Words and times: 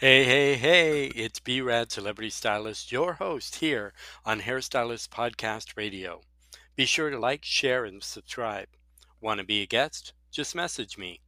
Hey, 0.00 0.22
hey, 0.22 0.54
hey, 0.54 1.06
it's 1.06 1.40
B 1.40 1.60
Rad 1.60 1.90
Celebrity 1.90 2.30
Stylist, 2.30 2.92
your 2.92 3.14
host 3.14 3.56
here 3.56 3.92
on 4.24 4.42
Hairstylist 4.42 5.08
Podcast 5.08 5.76
Radio. 5.76 6.20
Be 6.76 6.86
sure 6.86 7.10
to 7.10 7.18
like, 7.18 7.44
share, 7.44 7.84
and 7.84 8.00
subscribe. 8.00 8.68
Want 9.20 9.40
to 9.40 9.44
be 9.44 9.60
a 9.60 9.66
guest? 9.66 10.12
Just 10.30 10.54
message 10.54 10.96
me. 10.98 11.22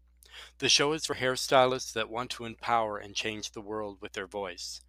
The 0.58 0.68
show 0.68 0.92
is 0.92 1.04
for 1.04 1.16
hairstylists 1.16 1.92
that 1.94 2.08
want 2.08 2.30
to 2.30 2.44
empower 2.44 2.96
and 2.96 3.16
change 3.16 3.50
the 3.50 3.60
world 3.60 3.98
with 4.00 4.12
their 4.12 4.28
voice. 4.28 4.82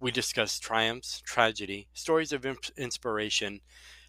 We 0.00 0.10
discuss 0.10 0.58
triumphs, 0.58 1.22
tragedy, 1.24 1.86
stories 1.94 2.32
of 2.32 2.44
inspiration, 2.76 3.60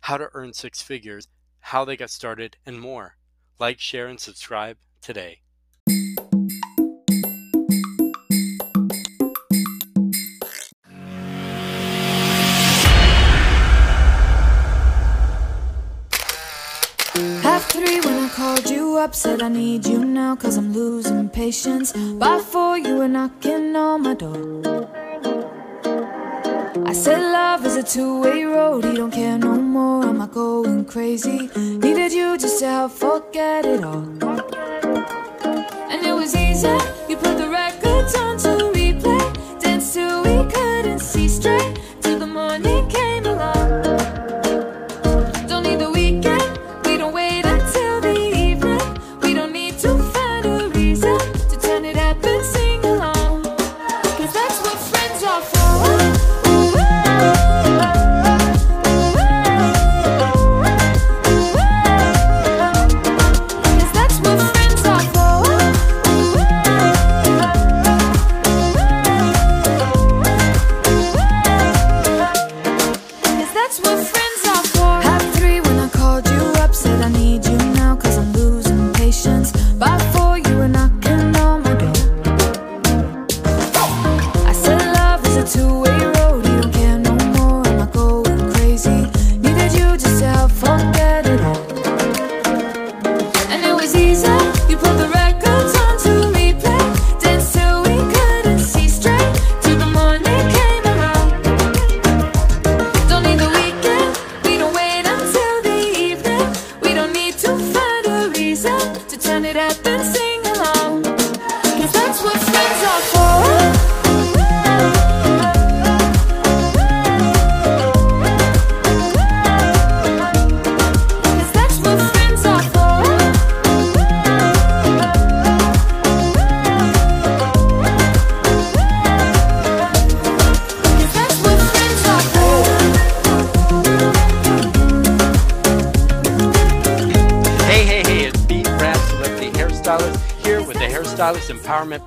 how 0.02 0.18
to 0.18 0.32
earn 0.34 0.54
six 0.54 0.82
figures, 0.82 1.27
how 1.59 1.86
they 1.86 1.98
got 1.98 2.09
started, 2.09 2.58
and 2.66 2.82
more. 2.82 3.18
Like, 3.59 3.80
share, 3.80 4.08
and 4.08 4.20
subscribe 4.20 4.77
today. 5.04 5.41
Called 18.34 18.67
you 18.67 18.98
up, 18.98 19.13
said 19.13 19.43
I 19.43 19.48
need 19.48 19.85
you 19.85 20.03
now, 20.03 20.35
cause 20.35 20.57
I'm 20.57 20.73
losing 20.73 21.30
patience. 21.30 21.93
By 21.93 22.39
four, 22.39 22.79
you 22.79 22.95
were 22.98 23.07
knocking 23.07 23.76
on 23.76 24.02
my 24.02 24.16
door. 24.16 24.89
I 26.85 26.93
said 26.93 27.20
love 27.20 27.66
is 27.66 27.76
a 27.76 27.84
two-way 27.84 28.43
road, 28.43 28.85
he 28.85 28.93
don't 28.95 29.12
care 29.12 29.38
no 29.38 29.55
more, 29.55 30.03
am 30.03 30.21
I 30.21 30.27
going 30.27 30.85
crazy? 30.85 31.49
Needed 31.55 32.12
you 32.12 32.37
just 32.37 32.60
to 32.60 32.65
help 32.65 32.91
forget 32.91 33.65
it 33.65 33.84
all. 33.84 34.07
And 35.91 35.99
it 36.10 36.13
was 36.13 36.35
easy, 36.35 36.76
you 37.07 37.17
put 37.17 37.38
the 37.38 37.49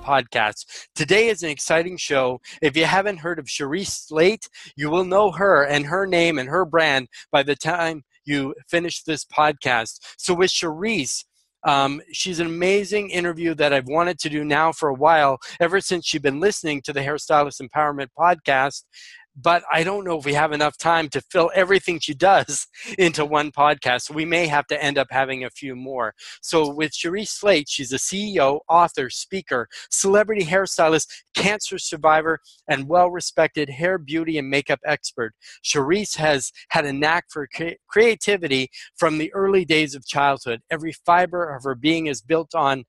Podcast. 0.06 0.86
Today 0.94 1.28
is 1.28 1.42
an 1.42 1.50
exciting 1.50 1.96
show. 1.96 2.40
If 2.62 2.76
you 2.76 2.84
haven't 2.84 3.18
heard 3.18 3.38
of 3.38 3.46
Cherise 3.46 4.06
Slate, 4.06 4.48
you 4.76 4.88
will 4.88 5.04
know 5.04 5.32
her 5.32 5.64
and 5.64 5.86
her 5.86 6.06
name 6.06 6.38
and 6.38 6.48
her 6.48 6.64
brand 6.64 7.08
by 7.32 7.42
the 7.42 7.56
time 7.56 8.04
you 8.24 8.54
finish 8.68 9.02
this 9.02 9.24
podcast. 9.24 9.98
So, 10.16 10.34
with 10.34 10.50
Cherise, 10.50 11.24
um, 11.64 12.00
she's 12.12 12.38
an 12.38 12.46
amazing 12.46 13.10
interview 13.10 13.54
that 13.56 13.72
I've 13.72 13.88
wanted 13.88 14.18
to 14.20 14.28
do 14.28 14.44
now 14.44 14.70
for 14.70 14.88
a 14.88 14.94
while, 14.94 15.38
ever 15.60 15.80
since 15.80 16.06
she's 16.06 16.20
been 16.20 16.38
listening 16.38 16.80
to 16.82 16.92
the 16.92 17.00
Hairstylist 17.00 17.60
Empowerment 17.60 18.08
Podcast 18.16 18.84
but 19.36 19.62
I 19.70 19.84
don't 19.84 20.04
know 20.04 20.18
if 20.18 20.24
we 20.24 20.32
have 20.32 20.52
enough 20.52 20.78
time 20.78 21.08
to 21.10 21.20
fill 21.20 21.50
everything 21.54 22.00
she 22.00 22.14
does 22.14 22.66
into 22.98 23.24
one 23.24 23.52
podcast. 23.52 24.10
We 24.10 24.24
may 24.24 24.46
have 24.46 24.66
to 24.68 24.82
end 24.82 24.98
up 24.98 25.08
having 25.10 25.44
a 25.44 25.50
few 25.50 25.76
more. 25.76 26.14
So 26.40 26.72
with 26.72 26.92
Cherise 26.92 27.28
Slate, 27.28 27.68
she's 27.68 27.92
a 27.92 27.96
CEO, 27.96 28.60
author, 28.68 29.10
speaker, 29.10 29.68
celebrity 29.90 30.44
hairstylist, 30.44 31.08
cancer 31.34 31.78
survivor, 31.78 32.40
and 32.68 32.88
well-respected 32.88 33.68
hair, 33.68 33.98
beauty, 33.98 34.38
and 34.38 34.48
makeup 34.48 34.80
expert. 34.86 35.34
Cherise 35.62 36.16
has 36.16 36.52
had 36.70 36.86
a 36.86 36.92
knack 36.92 37.26
for 37.28 37.46
cre- 37.54 37.76
creativity 37.88 38.70
from 38.96 39.18
the 39.18 39.32
early 39.34 39.64
days 39.64 39.94
of 39.94 40.06
childhood. 40.06 40.62
Every 40.70 40.92
fiber 41.04 41.54
of 41.54 41.64
her 41.64 41.74
being 41.74 42.06
is 42.06 42.22
built 42.22 42.54
on 42.54 42.84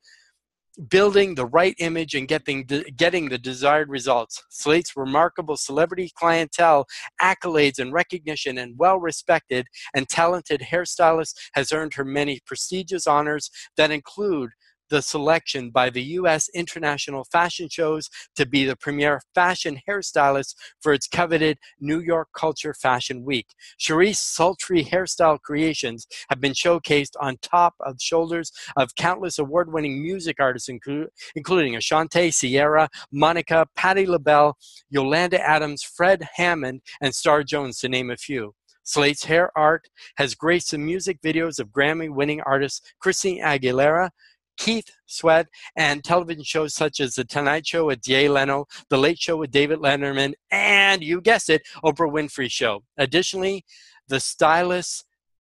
building 0.89 1.35
the 1.35 1.45
right 1.45 1.75
image 1.79 2.13
and 2.13 2.27
getting 2.27 2.63
getting 2.95 3.29
the 3.29 3.37
desired 3.37 3.89
results. 3.89 4.43
Slate's 4.49 4.95
remarkable 4.95 5.57
celebrity 5.57 6.11
clientele, 6.15 6.85
accolades 7.21 7.79
and 7.79 7.93
recognition, 7.93 8.57
and 8.57 8.77
well-respected 8.77 9.67
and 9.95 10.07
talented 10.07 10.61
hairstylist 10.61 11.33
has 11.53 11.71
earned 11.71 11.93
her 11.95 12.05
many 12.05 12.39
prestigious 12.45 13.07
honors 13.07 13.49
that 13.75 13.91
include 13.91 14.51
the 14.89 15.01
selection 15.01 15.69
by 15.69 15.89
the 15.89 16.01
U.S. 16.03 16.49
International 16.53 17.23
Fashion 17.23 17.69
Shows 17.69 18.09
to 18.35 18.45
be 18.45 18.65
the 18.65 18.75
premier 18.75 19.21
fashion 19.35 19.79
hairstylist 19.87 20.55
for 20.81 20.93
its 20.93 21.07
coveted 21.07 21.57
New 21.79 21.99
York 21.99 22.29
Couture 22.33 22.73
Fashion 22.73 23.23
Week. 23.23 23.47
Cherise 23.79 24.17
sultry 24.17 24.83
hairstyle 24.83 25.41
creations 25.41 26.07
have 26.29 26.39
been 26.39 26.53
showcased 26.53 27.13
on 27.19 27.37
top 27.41 27.75
of 27.81 27.97
shoulders 27.99 28.51
of 28.75 28.95
countless 28.95 29.39
award-winning 29.39 30.01
music 30.01 30.37
artists, 30.39 30.69
inclu- 30.69 31.07
including 31.35 31.75
Ashanti, 31.75 32.31
Ciara, 32.31 32.89
Monica, 33.11 33.67
Patti 33.75 34.05
LaBelle, 34.05 34.57
Yolanda 34.89 35.39
Adams, 35.41 35.83
Fred 35.83 36.27
Hammond, 36.35 36.81
and 37.01 37.13
Star 37.13 37.43
Jones, 37.43 37.79
to 37.79 37.89
name 37.89 38.09
a 38.09 38.17
few. 38.17 38.53
Slate's 38.83 39.25
hair 39.25 39.51
art 39.57 39.89
has 40.15 40.33
graced 40.33 40.71
the 40.71 40.77
music 40.77 41.19
videos 41.21 41.59
of 41.59 41.67
Grammy 41.69 42.09
winning 42.09 42.39
artists 42.41 42.81
Christina 43.01 43.43
Aguilera, 43.43 44.09
Keith 44.57 44.89
Sweat, 45.05 45.47
and 45.75 46.03
television 46.03 46.43
shows 46.43 46.73
such 46.73 46.99
as 46.99 47.15
The 47.15 47.23
Tonight 47.23 47.65
Show 47.65 47.85
with 47.85 48.01
Jay 48.01 48.27
Leno, 48.27 48.65
The 48.89 48.97
Late 48.97 49.19
Show 49.19 49.37
with 49.37 49.51
David 49.51 49.79
Letterman, 49.79 50.33
and 50.51 51.03
you 51.03 51.21
guessed 51.21 51.49
it, 51.49 51.61
Oprah 51.83 52.11
Winfrey 52.11 52.51
Show. 52.51 52.83
Additionally, 52.97 53.63
the 54.07 54.19
stylist 54.19 55.05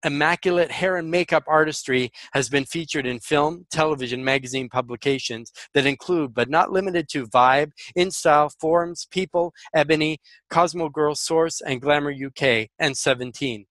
immaculate 0.03 0.71
hair 0.71 0.97
and 0.97 1.09
makeup 1.09 1.43
artistry 1.47 2.11
has 2.33 2.49
been 2.49 2.65
featured 2.65 3.05
in 3.05 3.19
film, 3.19 3.65
television, 3.71 4.23
magazine 4.23 4.69
publications 4.69 5.51
that 5.73 5.85
include, 5.85 6.33
but 6.33 6.49
not 6.49 6.71
limited 6.71 7.07
to, 7.09 7.27
Vibe, 7.27 7.71
InStyle, 7.97 8.51
Forums, 8.59 9.07
People, 9.09 9.53
Ebony, 9.73 10.19
Cosmo 10.49 10.89
Girl 10.89 11.15
Source, 11.15 11.61
and 11.61 11.81
Glamour 11.81 12.13
UK, 12.13 12.67
and 12.79 12.97
17. 12.97 13.65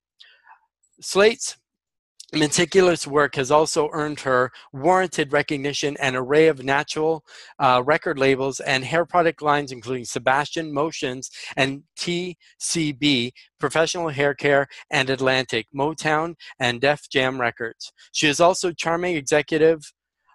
Slate's 1.01 1.57
meticulous 2.33 3.07
work 3.07 3.35
has 3.35 3.51
also 3.51 3.89
earned 3.93 4.21
her 4.21 4.51
warranted 4.73 5.33
recognition 5.33 5.97
and 6.01 6.17
array 6.17 6.49
of 6.49 6.65
natural 6.65 7.25
uh, 7.59 7.83
record 7.85 8.19
labels 8.19 8.61
and 8.61 8.85
hair 8.85 9.05
product 9.05 9.43
lines 9.43 9.73
including 9.73 10.05
sebastian 10.05 10.73
motions 10.73 11.31
and 11.57 11.83
tcb 11.99 13.31
professional 13.61 14.09
hair 14.09 14.35
care 14.35 14.67
and 14.91 15.11
atlantic 15.11 15.67
motown 15.75 16.35
and 16.59 16.81
def 16.81 17.09
jam 17.11 17.41
records. 17.41 17.93
She 18.13 18.29
is 18.29 18.41
also 18.41 18.73
charming 18.73 19.17
executive 19.17 19.81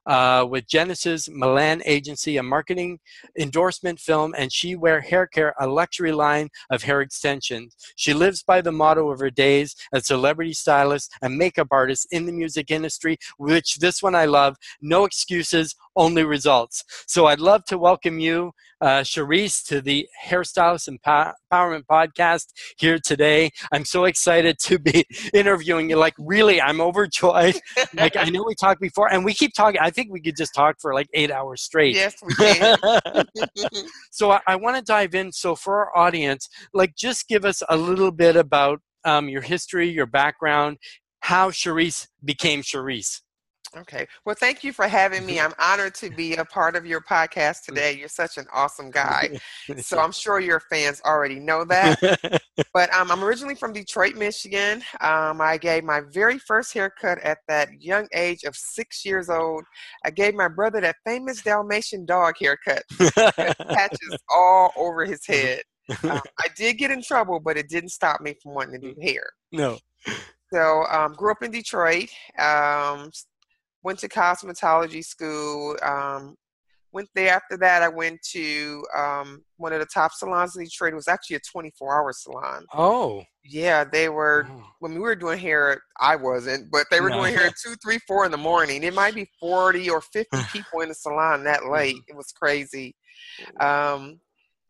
uh, 0.08 0.46
with 0.50 0.68
Genesis 0.68 1.30
Milan 1.30 1.82
Agency, 1.86 2.38
a 2.38 2.44
marketing 2.44 3.00
endorsement 3.38 4.00
film, 4.00 4.34
and 4.38 4.52
She 4.52 4.76
Wear 4.76 5.02
Hair 5.02 5.28
Care, 5.28 5.54
a 5.60 5.68
luxury 5.68 6.12
line 6.12 6.50
of 6.70 6.84
hair 6.84 7.02
extensions. 7.02 7.76
She 7.96 8.14
lives 8.14 8.42
by 8.42 8.62
the 8.62 8.72
motto 8.72 9.10
of 9.12 9.20
her 9.20 9.30
days 9.30 9.76
as 9.94 10.08
celebrity 10.08 10.54
stylist 10.54 11.12
and 11.22 11.38
makeup 11.38 11.68
artist 11.72 12.08
in 12.12 12.26
the 12.26 12.32
music 12.32 12.72
industry, 12.72 13.18
which 13.38 13.76
this 13.76 14.02
one 14.02 14.16
I 14.16 14.26
love. 14.26 14.56
No 14.82 15.06
excuses, 15.06 15.76
only 15.98 16.24
results. 16.24 16.84
So 17.08 17.26
I'd 17.26 17.40
love 17.40 17.66
to 17.66 17.78
welcome 17.78 18.20
you, 18.20 18.52
uh, 18.80 19.02
Cherise, 19.02 19.66
to 19.66 19.82
the 19.82 20.08
Hairstylist 20.26 20.88
Empowerment 20.90 21.84
Podcast 21.92 22.54
here 22.78 23.00
today. 23.00 23.52
I'm 23.72 23.84
so 23.84 24.06
excited 24.06 24.60
to 24.60 24.80
be 24.80 25.06
interviewing 25.34 25.90
you. 25.90 25.98
Like, 25.98 26.14
really, 26.18 26.62
I'm 26.62 26.80
overjoyed. 26.80 27.60
like, 27.94 28.16
I 28.16 28.30
know 28.30 28.44
we 28.48 28.56
talked 28.56 28.80
before, 28.80 29.12
and 29.12 29.26
we 29.26 29.34
keep 29.34 29.54
talking. 29.54 29.82
I 29.82 29.90
think 29.90 30.12
we 30.12 30.22
could 30.22 30.38
just 30.38 30.54
talk 30.56 30.78
for 30.80 30.94
like 30.94 31.08
eight 31.14 31.32
hours 31.32 31.62
straight. 31.62 31.96
Yes, 31.96 32.16
we 32.24 32.34
can. 32.36 32.78
so 34.12 34.32
I, 34.32 34.40
I 34.48 34.56
want 34.56 34.78
to 34.78 34.84
dive 34.84 35.16
in. 35.16 35.32
So 35.32 35.56
for 35.56 35.80
our 35.80 35.98
audience, 35.98 36.48
like, 36.74 36.96
just 36.96 37.28
give 37.28 37.44
us 37.44 37.64
a 37.68 37.76
little 37.76 38.12
bit 38.12 38.36
about 38.36 38.80
um, 39.04 39.28
your 39.28 39.42
history, 39.42 39.90
your 39.90 40.06
background, 40.06 40.78
how 41.22 41.50
Cherise 41.50 42.08
became 42.24 42.62
Cherise. 42.62 43.22
Okay. 43.82 44.08
Well, 44.26 44.36
thank 44.40 44.64
you 44.64 44.74
for 44.74 44.88
having 44.88 45.26
me. 45.26 45.40
I'm 45.40 45.54
honored 45.60 45.94
to 45.96 46.10
be 46.10 46.36
a 46.36 46.46
part 46.46 46.76
of 46.76 46.86
your 46.86 47.02
podcast 47.02 47.62
today. 47.66 47.94
You're 47.94 48.08
such 48.08 48.38
an 48.38 48.46
awesome 48.54 48.90
guy. 48.90 49.40
So 49.78 50.00
I'm 50.04 50.12
sure 50.12 50.40
your 50.40 50.60
fans 50.60 51.02
already 51.06 51.40
know 51.40 51.64
that. 51.66 52.42
But 52.74 52.92
um, 52.92 53.12
I'm 53.12 53.24
originally 53.24 53.54
from 53.54 53.72
Detroit, 53.72 54.16
Michigan. 54.16 54.82
Um, 55.02 55.42
I 55.42 55.58
gave 55.58 55.84
my 55.84 56.02
very 56.12 56.40
first 56.40 56.74
haircut 56.74 57.20
at 57.20 57.38
that 57.48 57.70
young 57.80 58.08
age 58.14 58.44
of 58.46 58.56
six 58.56 59.06
years 59.06 59.30
old. 59.30 59.64
I 60.04 60.10
gave 60.10 60.34
my 60.34 60.48
brother 60.48 60.82
that 60.82 60.96
famous 61.06 61.44
Dalmatian 61.44 62.06
dog 62.06 62.34
haircut, 62.40 62.82
patches 62.98 64.18
all 64.30 64.72
over 64.76 65.06
his 65.06 65.26
head. 65.26 65.62
Um, 66.04 66.20
I 66.40 66.48
did 66.56 66.80
get 66.80 66.90
in 66.90 67.04
trouble, 67.04 67.40
but 67.40 67.58
it 67.58 67.70
didn't 67.70 67.90
stop 67.90 68.22
me 68.22 68.36
from 68.42 68.56
wanting 68.56 68.82
to 68.82 68.94
do 68.94 69.00
hair. 69.02 69.24
no. 69.52 69.78
So 70.54 70.86
um, 70.90 71.14
grew 71.14 71.32
up 71.32 71.44
in 71.44 71.52
Detroit. 71.52 72.10
Um, 72.40 73.12
went 73.88 74.00
to 74.00 74.10
cosmetology 74.10 75.02
school. 75.04 75.78
Um, 75.82 76.36
went 76.92 77.08
there 77.16 77.34
after 77.34 77.56
that. 77.56 77.82
I 77.82 77.88
went 77.88 78.22
to 78.34 78.84
um, 78.94 79.46
one 79.56 79.72
of 79.72 79.80
the 79.80 79.86
top 79.86 80.12
salons 80.12 80.58
in 80.58 80.66
Detroit. 80.66 80.92
It 80.92 80.98
was 80.98 81.08
actually 81.08 81.38
a 81.38 81.40
24-hour 81.40 82.12
salon. 82.12 82.66
Oh. 82.74 83.24
Yeah, 83.46 83.86
they 83.86 84.10
were. 84.10 84.46
Oh. 84.50 84.66
When 84.80 84.94
we 84.94 85.00
were 85.00 85.16
doing 85.16 85.40
hair, 85.40 85.82
I 86.02 86.18
wasn't, 86.18 86.70
but 86.70 86.86
they 86.92 87.00
were 87.00 87.10
No. 87.10 87.20
doing 87.20 87.34
hair 87.34 87.46
at 87.48 87.54
two, 87.64 87.76
three, 87.82 87.98
four 88.06 88.26
in 88.26 88.32
the 88.32 88.38
morning. 88.38 88.84
It 88.84 88.94
might 88.94 89.16
be 89.16 89.30
40 89.40 89.90
or 89.90 90.02
50 90.02 90.38
people 90.52 90.82
in 90.82 90.90
the 90.90 90.96
salon 90.96 91.46
that 91.46 91.68
late. 91.68 91.96
It 92.10 92.16
was 92.18 92.34
crazy. 92.34 92.94
Um, 93.62 94.20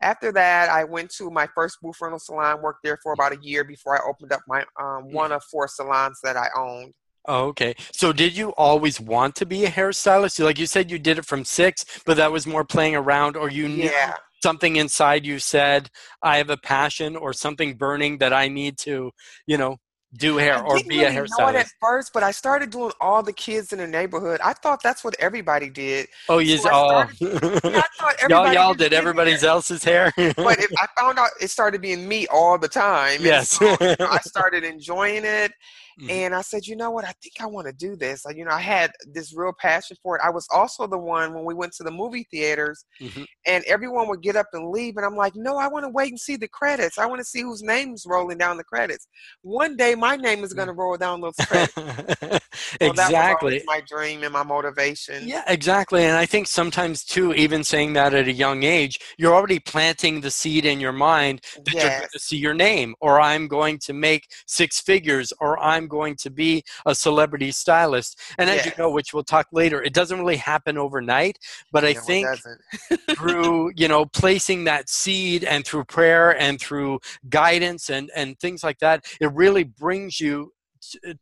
after 0.00 0.30
that, 0.30 0.68
I 0.70 0.84
went 0.84 1.10
to 1.18 1.28
my 1.28 1.48
first 1.56 1.78
booth 1.82 1.96
rental 2.00 2.20
salon. 2.20 2.62
Worked 2.62 2.84
there 2.84 2.98
for 3.02 3.14
about 3.14 3.32
a 3.32 3.38
year 3.42 3.64
before 3.64 3.96
I 4.00 4.08
opened 4.08 4.32
up 4.32 4.42
my 4.46 4.64
um, 4.80 5.10
one 5.12 5.32
of 5.32 5.42
four 5.50 5.66
salons 5.66 6.20
that 6.22 6.36
I 6.36 6.46
owned. 6.56 6.94
Oh, 7.28 7.48
okay. 7.48 7.74
So 7.92 8.12
did 8.12 8.34
you 8.36 8.50
always 8.56 8.98
want 9.00 9.36
to 9.36 9.46
be 9.46 9.66
a 9.66 9.70
hairstylist? 9.70 10.42
Like 10.42 10.58
you 10.58 10.66
said, 10.66 10.90
you 10.90 10.98
did 10.98 11.18
it 11.18 11.26
from 11.26 11.44
six, 11.44 11.84
but 12.06 12.16
that 12.16 12.32
was 12.32 12.46
more 12.46 12.64
playing 12.64 12.96
around, 12.96 13.36
or 13.36 13.50
you 13.50 13.68
knew 13.68 13.90
Yeah. 13.90 14.14
something 14.42 14.76
inside 14.76 15.26
you 15.26 15.38
said, 15.38 15.90
"I 16.22 16.38
have 16.38 16.48
a 16.48 16.56
passion" 16.56 17.16
or 17.16 17.34
something 17.34 17.76
burning 17.76 18.16
that 18.18 18.32
I 18.32 18.48
need 18.48 18.78
to, 18.78 19.10
you 19.46 19.58
know, 19.58 19.76
do 20.14 20.38
hair 20.38 20.58
or 20.62 20.80
be 20.88 21.02
a 21.04 21.10
really 21.10 21.28
know 21.38 21.48
it 21.48 21.56
at 21.56 21.66
first, 21.80 22.12
but 22.14 22.22
I 22.22 22.30
started 22.30 22.70
doing 22.70 22.92
all 23.00 23.22
the 23.22 23.32
kids 23.32 23.74
in 23.74 23.78
the 23.78 23.86
neighborhood. 23.86 24.40
I 24.42 24.54
thought 24.54 24.82
that's 24.82 25.04
what 25.04 25.14
everybody 25.18 25.68
did. 25.68 26.08
Oh, 26.30 26.38
you 26.38 26.56
So 26.56 26.70
oh, 26.72 27.04
Yeah, 27.20 27.82
I 28.00 28.26
y'all 28.30 28.52
y'all 28.52 28.74
did 28.74 28.94
everybody's 28.94 29.44
else's 29.44 29.84
hair. 29.84 30.12
But 30.16 30.58
it, 30.60 30.70
I 30.78 30.86
found 30.98 31.18
out 31.18 31.28
it 31.42 31.50
started 31.50 31.82
being 31.82 32.08
me 32.08 32.26
all 32.28 32.56
the 32.58 32.68
time. 32.68 33.20
yes. 33.22 33.50
so, 33.50 33.76
I 33.80 34.18
started 34.24 34.64
enjoying 34.64 35.24
it, 35.24 35.52
Mhm. 36.00 36.10
and 36.10 36.34
I 36.34 36.42
said, 36.42 36.66
you 36.66 36.76
know 36.76 36.90
what? 36.90 37.04
I 37.04 37.12
think 37.22 37.34
I 37.40 37.46
want 37.46 37.66
to 37.66 37.72
do 37.72 37.96
this. 37.96 38.24
You 38.34 38.44
know, 38.44 38.52
I 38.52 38.60
had 38.60 38.92
this 39.12 39.34
real 39.34 39.52
passion 39.58 39.96
for 40.02 40.16
it. 40.16 40.22
I 40.24 40.30
was 40.30 40.46
also 40.52 40.86
the 40.86 40.98
one 40.98 41.34
when 41.34 41.44
we 41.44 41.54
went 41.54 41.72
to 41.74 41.82
the 41.82 41.90
movie 41.90 42.26
theaters, 42.30 42.84
Mhm. 43.00 43.26
and 43.46 43.64
everyone 43.64 44.08
would 44.08 44.22
get 44.22 44.36
up 44.36 44.46
and 44.52 44.70
leave, 44.70 44.96
and 44.96 45.04
I'm 45.04 45.16
like, 45.16 45.34
no, 45.34 45.56
I 45.56 45.66
want 45.68 45.84
to 45.84 45.90
wait 45.90 46.10
and 46.10 46.20
see 46.20 46.36
the 46.36 46.48
credits. 46.48 46.98
I 46.98 47.06
want 47.06 47.18
to 47.20 47.24
see 47.24 47.42
whose 47.42 47.62
name's 47.62 48.04
rolling 48.06 48.38
down 48.38 48.56
the 48.56 48.64
credits. 48.64 49.08
One 49.42 49.76
day, 49.76 49.94
my 49.94 50.16
name 50.16 50.44
is 50.44 50.52
going 50.52 50.68
to 50.68 50.74
roll 50.74 50.96
down 50.96 51.20
those 51.20 51.36
credits. 51.36 51.74
So 52.82 52.92
that 52.92 53.12
was 53.12 53.12
exactly. 53.12 53.62
my 53.66 53.80
dream 53.88 54.22
and 54.22 54.32
my 54.32 54.42
motivation. 54.42 55.26
Yeah, 55.28 55.42
exactly. 55.46 56.04
And 56.04 56.16
I 56.16 56.26
think 56.26 56.46
sometimes 56.46 57.04
too, 57.04 57.32
even 57.34 57.64
saying 57.64 57.94
that 57.94 58.14
at 58.14 58.28
a 58.28 58.32
young 58.32 58.62
age, 58.62 58.98
you're 59.16 59.34
already 59.34 59.58
planting 59.58 60.20
the 60.20 60.30
seed 60.30 60.64
in 60.64 60.78
your 60.80 60.92
mind 60.92 61.40
that 61.64 61.72
you're 61.74 61.90
going 61.90 62.08
to 62.12 62.18
see 62.18 62.36
your 62.36 62.54
name, 62.54 62.94
or 63.00 63.20
I'm 63.20 63.48
going 63.48 63.78
to 63.80 63.92
make 63.92 64.28
six 64.46 64.80
figures, 64.80 65.32
or 65.40 65.58
I'm 65.58 65.87
going 65.88 66.16
to 66.16 66.30
be 66.30 66.62
a 66.86 66.94
celebrity 66.94 67.50
stylist. 67.50 68.18
And 68.38 68.48
as 68.48 68.66
you 68.66 68.72
know, 68.78 68.90
which 68.90 69.12
we'll 69.12 69.24
talk 69.24 69.48
later, 69.52 69.82
it 69.82 69.92
doesn't 69.92 70.18
really 70.18 70.36
happen 70.36 70.78
overnight. 70.78 71.38
But 71.72 71.84
I 71.84 71.94
think 71.94 72.28
through 73.16 73.72
you 73.76 73.88
know 73.88 74.06
placing 74.06 74.64
that 74.64 74.88
seed 74.88 75.44
and 75.44 75.64
through 75.64 75.84
prayer 75.84 76.38
and 76.38 76.60
through 76.60 77.00
guidance 77.28 77.90
and 77.90 78.10
and 78.14 78.38
things 78.38 78.62
like 78.62 78.78
that, 78.78 79.04
it 79.20 79.32
really 79.32 79.64
brings 79.64 80.20
you 80.20 80.52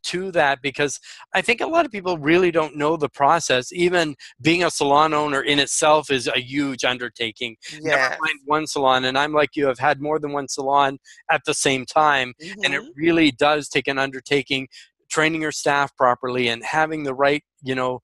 to 0.02 0.30
that 0.32 0.62
because 0.62 1.00
I 1.34 1.42
think 1.42 1.60
a 1.60 1.66
lot 1.66 1.84
of 1.86 1.92
people 1.92 2.18
really 2.18 2.50
don't 2.50 2.76
know 2.76 2.96
the 2.96 3.08
process. 3.08 3.72
Even 3.72 4.16
being 4.40 4.64
a 4.64 4.70
salon 4.70 5.14
owner 5.14 5.42
in 5.42 5.58
itself 5.58 6.10
is 6.10 6.26
a 6.26 6.40
huge 6.40 6.84
undertaking. 6.84 7.56
Never 7.82 8.02
mind 8.20 8.40
one 8.44 8.66
salon, 8.66 9.04
and 9.04 9.18
I'm 9.18 9.32
like 9.32 9.56
you, 9.56 9.66
have 9.66 9.78
had 9.78 10.00
more 10.00 10.18
than 10.18 10.32
one 10.32 10.48
salon 10.48 10.98
at 11.30 11.42
the 11.44 11.54
same 11.54 11.84
time, 11.84 12.34
and 12.64 12.74
it 12.74 12.82
Mhm. 12.82 12.92
really 12.96 13.30
does 13.30 13.68
take 13.68 13.88
an 13.88 13.98
undertaking 13.98 14.68
training 15.08 15.42
your 15.42 15.52
staff 15.52 15.96
properly 15.96 16.48
and 16.48 16.64
having 16.64 17.04
the 17.04 17.14
right 17.14 17.42
you 17.62 17.74
know 17.74 18.00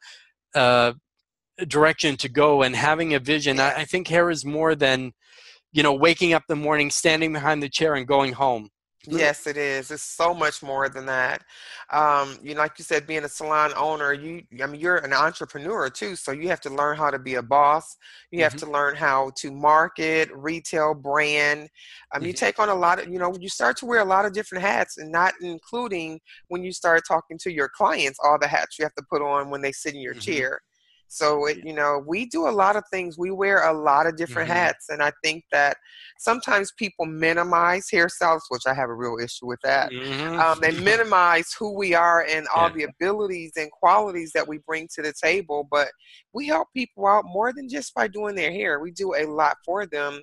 uh, 0.55 0.93
direction 1.69 2.17
to 2.17 2.29
go 2.29 2.63
and 2.63 2.75
having 2.77 3.15
a 3.15 3.19
vision 3.19 3.61
I, 3.61 3.79
I 3.79 3.85
think 3.85 4.09
hair 4.09 4.31
is 4.31 4.45
more 4.45 4.75
than 4.75 5.13
you 5.73 5.83
know 5.83 5.93
waking 5.93 6.33
up 6.33 6.45
the 6.49 6.57
morning 6.57 6.91
standing 6.91 7.33
behind 7.33 7.63
the 7.63 7.69
chair 7.69 7.95
and 7.95 8.07
going 8.07 8.33
home 8.33 8.71
Yes, 9.09 9.49
it 9.49 9.57
is. 9.57 9.91
It's 9.91 10.03
so 10.05 10.33
much 10.33 10.63
more 10.63 10.89
than 10.89 11.07
that. 11.07 11.45
Um, 11.91 12.39
you 12.41 12.55
know, 12.55 12.61
like 12.61 12.79
you 12.79 12.85
said, 12.85 13.05
being 13.05 13.25
a 13.25 13.29
salon 13.29 13.73
owner, 13.77 14.13
you, 14.13 14.45
I 14.63 14.67
mean, 14.67 14.81
you're 14.81 14.99
an 14.99 15.13
entrepreneur 15.13 15.91
too, 15.91 16.15
so 16.15 16.31
you 16.31 16.49
have 16.49 16.61
to 16.61 16.71
learn 16.71 16.97
how 16.97 17.11
to 17.11 17.19
be 17.19 17.35
a 17.35 17.43
boss. 17.43 17.97
You 18.31 18.45
have 18.45 18.55
Mhm. 18.55 18.63
to 18.63 18.71
learn 18.71 18.95
how 18.95 19.33
to 19.39 19.51
market, 19.51 20.31
retail, 20.33 20.95
brand. 20.95 21.69
Um, 22.15 22.25
you 22.25 22.33
Mhm. 22.33 22.33
take 22.33 22.61
on 22.61 22.69
a 22.69 22.75
lot 22.77 23.01
of, 23.03 23.09
you 23.13 23.19
know, 23.19 23.35
you 23.41 23.49
start 23.49 23.77
to 23.79 23.87
wear 23.87 23.99
a 24.01 24.05
lot 24.05 24.25
of 24.25 24.33
different 24.35 24.63
hats, 24.63 24.97
and 24.99 25.11
not 25.11 25.35
including 25.41 26.21
when 26.47 26.63
you 26.63 26.71
start 26.73 27.03
talking 27.07 27.39
to 27.39 27.53
your 27.53 27.69
clients, 27.69 28.21
all 28.23 28.39
the 28.39 28.47
hats 28.47 28.79
you 28.79 28.85
have 28.85 28.95
to 28.95 29.05
put 29.11 29.21
on 29.21 29.51
when 29.51 29.63
they 29.63 29.73
sit 29.73 29.95
in 29.95 30.01
your 30.01 30.15
Mhm. 30.15 30.15
chair. 30.15 30.61
So, 31.13 31.47
it, 31.47 31.59
you 31.63 31.75
know, 31.75 32.03
we 32.07 32.25
do 32.25 32.49
a 32.49 32.51
lot 32.51 32.75
of 32.75 32.85
things. 32.91 33.19
We 33.19 33.31
wear 33.31 33.69
a 33.69 33.73
lot 33.73 34.07
of 34.07 34.17
different 34.17 34.49
Mhm. 34.49 34.53
hats, 34.53 34.89
and 34.89 35.03
I 35.03 35.13
think 35.23 35.45
that 35.53 35.77
sometimes 36.19 36.73
people 36.79 37.05
minimize 37.05 37.89
hairstyles, 37.93 38.41
which 38.49 38.63
I 38.67 38.73
have 38.73 38.89
a 38.89 38.95
real 38.95 39.19
issue 39.23 39.47
with 39.47 39.61
that. 39.63 39.93
Mhm. 39.93 40.43
Um, 40.43 40.61
they 40.63 40.73
minimize 40.73 41.53
who 41.59 41.77
we 41.77 41.95
are 41.95 42.25
and 42.29 42.47
all 42.55 42.71
Yeah. 42.71 42.75
the 42.75 42.85
abilities 42.85 43.53
and 43.57 43.71
qualities 43.71 44.33
that 44.35 44.49
we 44.49 44.59
bring 44.67 44.89
to 44.95 45.03
the 45.03 45.13
table. 45.23 45.69
But 45.71 45.89
we 46.33 46.47
help 46.47 46.69
people 46.75 47.07
out 47.07 47.25
more 47.27 47.53
than 47.53 47.69
just 47.69 47.95
by 47.95 48.09
doing 48.09 48.35
their 48.35 48.51
hair. 48.53 48.81
We 48.81 48.91
do 48.91 49.15
a 49.15 49.27
lot 49.27 49.57
for 49.67 49.87
them. 49.87 50.23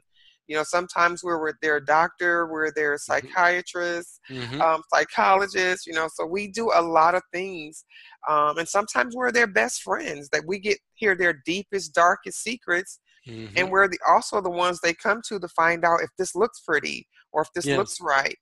You 0.50 0.56
know, 0.58 0.63
sometimes 0.63 1.24
we're 1.24 1.41
with 1.44 1.58
their 1.62 1.79
doctor, 1.79 2.48
we're 2.48 2.72
their 2.74 2.98
psychiatrist, 2.98 4.20
Mhm. 4.32 4.60
um, 4.62 4.82
psychologist. 4.91 5.86
You 5.86 5.94
know, 5.94 6.10
so 6.12 6.25
we 6.25 6.48
do 6.48 6.72
a 6.74 6.82
lot 6.82 7.13
of 7.13 7.22
things, 7.32 7.86
um, 8.27 8.58
and 8.58 8.68
sometimes 8.68 9.15
we're 9.15 9.32
their 9.32 9.48
best 9.48 9.84
friends. 9.84 10.27
That 10.29 10.44
we 10.48 10.58
get 10.60 10.79
hear 10.96 11.15
their 11.15 11.39
deepest, 11.46 11.94
darkest 11.94 12.41
secrets, 12.41 13.00
Mhm. 13.27 13.53
and 13.58 13.72
we're 13.72 13.88
the, 13.88 14.00
also 14.10 14.41
the 14.41 14.50
ones 14.50 14.79
they 14.82 14.94
come 14.96 15.22
to 15.27 15.39
to 15.39 15.48
find 15.50 15.86
out 15.86 16.01
if 16.01 16.10
this 16.18 16.34
looks 16.36 16.62
pretty 16.62 17.08
or 17.32 17.44
if 17.44 17.50
this 17.53 17.65
Yes. 17.65 17.77
looks 17.77 18.01
right. 18.01 18.38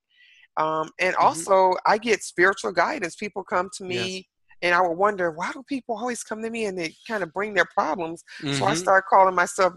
Um, 0.55 0.89
and 0.99 1.13
Mhm. 1.15 1.25
also, 1.25 1.73
I 1.85 1.97
get 1.97 2.23
spiritual 2.23 2.71
guidance. 2.71 3.15
People 3.17 3.43
come 3.43 3.69
to 3.77 3.83
Yes. 3.87 4.21
me, 4.21 4.27
and 4.61 4.73
I 4.73 4.81
will 4.81 4.95
wonder 4.95 5.29
why 5.31 5.51
do 5.51 5.61
people 5.67 5.97
always 5.97 6.23
come 6.23 6.41
to 6.41 6.49
me 6.49 6.65
and 6.65 6.77
they 6.77 6.95
kind 7.07 7.21
of 7.21 7.33
bring 7.33 7.53
their 7.53 7.67
problems. 7.73 8.23
So 8.53 8.65
I 8.65 8.73
Mhm. 8.73 8.75
start 8.75 9.05
calling 9.09 9.35
myself 9.35 9.73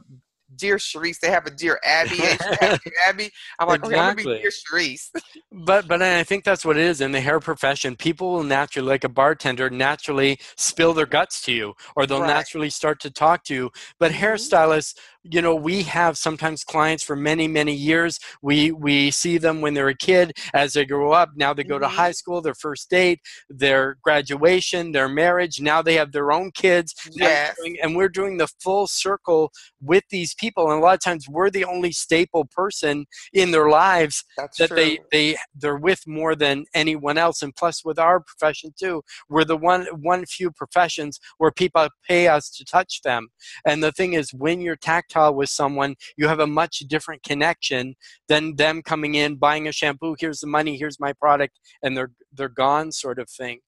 Dear 0.57 0.77
Cherise. 0.77 1.19
They 1.21 1.31
have 1.31 1.47
a 1.47 1.51
Dear 1.51 1.81
Abby, 1.85 2.23
Abby. 3.07 3.31
I'm 3.59 3.69
like, 3.69 3.85
okay, 3.85 3.97
I'm 3.99 4.15
gonna 4.15 4.15
be 4.17 4.25
Dear 4.25 4.51
Cherise. 4.51 5.11
But 5.53 5.89
but 5.89 6.03
I 6.03 6.25
think 6.25 6.45
that's 6.45 6.65
what 6.65 6.77
it 6.77 6.85
is 6.85 7.01
in 7.01 7.13
the 7.13 7.21
hair 7.21 7.41
profession. 7.41 7.97
People 7.97 8.33
will 8.33 8.43
naturally, 8.43 8.89
like 8.89 9.05
a 9.05 9.09
bartender, 9.09 9.69
naturally 9.71 10.39
spill 10.57 10.95
their 10.95 11.07
guts 11.07 11.41
to 11.43 11.53
you, 11.53 11.75
or 11.97 12.07
they'll 12.07 12.21
Right. 12.21 12.27
naturally 12.29 12.71
start 12.71 13.01
to 13.01 13.11
talk 13.11 13.45
to 13.45 13.55
you. 13.55 13.71
But 13.99 14.13
Mhm. 14.13 14.17
hairstylists, 14.17 14.95
you 15.23 15.43
know, 15.43 15.55
we 15.55 15.83
have 15.83 16.17
sometimes 16.17 16.65
clients 16.65 17.03
for 17.05 17.15
many 17.17 17.47
many 17.47 17.75
years. 17.75 18.19
We 18.43 18.73
we 18.73 19.11
see 19.11 19.39
them 19.39 19.61
when 19.61 19.75
they're 19.75 19.89
a 19.89 19.95
kid, 19.95 20.33
as 20.55 20.73
they 20.73 20.85
grow 20.87 21.13
up. 21.13 21.31
Now 21.37 21.53
they 21.53 21.65
go 21.65 21.79
to 21.79 21.87
Mhm. 21.87 21.91
high 21.91 22.13
school, 22.13 22.41
their 22.41 22.55
first 22.55 22.89
date, 22.91 23.21
their 23.49 23.97
graduation, 24.03 24.93
their 24.93 25.09
marriage. 25.09 25.61
Now 25.61 25.83
they 25.83 25.95
have 25.95 26.13
their 26.13 26.33
own 26.33 26.51
kids. 26.53 26.95
Yes. 27.13 27.57
doing- 27.59 27.77
and 27.83 27.97
we're 27.97 28.09
doing 28.09 28.39
the 28.39 28.49
full 28.63 28.87
circle 28.87 29.53
with 29.83 30.05
these 30.11 30.35
people. 30.35 30.71
And 30.71 30.81
a 30.81 30.85
lot 30.85 30.95
of 30.95 31.01
times 31.01 31.29
we're 31.29 31.51
the 31.51 31.65
only 31.65 31.93
staple 31.93 32.45
person 32.47 33.07
in 33.33 33.51
their 33.51 33.69
lives 33.69 34.25
That's 34.37 34.57
that 34.59 34.69
true. 34.69 34.77
they 34.77 34.99
they 35.13 35.37
they're 35.55 35.77
with 35.77 36.07
more 36.07 36.35
than 36.35 36.65
anyone 36.75 37.19
else 37.19 37.43
and 37.43 37.55
plus 37.55 37.85
with 37.85 37.99
our 37.99 38.21
profession 38.21 38.73
too 38.79 39.03
we're 39.29 39.45
the 39.45 39.57
one 39.57 39.87
one 40.01 40.25
few 40.27 40.51
professions 40.51 41.19
where 41.39 41.51
people 41.51 41.89
pay 42.09 42.29
us 42.29 42.51
to 42.51 42.65
touch 42.65 43.03
them 43.03 43.29
and 43.67 43.83
the 43.83 43.93
thing 43.93 44.13
is 44.15 44.33
when 44.33 44.61
you're 44.61 44.77
tactile 45.11 45.35
with 45.35 45.49
someone 45.49 45.95
you 46.17 46.29
have 46.29 46.41
a 46.41 46.47
much 46.47 46.79
different 46.89 47.23
connection 47.23 47.95
than 48.29 48.57
them 48.57 48.83
coming 48.83 49.15
in 49.15 49.37
buying 49.37 49.69
a 49.69 49.73
shampoo 49.73 50.15
here's 50.19 50.41
the 50.41 50.47
money 50.47 50.77
here's 50.77 51.01
my 51.01 51.13
product 51.13 51.59
and 51.83 51.97
they're 51.97 52.13
they're 52.33 52.49
gone 52.49 52.93
sort 52.93 53.19
of 53.19 53.29
thing. 53.29 53.61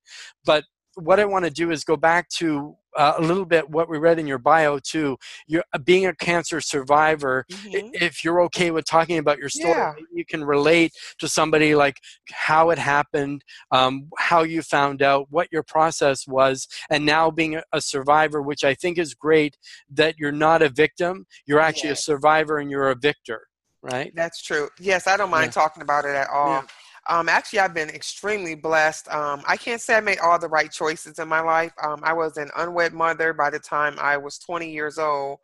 But 0.45 0.65
what 0.97 1.19
I 1.21 1.25
want 1.25 1.45
to 1.45 1.51
do 1.51 1.71
is 1.71 1.85
go 1.85 1.97
back 1.97 2.29
to 2.31 2.77
uh, 2.95 3.15
a 3.17 3.23
little 3.23 3.47
bit 3.47 3.71
what 3.71 3.89
we 3.89 3.97
read 3.97 4.19
in 4.19 4.27
your 4.27 4.37
bio 4.39 4.79
too. 4.79 5.17
You're 5.47 5.65
uh, 5.73 5.79
being 5.79 6.05
a 6.07 6.15
cancer 6.15 6.61
survivor 6.61 7.47
Mhm. 7.51 7.91
if 7.95 8.23
you're 8.23 8.43
okay 8.43 8.71
with 8.71 8.85
talking 8.85 9.17
about 9.17 9.39
your 9.39 9.49
story, 9.49 9.73
Yeah. 9.79 9.95
you 10.13 10.27
can 10.27 10.45
relate 10.45 10.93
to 11.19 11.27
somebody 11.27 11.75
like 11.75 11.97
how 12.31 12.69
it 12.69 12.79
happened, 12.79 13.45
um, 13.71 14.11
how 14.19 14.43
you 14.43 14.61
found 14.61 15.01
out, 15.01 15.29
what 15.31 15.49
your 15.51 15.63
process 15.63 16.27
was, 16.29 16.69
and 16.91 17.07
now 17.07 17.31
being 17.31 17.57
a, 17.57 17.63
a 17.73 17.81
survivor, 17.81 18.43
which 18.43 18.63
I 18.63 18.75
think 18.75 18.99
is 18.99 19.15
great 19.15 19.57
that 19.89 20.19
you're 20.19 20.31
not 20.31 20.61
a 20.61 20.69
victim, 20.69 21.25
you're 21.47 21.61
actually 21.61 21.89
Yes. 21.91 22.01
a 22.01 22.03
survivor 22.03 22.59
and 22.59 22.71
you're 22.71 22.91
a 22.91 22.95
victor, 22.95 23.49
right? 23.83 24.13
That's 24.15 24.43
true. 24.43 24.69
Yes, 24.79 25.07
I 25.07 25.17
don't 25.17 25.31
mind 25.31 25.53
talking 25.55 25.83
about 25.83 26.05
it 26.05 26.15
at 26.15 26.29
all. 26.29 26.65
Um, 27.09 27.29
actually, 27.29 27.59
I've 27.59 27.75
been 27.75 27.91
extremely 27.91 28.55
blessed. 28.55 29.09
Um, 29.09 29.43
I 29.47 29.57
can't 29.57 29.81
say 29.81 29.97
I 29.97 30.01
made 30.01 30.19
all 30.19 30.39
the 30.39 30.49
right 30.49 30.71
choices 30.71 31.19
in 31.19 31.29
my 31.29 31.41
life. 31.41 31.73
Um, 31.83 32.01
I 32.05 32.13
was 32.13 32.37
an 32.37 32.49
unwed 32.57 32.93
mother 32.93 33.33
by 33.33 33.51
the 33.51 33.59
time 33.59 33.97
I 33.99 34.17
was 34.17 34.39
20 34.39 34.71
years 34.71 34.99
old. 34.99 35.39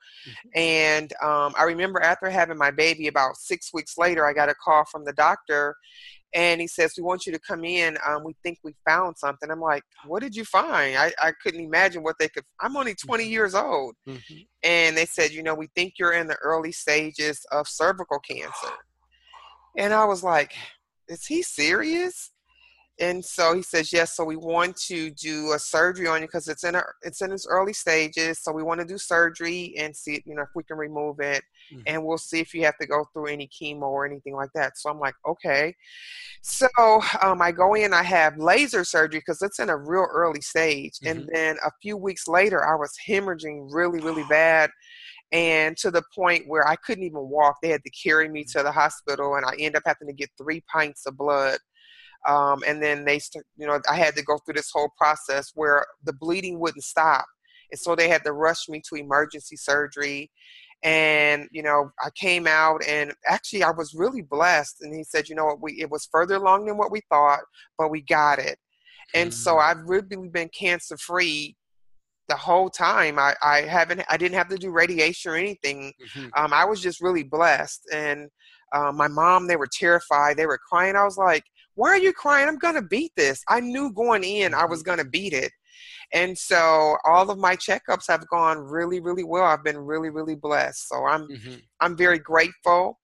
And 0.55 1.13
um, 1.23 1.55
I 1.59 1.65
remember 1.65 2.01
after 2.01 2.31
having 2.31 2.59
my 2.59 2.71
baby, 2.71 3.09
about 3.09 3.37
six 3.37 3.73
weeks 3.75 3.99
later, 3.99 4.25
I 4.25 4.33
got 4.33 4.49
a 4.49 4.55
call 4.55 4.85
from 4.85 5.05
the 5.05 5.13
doctor. 5.15 5.75
And 6.35 6.61
he 6.61 6.67
says, 6.67 6.95
We 6.97 7.03
want 7.03 7.27
you 7.27 7.33
to 7.33 7.41
come 7.41 7.65
in. 7.65 7.97
Um, 8.07 8.23
we 8.23 8.37
think 8.43 8.59
we 8.63 8.75
found 8.87 9.17
something. 9.19 9.51
I'm 9.51 9.61
like, 9.61 9.83
What 10.07 10.23
did 10.23 10.37
you 10.37 10.45
find? 10.45 10.97
I, 10.97 11.13
I 11.21 11.33
couldn't 11.43 11.65
imagine 11.65 12.03
what 12.03 12.17
they 12.21 12.29
could. 12.29 12.45
I'm 12.61 12.77
only 12.77 12.95
20 12.95 13.27
years 13.27 13.55
old. 13.55 13.95
Mhm. 14.07 14.47
And 14.63 14.97
they 14.97 15.07
said, 15.07 15.33
You 15.33 15.43
know, 15.43 15.55
we 15.55 15.69
think 15.75 15.95
you're 15.99 16.13
in 16.13 16.27
the 16.27 16.37
early 16.37 16.73
stages 16.73 17.45
of 17.51 17.67
cervical 17.67 18.21
cancer. 18.21 18.53
And 19.77 19.95
I 19.95 20.07
was 20.07 20.25
like, 20.25 20.55
is 21.09 21.27
he 21.27 21.43
serious? 21.43 22.31
And 23.01 23.25
so 23.25 23.55
he 23.55 23.63
says, 23.63 23.93
yes. 23.93 24.17
So 24.17 24.25
we 24.25 24.35
want 24.37 24.77
to 24.89 25.11
do 25.11 25.53
a 25.53 25.59
surgery 25.59 26.09
on 26.09 26.21
you 26.21 26.27
because 26.27 26.49
it's 26.49 26.65
in 26.65 26.75
a, 26.75 26.83
it's 27.03 27.23
in 27.23 27.31
its 27.31 27.47
early 27.47 27.73
stages. 27.73 28.41
So 28.43 28.51
we 28.51 28.65
want 28.65 28.81
to 28.81 28.87
do 28.87 28.99
surgery 28.99 29.75
and 29.79 29.95
see, 29.95 30.21
you 30.27 30.35
know, 30.35 30.43
if 30.43 30.49
we 30.57 30.65
can 30.65 30.77
remove 30.77 31.21
it, 31.21 31.45
Mhm. 31.73 31.83
and 31.87 32.05
we'll 32.05 32.19
see 32.19 32.41
if 32.41 32.53
you 32.55 32.65
have 32.65 32.77
to 32.79 32.87
go 32.89 33.05
through 33.13 33.27
any 33.27 33.49
chemo 33.49 33.83
or 33.83 34.05
anything 34.05 34.35
like 34.35 34.51
that. 34.55 34.77
So 34.79 34.91
I'm 34.91 34.99
like, 34.99 35.15
okay. 35.29 35.75
So 36.43 36.69
um, 37.23 37.43
I 37.43 37.53
go 37.53 37.75
in, 37.75 37.93
I 37.93 38.03
have 38.03 38.39
laser 38.39 38.85
surgery 38.85 39.21
because 39.21 39.43
it's 39.43 39.59
in 39.59 39.69
a 39.69 39.77
real 39.77 40.07
early 40.13 40.41
stage, 40.41 40.99
and 41.05 41.29
then 41.33 41.57
a 41.65 41.71
few 41.83 41.97
weeks 41.97 42.27
later, 42.27 42.67
I 42.67 42.77
was 42.77 42.93
hemorrhaging 43.07 43.69
really, 43.71 44.01
really 44.01 44.25
bad 44.31 44.71
and 45.33 45.77
to 45.79 45.91
the 45.91 46.03
point 46.15 46.49
where 46.49 46.67
I 46.67 46.77
couldn't 46.77 47.05
even 47.05 47.29
walk. 47.29 47.57
They 47.63 47.69
had 47.69 47.85
to 47.85 47.91
carry 47.91 48.29
me 48.29 48.45
to 48.53 48.63
the 48.63 48.73
hospital, 48.73 49.35
and 49.37 49.45
I 49.47 49.53
ended 49.53 49.77
up 49.77 49.83
having 49.87 50.09
to 50.09 50.15
get 50.15 50.31
three 50.39 50.63
pints 50.73 51.07
of 51.07 51.17
blood. 51.17 51.59
Um, 52.29 52.63
and 52.67 52.83
then 52.83 53.05
they, 53.05 53.19
st- 53.19 53.45
you 53.57 53.67
know, 53.67 53.81
I 53.91 53.97
had 53.97 54.17
to 54.17 54.23
go 54.25 54.39
through 54.39 54.55
this 54.55 54.71
whole 54.73 54.91
process 54.99 55.53
where 55.55 55.87
the 56.05 56.13
bleeding 56.13 56.59
wouldn't 56.59 56.85
stop, 56.85 57.27
and 57.71 57.79
so 57.79 57.95
they 57.95 58.09
had 58.09 58.25
to 58.25 58.33
rush 58.33 58.69
me 58.69 58.83
to 58.89 58.97
emergency 58.97 59.57
surgery. 59.57 60.31
And 60.85 61.49
you 61.53 61.63
know, 61.63 61.91
I 62.05 62.11
came 62.15 62.47
out, 62.47 62.83
and 62.87 63.13
actually, 63.27 63.63
I 63.65 63.71
was 63.71 63.95
really 63.95 64.23
blessed. 64.23 64.77
And 64.83 64.95
he 64.95 65.05
said, 65.05 65.29
you 65.29 65.35
know 65.35 65.47
what, 65.47 65.63
we 65.63 65.81
it 65.81 65.91
was 65.91 66.09
further 66.11 66.37
along 66.37 66.67
than 66.67 66.77
what 66.77 66.93
we 66.93 67.01
thought, 67.09 67.41
but 67.79 67.91
we 67.91 68.03
got 68.03 68.39
it. 68.39 68.59
And 69.15 69.33
so 69.33 69.57
Mhm. 69.57 69.63
I've 69.63 69.89
really 69.89 70.29
been 70.29 70.49
cancer 70.51 70.97
free 70.99 71.57
the 72.29 72.37
whole 72.37 72.71
time. 72.71 73.19
I, 73.19 73.35
I 73.43 73.63
haven't 73.63 74.03
I 74.09 74.17
didn't 74.17 74.37
have 74.37 74.49
to 74.49 74.57
do 74.57 74.71
radiation 74.71 75.33
or 75.33 75.37
anything. 75.37 75.93
Mhm. 76.17 76.31
Um, 76.37 76.53
I 76.53 76.65
was 76.65 76.81
just 76.81 77.01
really 77.01 77.25
blessed. 77.25 77.89
And 77.93 78.29
uh, 78.73 78.93
my 78.93 79.09
mom, 79.09 79.47
they 79.47 79.57
were 79.57 79.69
terrified. 79.71 80.37
They 80.37 80.47
were 80.47 80.59
crying. 80.59 80.95
I 80.97 81.05
was 81.05 81.17
like, 81.17 81.45
"Why 81.75 81.89
are 81.91 81.99
you 81.99 82.13
crying? 82.13 82.49
I'm 82.49 82.59
gonna 82.59 82.83
beat 82.83 83.13
this." 83.17 83.43
I 83.49 83.61
knew 83.61 83.93
going 83.93 84.25
in 84.25 84.55
I 84.55 84.67
was 84.67 84.83
gonna 84.83 85.05
beat 85.05 85.33
it. 85.33 85.53
And 86.13 86.37
so 86.37 86.97
all 87.05 87.31
of 87.31 87.39
my 87.39 87.57
checkups 87.57 88.09
have 88.09 88.27
gone 88.29 88.59
really, 88.59 89.01
really 89.01 89.25
well. 89.25 89.45
I've 89.45 89.65
been 89.65 89.79
really, 89.79 90.11
really 90.11 90.35
blessed. 90.35 90.89
So 90.89 91.05
I'm 91.07 91.29
Mhm. 91.29 91.63
I'm 91.81 91.97
very 91.97 92.19
grateful. 92.19 92.99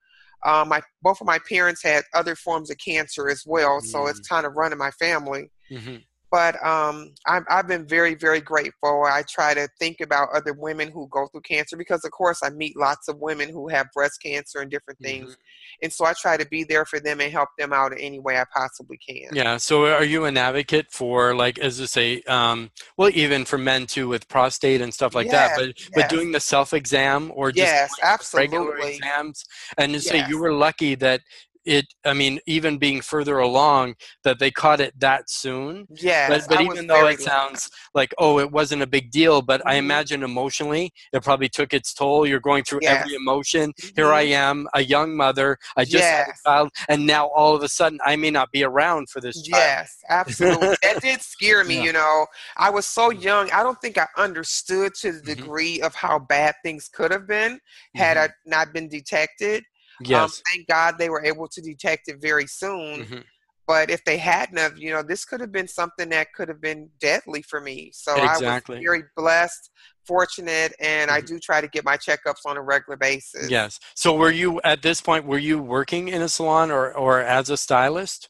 Um, 0.45 0.69
my 0.69 0.83
both 1.00 1.21
of 1.23 1.26
my 1.26 1.38
parents 1.49 1.83
had 1.83 2.04
other 2.12 2.37
forms 2.37 2.71
of 2.71 2.76
cancer 2.76 3.28
as 3.31 3.45
well, 3.47 3.81
so 3.81 4.07
it's 4.07 4.21
kind 4.28 4.45
of 4.45 4.52
running 4.54 4.78
my 4.78 4.90
family 4.90 5.50
Mhm. 5.71 6.04
But 6.35 6.61
um, 6.67 7.14
I've, 7.29 7.45
I've 7.49 7.69
been 7.69 7.87
very, 7.87 8.17
very 8.17 8.41
grateful. 8.41 9.05
I 9.05 9.23
try 9.23 9.55
to 9.55 9.69
think 9.79 10.00
about 10.00 10.31
other 10.35 10.53
women 10.53 10.91
who 10.91 11.07
go 11.07 11.29
through 11.29 11.43
cancer 11.43 11.76
because, 11.76 12.05
of 12.05 12.11
course, 12.11 12.41
I 12.43 12.50
meet 12.50 12.76
lots 12.76 13.07
of 13.07 13.21
women 13.21 13.50
who 13.50 13.69
have 13.69 13.87
breast 13.95 14.21
cancer 14.21 14.59
and 14.59 14.69
different 14.69 14.99
things. 14.99 15.37
And 15.81 15.93
so 15.93 16.05
I 16.05 16.12
try 16.21 16.37
to 16.37 16.45
be 16.49 16.64
there 16.64 16.87
for 16.87 16.99
them 16.99 17.21
and 17.21 17.31
help 17.31 17.50
them 17.57 17.73
out 17.73 17.93
in 17.93 17.99
any 17.99 18.19
way 18.19 18.37
I 18.37 18.47
possibly 18.53 18.99
can. 18.99 19.31
Yeah. 19.33 19.59
So, 19.59 19.87
are 19.87 20.03
you 20.03 20.25
an 20.25 20.37
advocate 20.37 20.91
for, 20.91 21.37
like, 21.37 21.61
as 21.61 21.81
I 21.81 21.85
say, 21.85 22.23
um, 22.23 22.73
well, 22.97 23.12
even 23.14 23.45
for 23.45 23.57
men 23.57 23.87
too, 23.87 24.09
with 24.09 24.26
prostate 24.26 24.81
and 24.81 24.93
stuff 24.93 25.14
like 25.14 25.29
that, 25.29 25.50
Yes, 25.50 25.57
but 25.57 25.76
but 25.95 26.00
yes. 26.00 26.11
doing 26.11 26.33
the 26.33 26.41
self 26.41 26.73
exam 26.75 27.31
or 27.37 27.53
just 27.53 27.73
Yes, 27.73 27.93
regular 28.35 28.75
absolutely. 28.75 28.97
exams, 28.97 29.45
and 29.79 29.93
you 29.93 30.00
say 30.00 30.25
you 30.29 30.41
were 30.41 30.53
lucky 30.53 30.97
that 30.97 31.21
it. 31.64 31.87
I 32.04 32.12
mean, 32.12 32.40
even 32.47 32.78
being 32.78 33.00
further 33.00 33.38
along, 33.38 33.94
that 34.25 34.38
they 34.38 34.50
caught 34.50 34.80
it 34.80 34.99
that 35.00 35.30
soon. 35.30 35.87
yeah 36.00 36.28
But, 36.28 36.47
but 36.49 36.61
even 36.61 36.87
though 36.87 37.06
it 37.06 37.21
sounds 37.21 37.71
like 37.94 38.12
oh 38.18 38.38
it 38.38 38.50
wasn't 38.50 38.83
a 38.83 38.87
big 38.87 39.11
deal 39.11 39.42
but 39.42 39.61
i 39.66 39.75
Mhm. 39.75 39.78
imagine 39.78 40.23
emotionally 40.23 40.92
it 41.12 41.23
probably 41.23 41.49
took 41.49 41.73
its 41.75 41.92
toll 41.94 42.26
you're 42.26 42.40
going 42.40 42.64
through 42.64 42.80
every 42.87 43.12
Yes. 43.12 43.21
emotion 43.21 43.73
here 43.97 44.12
i 44.12 44.23
am 44.23 44.66
a 44.75 44.83
young 44.83 45.16
mother 45.16 45.56
i 45.76 45.85
just 45.85 46.04
had 46.04 46.26
a 46.28 46.35
child 46.47 46.71
and 46.88 47.06
now 47.06 47.26
all 47.28 47.54
of 47.54 47.62
a 47.62 47.68
sudden 47.68 47.99
i 48.04 48.16
may 48.16 48.30
not 48.30 48.50
be 48.50 48.62
around 48.64 49.09
for 49.11 49.21
this 49.21 49.42
child 49.42 49.62
Yes, 49.64 49.99
absolutely. 50.09 50.76
that 50.83 51.00
did 51.00 51.21
scare 51.21 51.64
me, 51.64 51.76
Yeah. 51.76 51.83
you 51.85 51.92
know. 51.92 52.26
I 52.56 52.71
was 52.71 52.87
so 52.87 53.11
young. 53.11 53.50
I 53.50 53.62
don't 53.62 53.80
think 53.80 53.99
I 53.99 54.06
understood 54.16 54.94
to 55.00 55.12
the 55.12 55.21
Mhm. 55.23 55.25
degree 55.37 55.80
of 55.83 55.94
how 55.94 56.18
bad 56.18 56.54
things 56.62 56.88
could 56.88 57.11
have 57.11 57.26
been 57.26 57.61
had 57.94 58.16
Mhm. 58.16 58.21
I 58.21 58.28
not 58.47 58.73
been 58.73 58.88
detected. 58.88 59.64
Um, 60.12 60.30
yes 60.30 60.42
thank 60.50 60.66
God 60.68 60.96
they 60.98 61.10
were 61.10 61.24
able 61.24 61.48
to 61.48 61.60
detect 61.62 62.08
it 62.08 62.20
very 62.20 62.46
soon. 62.46 63.04
Mhm. 63.04 63.24
But 63.66 63.90
if 63.90 64.04
they 64.04 64.18
hadn't 64.18 64.58
have, 64.58 64.76
you 64.78 64.92
know, 64.92 65.02
this 65.02 65.24
could 65.24 65.40
have 65.40 65.52
been 65.52 65.68
something 65.68 66.10
that 66.10 66.32
could 66.34 66.48
have 66.48 66.60
been 66.60 66.90
deadly 67.00 67.42
for 67.42 67.60
me. 67.60 67.90
So 67.94 68.12
I 68.20 68.36
was 68.38 68.56
very 68.82 69.04
blessed, 69.16 69.70
fortunate, 70.06 70.74
and 70.80 71.10
I 71.10 71.20
Mhm. 71.20 71.26
do 71.26 71.38
try 71.38 71.60
to 71.62 71.68
get 71.68 71.84
my 71.84 71.96
checkups 71.96 72.44
on 72.46 72.56
a 72.58 72.62
regular 72.62 72.96
basis. 72.98 73.50
yes 73.50 73.80
so 73.94 74.14
were 74.16 74.30
you 74.30 74.60
at 74.62 74.82
this 74.82 75.00
point 75.00 75.24
were 75.26 75.38
you 75.38 75.58
working 75.60 76.08
in 76.08 76.22
a 76.22 76.28
salon 76.28 76.70
or 76.70 76.92
or 76.94 77.20
as 77.20 77.50
a 77.50 77.56
stylist 77.56 78.28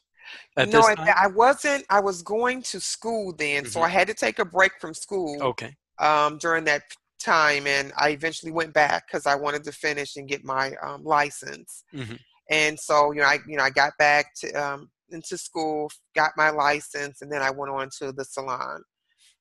at 0.57 0.71
no, 0.71 0.71
this 0.71 0.89
time? 0.91 1.13
I 1.15 1.27
wasn't. 1.27 1.85
I 1.89 1.99
was 1.99 2.21
going 2.21 2.61
to 2.63 2.79
school 2.79 3.33
then, 3.37 3.65
so 3.65 3.81
Mhm. 3.81 3.83
I 3.83 3.89
had 3.89 4.07
to 4.07 4.13
take 4.13 4.39
a 4.39 4.45
break 4.45 4.71
from 4.79 4.93
school. 4.93 5.41
okay 5.41 5.75
um, 5.99 6.37
during 6.39 6.65
that 6.65 6.83
time, 7.19 7.67
and 7.67 7.91
I 7.97 8.09
eventually 8.09 8.51
went 8.51 8.73
back 8.73 9.07
because 9.07 9.25
I 9.25 9.35
wanted 9.35 9.63
to 9.65 9.71
finish 9.71 10.15
and 10.15 10.27
get 10.27 10.43
my 10.43 10.73
um, 10.83 11.03
license. 11.03 11.83
Mhm. 11.93 12.19
And 12.49 12.79
so, 12.79 13.11
you 13.11 13.21
know, 13.21 13.27
I 13.27 13.39
you 13.47 13.57
know 13.57 13.63
I 13.63 13.69
got 13.69 13.93
back 13.97 14.33
to 14.41 14.51
um, 14.53 14.89
into 15.09 15.37
school, 15.37 15.89
got 16.15 16.31
my 16.37 16.49
license, 16.49 17.21
and 17.21 17.31
then 17.31 17.41
I 17.41 17.49
went 17.51 17.71
on 17.71 17.89
to 17.99 18.11
the 18.11 18.25
salon. 18.25 18.83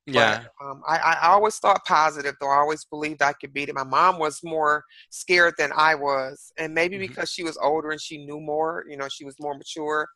Yeah 0.07 0.41
But 0.41 0.65
um, 0.65 0.83
I, 0.87 0.99
I 1.23 1.29
always 1.29 1.57
thought 1.59 1.85
positive, 1.87 2.37
though. 2.41 2.49
I 2.51 2.57
always 2.59 2.85
believed 2.85 3.23
I 3.23 3.33
could 3.33 3.53
beat 3.53 3.69
it. 3.69 3.75
My 3.75 3.85
mom 3.85 4.19
was 4.19 4.41
more 4.45 4.85
scared 5.11 5.55
than 5.59 5.73
I 5.77 5.95
was, 5.97 6.53
and 6.59 6.73
maybe 6.75 6.97
Mhm. 6.97 6.99
because 6.99 7.31
she 7.33 7.43
was 7.43 7.57
older 7.61 7.91
and 7.91 8.01
she 8.01 8.25
knew 8.25 8.41
more. 8.41 8.85
You 8.89 8.97
know, 8.97 9.09
she 9.09 9.25
was 9.25 9.37
more 9.41 9.55
mature. 9.57 10.09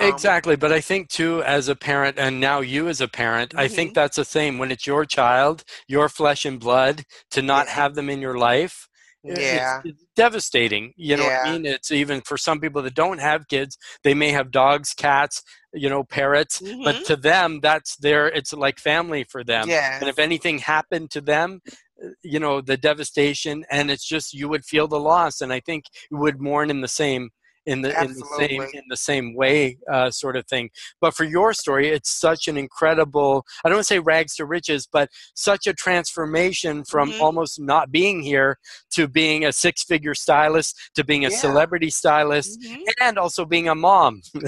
Um, 0.00 0.32
exactly 0.40 0.56
but 0.56 0.72
i 0.72 0.80
think 0.80 1.08
too 1.08 1.42
as 1.42 1.68
a 1.68 1.76
parent 1.76 2.18
and 2.18 2.40
now 2.40 2.60
you 2.60 2.88
as 2.88 3.00
a 3.00 3.08
parent 3.08 3.52
i 3.56 3.68
think 3.68 3.92
Mhm. 3.92 3.94
that's 3.94 4.18
a 4.18 4.24
thing 4.24 4.58
when 4.58 4.70
it's 4.70 4.86
your 4.86 5.04
child 5.04 5.64
your 5.86 6.08
flesh 6.08 6.44
and 6.44 6.60
blood 6.60 7.04
to 7.30 7.42
not 7.42 7.68
Yeah. 7.68 7.68
have 7.68 7.94
them 7.94 8.08
in 8.10 8.20
your 8.20 8.38
life 8.38 8.87
Yeah. 9.24 9.82
it's 9.84 10.04
devastating. 10.16 10.92
You 10.96 11.16
know 11.16 11.24
what 11.24 11.46
I 11.46 11.52
mean? 11.52 11.66
It's 11.66 11.90
even 11.90 12.20
for 12.22 12.36
some 12.36 12.60
people 12.60 12.82
that 12.82 12.94
don't 12.94 13.18
have 13.18 13.48
kids, 13.48 13.76
they 14.04 14.14
may 14.14 14.30
have 14.30 14.50
dogs, 14.50 14.94
cats, 14.94 15.42
you 15.72 15.88
know, 15.88 16.04
parrots, 16.04 16.60
but 16.84 16.96
Mhm. 16.96 17.04
to 17.06 17.16
them, 17.16 17.60
that's 17.60 17.96
their, 17.96 18.28
it's 18.28 18.52
like 18.52 18.78
family 18.78 19.24
for 19.24 19.44
them. 19.44 19.68
Yes. 19.68 20.00
And 20.00 20.08
if 20.08 20.18
anything 20.18 20.58
happened 20.58 21.10
to 21.10 21.20
them, 21.20 21.60
uh, 22.02 22.08
you 22.22 22.38
know, 22.38 22.60
the 22.60 22.76
devastation, 22.76 23.64
and 23.70 23.90
it's 23.90 24.06
just, 24.06 24.32
you 24.32 24.48
would 24.48 24.64
feel 24.64 24.88
the 24.88 25.00
loss. 25.00 25.40
And 25.40 25.52
I 25.52 25.60
think 25.60 25.84
you 26.10 26.16
would 26.18 26.40
mourn 26.40 26.70
in 26.70 26.80
the 26.80 26.88
same. 26.88 27.30
In 27.68 27.82
the 27.82 27.90
in 28.02 28.14
the 28.14 28.24
same 28.24 28.62
in 28.72 28.82
the 28.88 28.96
same 28.96 29.34
way, 29.34 29.76
uh, 29.92 30.10
sort 30.10 30.36
of 30.36 30.46
thing. 30.46 30.70
But 31.02 31.14
for 31.14 31.24
your 31.24 31.52
story, 31.52 31.88
it's 31.88 32.10
such 32.10 32.48
an 32.48 32.56
incredible. 32.56 33.44
I 33.62 33.68
don't 33.68 33.76
want 33.76 33.86
to 33.88 33.94
say 33.94 33.98
rags 33.98 34.34
to 34.36 34.46
riches, 34.46 34.88
but 34.90 35.10
such 35.34 35.66
a 35.66 35.74
transformation 35.74 36.82
from 36.84 37.12
Mhm. 37.12 37.18
almost 37.18 37.60
not 37.60 37.90
being 37.92 38.22
here 38.22 38.56
to 38.92 39.06
being 39.06 39.44
a 39.44 39.52
six-figure 39.52 40.14
stylist 40.14 40.76
to 40.94 41.04
being 41.04 41.26
a 41.26 41.30
Yeah. 41.30 41.40
celebrity 41.44 41.90
stylist 41.90 42.58
Mhm. 42.62 42.84
and 43.02 43.18
also 43.18 43.44
being 43.44 43.68
a 43.68 43.74
mom. 43.74 44.22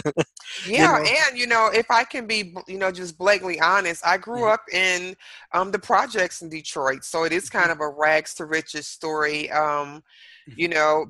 Yeah, 0.65 0.95
know? 0.95 1.05
and 1.29 1.39
you 1.39 1.47
know, 1.47 1.71
if 1.73 1.91
I 1.91 2.05
can 2.05 2.27
be, 2.27 2.55
you 2.69 2.79
know, 2.79 2.91
just 2.91 3.17
blatantly 3.17 3.61
honest, 3.61 4.05
I 4.07 4.19
grew 4.19 4.47
Mhm. 4.47 4.53
up 4.53 4.63
in 4.73 5.17
um, 5.53 5.71
the 5.71 5.79
projects 5.79 6.43
in 6.43 6.49
Detroit, 6.49 7.05
so 7.05 7.25
it 7.25 7.33
is 7.33 7.49
Mm-hmm. 7.55 7.61
kind 7.61 7.71
of 7.71 7.81
a 7.81 7.89
rags 7.89 8.35
to 8.35 8.45
riches 8.47 8.87
story. 8.87 9.51
Um, 9.51 10.03
Mhm. 10.47 10.57
you 10.57 10.69
know, 10.69 11.07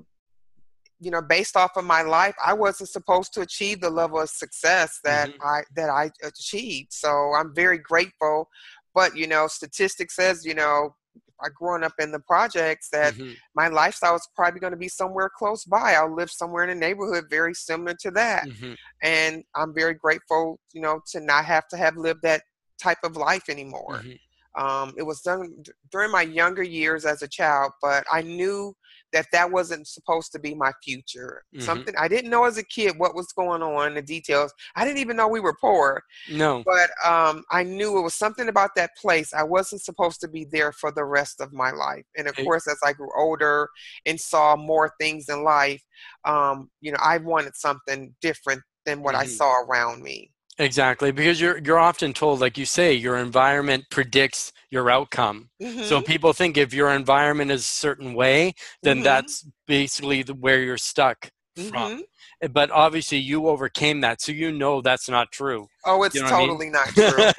you 1.00 1.10
know, 1.10 1.22
based 1.22 1.56
off 1.56 1.72
of 1.76 1.84
my 1.84 2.02
life, 2.02 2.34
I 2.44 2.52
wasn't 2.52 2.90
supposed 2.90 3.32
to 3.34 3.40
achieve 3.40 3.80
the 3.80 3.90
level 3.90 4.20
of 4.20 4.30
success 4.30 5.00
that 5.04 5.30
Mhm. 5.30 5.38
I 5.42 5.62
that 5.76 5.90
I 5.90 6.10
achieved. 6.22 6.92
So 6.92 7.08
I'm 7.34 7.54
very 7.54 7.78
grateful. 7.78 8.48
But 8.94 9.16
you 9.16 9.26
know, 9.26 9.46
statistics 9.46 10.16
says, 10.16 10.44
you 10.44 10.54
know, 10.54 10.94
I 11.42 11.48
growing 11.54 11.84
up 11.84 11.94
in 11.98 12.12
the 12.12 12.20
projects 12.20 12.88
that 12.92 13.14
Mhm. 13.14 13.34
my 13.54 13.68
lifestyle 13.68 14.14
is 14.16 14.28
probably 14.36 14.60
going 14.60 14.72
to 14.72 14.76
be 14.76 14.88
somewhere 14.88 15.30
close 15.38 15.64
by. 15.64 15.94
I'll 15.94 16.14
live 16.14 16.30
somewhere 16.30 16.64
in 16.64 16.70
a 16.70 16.74
neighborhood 16.74 17.24
very 17.30 17.54
similar 17.54 17.94
to 18.00 18.10
that 18.12 18.46
Mhm. 18.46 18.76
and 19.02 19.44
I'm 19.54 19.72
very 19.74 19.94
grateful, 19.94 20.60
you 20.72 20.80
know, 20.82 21.00
to 21.12 21.20
not 21.20 21.44
have 21.46 21.66
to 21.68 21.76
have 21.76 21.96
lived 21.96 22.20
that 22.22 22.42
type 22.82 22.98
of 23.02 23.16
life 23.16 23.48
anymore. 23.48 24.02
Mhm. 24.02 24.18
Um, 24.58 24.94
it 24.98 25.02
was 25.02 25.20
done 25.22 25.54
d- 25.62 25.72
during 25.90 26.10
my 26.10 26.22
younger 26.22 26.62
years 26.62 27.06
as 27.06 27.22
a 27.22 27.28
child, 27.28 27.72
but 27.80 28.04
I 28.12 28.22
knew 28.22 28.74
that 29.12 29.26
that 29.32 29.50
wasn't 29.50 29.86
supposed 29.86 30.32
to 30.32 30.38
be 30.38 30.54
my 30.54 30.72
future. 30.82 31.44
Mhm. 31.52 31.62
Something 31.62 31.94
I 31.98 32.08
didn't 32.08 32.30
know 32.30 32.44
as 32.44 32.58
a 32.58 32.62
kid 32.64 32.98
what 32.98 33.14
was 33.14 33.32
going 33.32 33.62
on, 33.62 33.94
the 33.94 34.02
details. 34.02 34.52
I 34.76 34.84
didn't 34.84 34.98
even 34.98 35.16
know 35.16 35.28
we 35.28 35.40
were 35.40 35.56
poor, 35.60 36.02
No. 36.28 36.64
but 36.64 36.90
um, 37.04 37.44
I 37.50 37.62
knew 37.62 37.98
it 37.98 38.02
was 38.02 38.14
something 38.14 38.48
about 38.48 38.74
that 38.76 38.96
place. 38.96 39.32
I 39.34 39.42
wasn't 39.42 39.82
supposed 39.82 40.20
to 40.20 40.28
be 40.28 40.44
there 40.44 40.72
for 40.72 40.92
the 40.92 41.04
rest 41.04 41.40
of 41.40 41.52
my 41.52 41.70
life. 41.70 42.04
And 42.16 42.28
of 42.28 42.36
Hey. 42.36 42.44
course, 42.44 42.66
as 42.68 42.78
I 42.84 42.92
grew 42.92 43.10
older 43.18 43.68
and 44.06 44.20
saw 44.20 44.56
more 44.56 44.92
things 45.00 45.28
in 45.28 45.42
life, 45.44 45.82
um, 46.24 46.70
you 46.80 46.92
know, 46.92 46.98
I 47.02 47.18
wanted 47.18 47.56
something 47.56 48.14
different 48.20 48.62
than 48.86 49.02
what 49.02 49.14
I 49.14 49.24
Mhm. 49.24 49.36
saw 49.36 49.54
around 49.62 50.02
me. 50.02 50.32
Exactly, 50.60 51.12
because 51.12 51.40
you're 51.40 51.58
you're 51.58 51.78
often 51.78 52.12
told, 52.12 52.40
like 52.40 52.58
you 52.58 52.66
say, 52.66 52.92
your 52.94 53.16
environment 53.16 53.86
predicts 53.90 54.52
your 54.70 54.90
outcome. 54.90 55.50
So 55.80 56.00
Mhm, 56.00 56.02
people 56.02 56.32
think 56.34 56.58
if 56.58 56.74
your 56.74 56.90
environment 56.90 57.50
is 57.50 57.62
a 57.62 57.64
certain 57.68 58.14
way, 58.14 58.54
then 58.84 59.02
mhm, 59.02 59.02
that's 59.02 59.46
basically 59.66 60.22
the, 60.22 60.34
where 60.34 60.60
you're 60.62 60.78
stuck 60.78 61.30
from. 61.56 61.90
mhm. 61.90 62.04
Uh, 62.44 62.48
But 62.48 62.70
obviously, 62.72 63.18
you 63.18 63.48
overcame 63.48 64.02
that, 64.02 64.20
so 64.22 64.32
you 64.32 64.52
know 64.52 64.82
that's 64.82 65.08
not 65.08 65.32
true. 65.32 65.68
Oh, 65.86 66.04
it's 66.04 66.20
You 66.20 66.22
know 66.22 66.28
what 66.28 66.34
I 66.34 66.38
mean? 66.38 66.58
totally 66.58 66.70
not 66.70 66.94
true. 66.96 67.30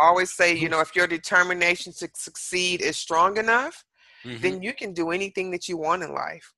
I 0.00 0.06
always 0.06 0.32
say, 0.32 0.56
you 0.56 0.70
know, 0.70 0.80
if 0.82 0.96
your 0.96 1.08
determination 1.08 1.92
to 1.94 2.10
succeed 2.14 2.82
is 2.82 2.98
strong 2.98 3.38
enough, 3.38 3.84
then 4.40 4.62
you 4.62 4.74
can 4.74 4.94
do 4.94 5.12
anything 5.12 5.52
that 5.52 5.68
you 5.68 5.78
want 5.78 6.04
in 6.04 6.14
life. 6.14 6.54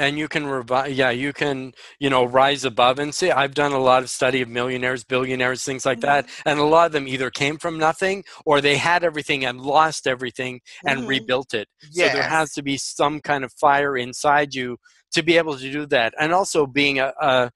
And 0.00 0.18
you 0.18 0.26
can 0.34 0.44
revive 0.46 0.90
yeah 0.92 1.10
you 1.10 1.32
can 1.32 1.72
you 1.98 2.08
know 2.10 2.24
rise 2.24 2.64
above 2.64 2.98
and 2.98 3.14
see 3.14 3.30
i've 3.30 3.54
done 3.54 3.72
a 3.72 3.78
lot 3.90 4.02
of 4.02 4.10
study 4.10 4.40
of 4.42 4.48
millionaires 4.48 5.04
billionaires 5.04 5.62
things 5.64 5.84
like 5.90 6.00
that 6.00 6.26
Mm-hmm. 6.26 6.48
and 6.48 6.58
a 6.58 6.64
lot 6.64 6.86
of 6.86 6.92
them 6.92 7.06
either 7.14 7.30
came 7.30 7.56
from 7.58 7.78
nothing 7.78 8.24
or 8.44 8.60
they 8.60 8.76
had 8.76 9.04
everything 9.04 9.44
and 9.44 9.60
lost 9.60 10.06
everything 10.06 10.60
and 10.86 11.00
Mhm. 11.00 11.08
rebuilt 11.08 11.54
it 11.54 11.68
so 11.92 12.02
there 12.14 12.22
has 12.36 12.52
to 12.54 12.62
be 12.62 12.76
some 12.76 13.20
kind 13.20 13.42
of 13.44 13.52
fire 13.52 13.96
inside 13.96 14.54
you 14.54 14.76
to 15.12 15.22
be 15.22 15.36
able 15.36 15.56
to 15.56 15.70
do 15.78 15.86
that 15.86 16.14
and 16.20 16.32
also 16.32 16.66
being 16.66 16.98
a, 16.98 17.12
a 17.20 17.50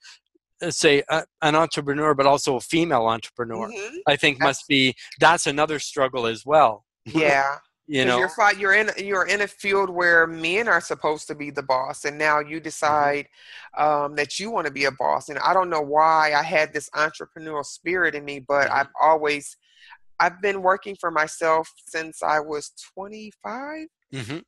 say 0.71 1.03
a, 1.11 1.25
an 1.43 1.55
entrepreneur 1.55 2.15
but 2.15 2.27
also 2.27 2.57
a 2.57 2.61
female 2.61 3.07
entrepreneur 3.07 3.69
Mhm. 3.69 3.97
i 4.07 4.17
think 4.17 4.39
must 4.41 4.63
be 4.69 4.95
that's 5.21 5.47
another 5.47 5.79
struggle 5.79 6.27
as 6.27 6.45
well 6.47 6.85
Yeah. 7.07 7.59
You 7.89 8.05
know 8.05 8.17
you're 8.17 8.31
you're 8.59 8.75
in 8.75 8.91
you're 8.99 9.27
in 9.27 9.43
a 9.43 9.47
field 9.49 9.91
where 9.91 10.27
men 10.27 10.69
are 10.69 10.81
supposed 10.81 11.27
to 11.29 11.35
be 11.35 11.51
the 11.51 11.63
boss, 11.63 12.05
and 12.05 12.19
now 12.19 12.41
Mm-hmm. 12.41 12.49
you 12.49 12.61
decide 12.61 13.29
um, 13.77 14.15
that 14.17 14.39
you 14.39 14.51
want 14.51 14.67
to 14.67 14.73
be 14.73 14.85
a 14.87 14.93
boss. 14.93 15.29
And 15.29 15.39
I 15.41 15.55
don't 15.55 15.71
know 15.71 15.81
why 15.83 16.33
I 16.35 16.43
had 16.43 16.73
this 16.73 16.91
entrepreneurial 16.91 17.65
spirit 17.65 18.15
in 18.15 18.25
me, 18.25 18.41
but 18.41 18.71
Mhm. 18.71 18.71
I've 18.73 18.89
always 19.01 19.57
I've 20.21 20.41
been 20.43 20.63
working 20.63 20.97
for 21.01 21.11
myself 21.11 21.73
since 21.89 22.23
I 22.23 22.41
was 22.41 22.73
25. 22.95 23.87
hmm 24.13 24.39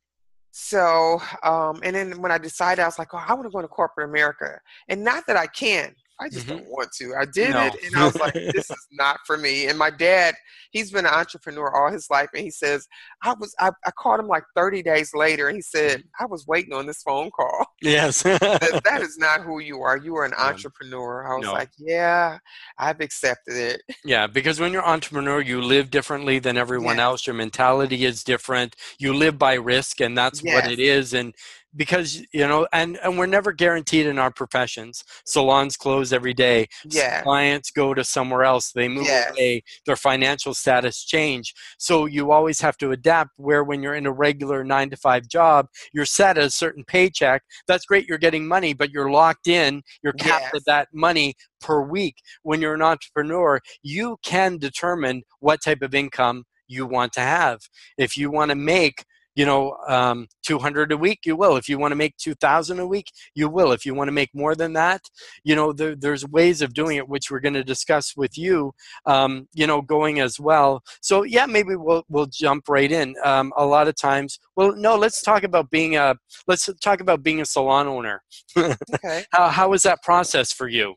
So, 0.51 1.21
um, 1.43 1.79
and 1.83 1.95
then 1.95 2.21
when 2.21 2.31
I 2.31 2.37
decided, 2.39 2.81
I 2.81 2.85
was 2.87 2.97
like, 2.97 3.13
oh, 3.13 3.23
I 3.25 3.33
want 3.33 3.45
to 3.45 3.51
go 3.51 3.59
into 3.59 3.67
corporate 3.67 4.09
America, 4.09 4.59
and 4.89 5.03
not 5.03 5.27
that 5.27 5.37
I 5.37 5.47
can. 5.47 5.95
I 6.19 6.29
just 6.29 6.47
Mhm. 6.47 6.49
don't 6.49 6.69
want 6.69 6.91
to. 6.93 7.13
I 7.15 7.25
did 7.25 7.51
No. 7.53 7.65
it, 7.67 7.75
and 7.85 7.95
I 7.95 8.05
was 8.05 8.15
like, 8.15 8.33
"This 8.33 8.69
is 8.69 8.87
not 8.91 9.19
for 9.25 9.37
me." 9.37 9.67
And 9.67 9.77
my 9.77 9.89
dad, 9.91 10.33
he's 10.71 10.91
been 10.91 11.05
an 11.05 11.13
entrepreneur 11.13 11.69
all 11.75 11.91
his 11.91 12.09
life, 12.09 12.29
and 12.33 12.43
he 12.43 12.49
says, 12.51 12.87
"I 13.23 13.33
was." 13.39 13.53
I, 13.59 13.69
I 13.85 13.91
called 13.91 14.19
him 14.19 14.27
like 14.27 14.43
30 14.55 14.81
days 14.81 15.11
later, 15.13 15.47
and 15.47 15.55
he 15.55 15.61
said, 15.61 15.99
Mm-hmm. 15.99 16.23
"I 16.23 16.25
was 16.27 16.45
waiting 16.47 16.73
on 16.73 16.85
this 16.87 17.01
phone 17.03 17.29
call. 17.31 17.65
yes 17.81 18.23
that, 18.23 18.81
that 18.83 19.01
is 19.01 19.17
not 19.17 19.41
who 19.45 19.59
you 19.59 19.81
are. 19.81 19.97
You 19.97 20.15
are 20.15 20.25
an 20.25 20.33
entrepreneur." 20.33 21.31
I 21.31 21.37
was 21.37 21.45
No. 21.45 21.53
like, 21.53 21.69
"Yeah, 21.77 22.39
I've 22.79 22.99
accepted 22.99 23.55
it." 23.55 23.81
Yeah, 24.03 24.25
because 24.27 24.59
when 24.59 24.73
you're 24.73 24.85
entrepreneur, 24.85 25.39
you 25.41 25.61
live 25.61 25.91
differently 25.91 26.39
than 26.39 26.57
everyone 26.57 26.95
Yes. 26.97 27.03
else. 27.03 27.27
Your 27.27 27.35
mentality 27.35 28.05
is 28.05 28.23
different. 28.23 28.75
You 28.97 29.13
live 29.13 29.37
by 29.37 29.53
risk, 29.53 30.01
and 30.01 30.17
that's 30.17 30.41
what 30.41 30.65
it 30.71 30.79
is. 30.79 31.13
And 31.13 31.35
because 31.77 32.21
you 32.33 32.45
know, 32.47 32.67
and 32.73 32.97
and 33.03 33.17
we're 33.17 33.27
never 33.27 33.53
guaranteed 33.53 34.05
in 34.07 34.17
our 34.19 34.31
professions. 34.31 35.03
Salons 35.25 35.77
close 35.77 36.11
every 36.11 36.33
day. 36.33 36.67
Yeah. 36.85 37.21
Clients 37.21 37.71
go 37.71 37.93
to 37.93 38.03
somewhere 38.03 38.43
else. 38.43 38.71
They 38.73 38.87
move 38.89 39.05
Yes. 39.05 39.31
away. 39.31 39.63
Their 39.85 39.95
financial 39.95 40.53
status 40.53 41.05
change. 41.05 41.53
So 41.77 42.05
you 42.05 42.31
always 42.31 42.59
have 42.61 42.77
to 42.77 42.91
adapt. 42.91 43.31
Where 43.37 43.63
when 43.63 43.81
you're 43.83 43.95
in 43.95 44.05
a 44.05 44.11
regular 44.11 44.63
nine 44.63 44.89
to 44.89 44.97
five 44.97 45.27
job, 45.27 45.67
you're 45.93 46.05
set 46.05 46.37
at 46.37 46.43
a 46.45 46.49
certain 46.49 46.83
paycheck. 46.83 47.43
That's 47.67 47.85
great. 47.85 48.07
You're 48.07 48.17
getting 48.17 48.47
money, 48.47 48.73
but 48.73 48.89
you're 48.91 49.11
locked 49.11 49.47
in. 49.47 49.83
You're 50.03 50.13
capped 50.13 50.45
Yes. 50.45 50.55
at 50.55 50.65
that 50.65 50.87
money 50.93 51.35
per 51.61 51.81
week. 51.81 52.15
When 52.43 52.61
you're 52.61 52.73
an 52.73 52.81
entrepreneur, 52.81 53.61
you 53.83 54.17
can 54.23 54.57
determine 54.57 55.23
what 55.39 55.61
type 55.63 55.81
of 55.81 55.93
income 55.95 56.45
you 56.67 56.85
want 56.85 57.13
to 57.13 57.21
have. 57.21 57.59
If 57.97 58.17
you 58.17 58.29
want 58.29 58.49
to 58.49 58.55
make 58.55 59.05
you 59.37 59.45
know 59.45 59.77
um, 59.87 60.27
200 60.43 60.91
a 60.91 60.97
week 60.97 61.19
you 61.25 61.35
will. 61.35 61.55
If 61.55 61.69
you 61.69 61.77
want 61.77 61.91
to 61.91 61.95
make 61.95 62.17
2000 62.17 62.79
a 62.79 62.87
week 62.87 63.07
you 63.35 63.47
will. 63.47 63.71
If 63.71 63.85
you 63.85 63.93
want 63.93 64.07
to 64.09 64.11
make 64.21 64.31
more 64.33 64.55
than 64.55 64.73
that 64.73 65.01
you 65.43 65.55
know 65.55 65.71
there, 65.71 65.95
there's 65.95 66.25
ways 66.27 66.61
of 66.61 66.73
doing 66.73 66.97
it 66.97 67.07
which 67.07 67.29
we're 67.31 67.39
going 67.47 67.53
to 67.61 67.63
discuss 67.63 68.15
with 68.17 68.37
you 68.37 68.73
um, 69.05 69.47
you 69.53 69.67
know 69.67 69.81
going 69.81 70.19
as 70.19 70.39
well. 70.39 70.81
So 71.01 71.23
yeah 71.23 71.45
maybe 71.45 71.75
we'll 71.75 72.03
we'll 72.09 72.31
jump 72.43 72.67
right 72.67 72.91
in. 72.91 73.15
Um, 73.23 73.53
a 73.55 73.65
lot 73.65 73.87
of 73.87 73.95
times 73.95 74.39
well 74.57 74.75
no 74.75 74.95
let's 74.97 75.21
talk 75.21 75.43
about 75.43 75.69
being 75.69 75.95
a 75.95 76.15
let's 76.47 76.69
talk 76.81 76.99
about 76.99 77.23
being 77.23 77.39
a 77.41 77.45
salon 77.45 77.87
owner. 77.87 78.21
Okay. 78.57 79.23
how, 79.31 79.47
how 79.49 79.69
was 79.69 79.83
that 79.83 80.01
process 80.03 80.51
for 80.51 80.67
you? 80.67 80.95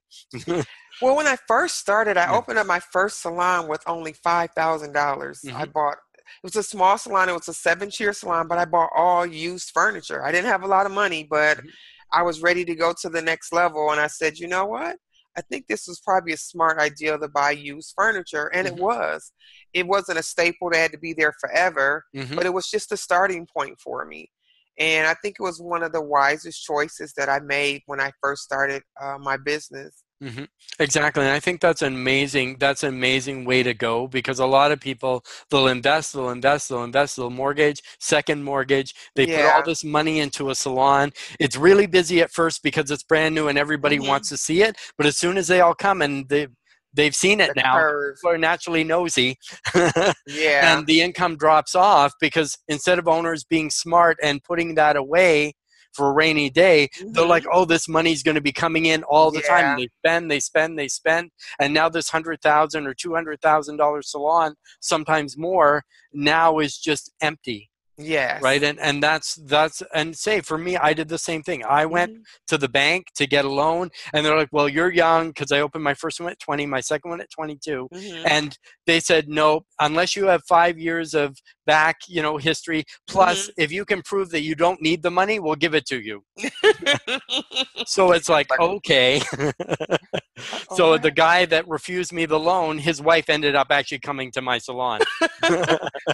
Well, 1.02 1.16
when 1.16 1.26
I 1.26 1.36
first 1.48 1.76
started, 1.76 2.16
I 2.16 2.30
opened 2.36 2.58
up 2.58 2.66
my 2.66 2.80
first 2.80 3.22
salon 3.22 3.68
with 3.68 3.82
only 3.86 4.12
five 4.12 4.50
thousand 4.52 4.92
dollars. 4.92 5.40
I 5.46 5.64
Mhm. 5.66 5.72
bought 5.72 5.96
it 6.42 6.44
was 6.44 6.56
a 6.56 6.62
small 6.62 6.96
salon. 6.98 7.28
It 7.28 7.34
was 7.34 7.48
a 7.48 7.54
seven 7.54 7.90
chair 7.90 8.12
salon, 8.12 8.48
but 8.48 8.58
I 8.58 8.64
bought 8.64 8.90
all 8.96 9.26
used 9.26 9.70
furniture. 9.72 10.24
I 10.24 10.32
didn't 10.32 10.50
have 10.50 10.62
a 10.62 10.68
lot 10.68 10.86
of 10.86 10.92
money, 10.92 11.24
but 11.24 11.58
Mhm. 11.58 11.70
I 12.12 12.22
was 12.22 12.42
ready 12.42 12.64
to 12.64 12.74
go 12.74 12.92
to 13.00 13.08
the 13.08 13.22
next 13.22 13.52
level. 13.52 13.90
And 13.90 14.00
I 14.00 14.06
said, 14.08 14.38
you 14.38 14.48
know 14.48 14.66
what? 14.66 14.96
I 15.36 15.42
think 15.42 15.66
this 15.66 15.86
was 15.86 16.00
probably 16.00 16.32
a 16.32 16.36
smart 16.36 16.78
idea 16.80 17.16
to 17.16 17.28
buy 17.28 17.52
used 17.52 17.94
furniture, 17.96 18.48
and 18.48 18.66
Mhm. 18.66 18.72
it 18.72 18.76
was. 18.76 19.32
It 19.72 19.86
wasn't 19.86 20.18
a 20.18 20.22
staple 20.22 20.70
that 20.70 20.78
had 20.78 20.92
to 20.92 20.98
be 20.98 21.12
there 21.12 21.32
forever, 21.40 22.04
Mhm. 22.14 22.34
but 22.36 22.46
it 22.46 22.52
was 22.52 22.68
just 22.68 22.92
a 22.92 22.96
starting 22.96 23.46
point 23.46 23.78
for 23.80 24.04
me. 24.04 24.30
And 24.78 25.06
I 25.06 25.14
think 25.14 25.36
it 25.38 25.42
was 25.42 25.60
one 25.60 25.82
of 25.82 25.92
the 25.92 26.00
wisest 26.02 26.64
choices 26.64 27.12
that 27.16 27.28
I 27.28 27.38
made 27.40 27.82
when 27.86 28.00
I 28.00 28.12
first 28.20 28.42
started 28.42 28.82
uh, 29.00 29.18
my 29.18 29.36
business. 29.36 30.02
Hmm 30.20 30.44
Exactly, 30.78 31.24
and 31.24 31.32
I 31.32 31.40
think 31.40 31.60
that's 31.60 31.82
an 31.82 31.94
amazing. 31.94 32.56
That's 32.58 32.82
an 32.84 32.88
amazing 32.94 33.44
way 33.44 33.62
to 33.62 33.74
go 33.74 34.06
because 34.06 34.38
a 34.38 34.46
lot 34.46 34.72
of 34.72 34.80
people 34.80 35.22
they'll 35.50 35.66
invest, 35.66 36.14
they'll 36.14 36.30
invest, 36.30 36.68
they'll 36.70 36.84
invest, 36.84 37.16
they'll 37.16 37.28
mortgage, 37.28 37.82
second 37.98 38.44
mortgage. 38.44 38.94
They 39.14 39.26
put 39.26 39.44
all 39.44 39.62
this 39.62 39.84
money 39.84 40.20
into 40.20 40.48
a 40.48 40.54
salon. 40.54 41.12
It's 41.38 41.56
really 41.56 41.86
busy 41.86 42.22
at 42.22 42.30
first 42.30 42.62
because 42.62 42.90
it's 42.90 43.02
brand 43.02 43.34
new 43.34 43.48
and 43.48 43.58
everybody 43.58 43.98
Mhm. 43.98 44.08
wants 44.08 44.30
to 44.30 44.38
see 44.38 44.62
it. 44.62 44.76
But 44.96 45.06
as 45.06 45.18
soon 45.18 45.36
as 45.36 45.48
they 45.48 45.60
all 45.60 45.74
come 45.74 46.00
and 46.00 46.26
they 46.30 46.48
they've 46.94 47.14
seen 47.14 47.40
it 47.40 47.52
The 47.54 47.60
now. 47.62 47.74
curve. 47.78 48.16
People 48.16 48.30
are 48.30 48.38
naturally 48.38 48.84
nosy. 48.84 49.38
Yeah. 50.26 50.78
and 50.78 50.86
the 50.86 51.02
income 51.02 51.36
drops 51.36 51.74
off 51.74 52.14
because 52.20 52.56
instead 52.68 52.98
of 52.98 53.06
owners 53.06 53.44
being 53.44 53.70
smart 53.70 54.18
and 54.22 54.42
putting 54.42 54.74
that 54.76 54.96
away 54.96 55.54
for 55.92 56.10
a 56.10 56.12
rainy 56.12 56.50
day, 56.50 56.88
they're 57.00 57.24
Mhm. 57.24 57.28
like, 57.28 57.44
oh, 57.52 57.64
this 57.64 57.88
money's 57.88 58.22
going 58.22 58.34
to 58.36 58.40
be 58.40 58.52
coming 58.52 58.86
in 58.86 59.02
all 59.04 59.30
the 59.30 59.40
Yeah. 59.40 59.48
time. 59.62 59.76
They 59.78 59.88
spend, 59.98 60.30
they 60.30 60.40
spend, 60.40 60.78
they 60.78 60.88
spend, 60.88 61.30
and 61.58 61.74
now 61.74 61.88
this 61.88 62.10
hundred 62.10 62.40
thousand 62.42 62.86
or 62.86 62.94
two 62.94 63.14
hundred 63.14 63.40
thousand 63.40 63.76
dollar 63.76 64.02
salon, 64.02 64.54
sometimes 64.80 65.36
more, 65.36 65.84
now 66.12 66.58
is 66.58 66.78
just 66.78 67.12
empty, 67.20 67.69
yes. 68.00 68.42
right? 68.42 68.62
And 68.62 68.78
and 68.80 69.02
that's 69.02 69.34
that's 69.46 69.82
and 69.94 70.16
say 70.16 70.40
for 70.40 70.58
me, 70.58 70.76
I 70.76 70.92
did 70.92 71.08
the 71.08 71.18
same 71.18 71.42
thing. 71.42 71.64
I 71.64 71.86
went 71.86 72.12
Mhm. 72.12 72.22
to 72.48 72.58
the 72.58 72.68
bank 72.68 73.06
to 73.16 73.26
get 73.26 73.44
a 73.44 73.50
loan, 73.50 73.90
and 74.12 74.24
they're 74.24 74.36
like, 74.36 74.48
well, 74.52 74.68
you're 74.68 74.92
young 74.92 75.28
because 75.28 75.52
I 75.52 75.60
opened 75.60 75.84
my 75.84 75.94
first 75.94 76.20
one 76.20 76.30
at 76.32 76.38
twenty, 76.40 76.66
my 76.66 76.80
second 76.80 77.10
one 77.10 77.20
at 77.20 77.30
twenty 77.30 77.56
two, 77.56 77.88
Mhm. 77.94 78.22
and 78.30 78.58
they 78.86 79.00
said 79.00 79.28
no 79.28 79.64
unless 79.78 80.16
you 80.16 80.26
have 80.26 80.42
five 80.48 80.78
years 80.78 81.14
of 81.14 81.36
back 81.66 81.98
you 82.08 82.20
know 82.20 82.36
history 82.36 82.84
plus 83.06 83.42
Mm-hmm. 83.42 83.60
if 83.62 83.70
you 83.72 83.84
can 83.84 84.02
prove 84.02 84.30
that 84.30 84.42
you 84.42 84.54
don't 84.56 84.82
need 84.82 85.02
the 85.02 85.10
money 85.10 85.38
we'll 85.38 85.54
give 85.54 85.72
it 85.74 85.86
to 85.86 86.00
you 86.00 86.24
so 87.86 88.10
it's 88.12 88.28
like 88.28 88.50
Like- 88.50 88.58
so 90.74 90.96
the 90.98 91.10
guy 91.10 91.44
that 91.46 91.66
refused 91.68 92.12
me 92.12 92.26
the 92.26 92.38
loan 92.38 92.78
his 92.78 93.00
wife 93.02 93.28
ended 93.28 93.54
up 93.54 93.68
actually 93.70 93.98
coming 93.98 94.30
to 94.30 94.40
my 94.42 94.58
salon 94.58 95.00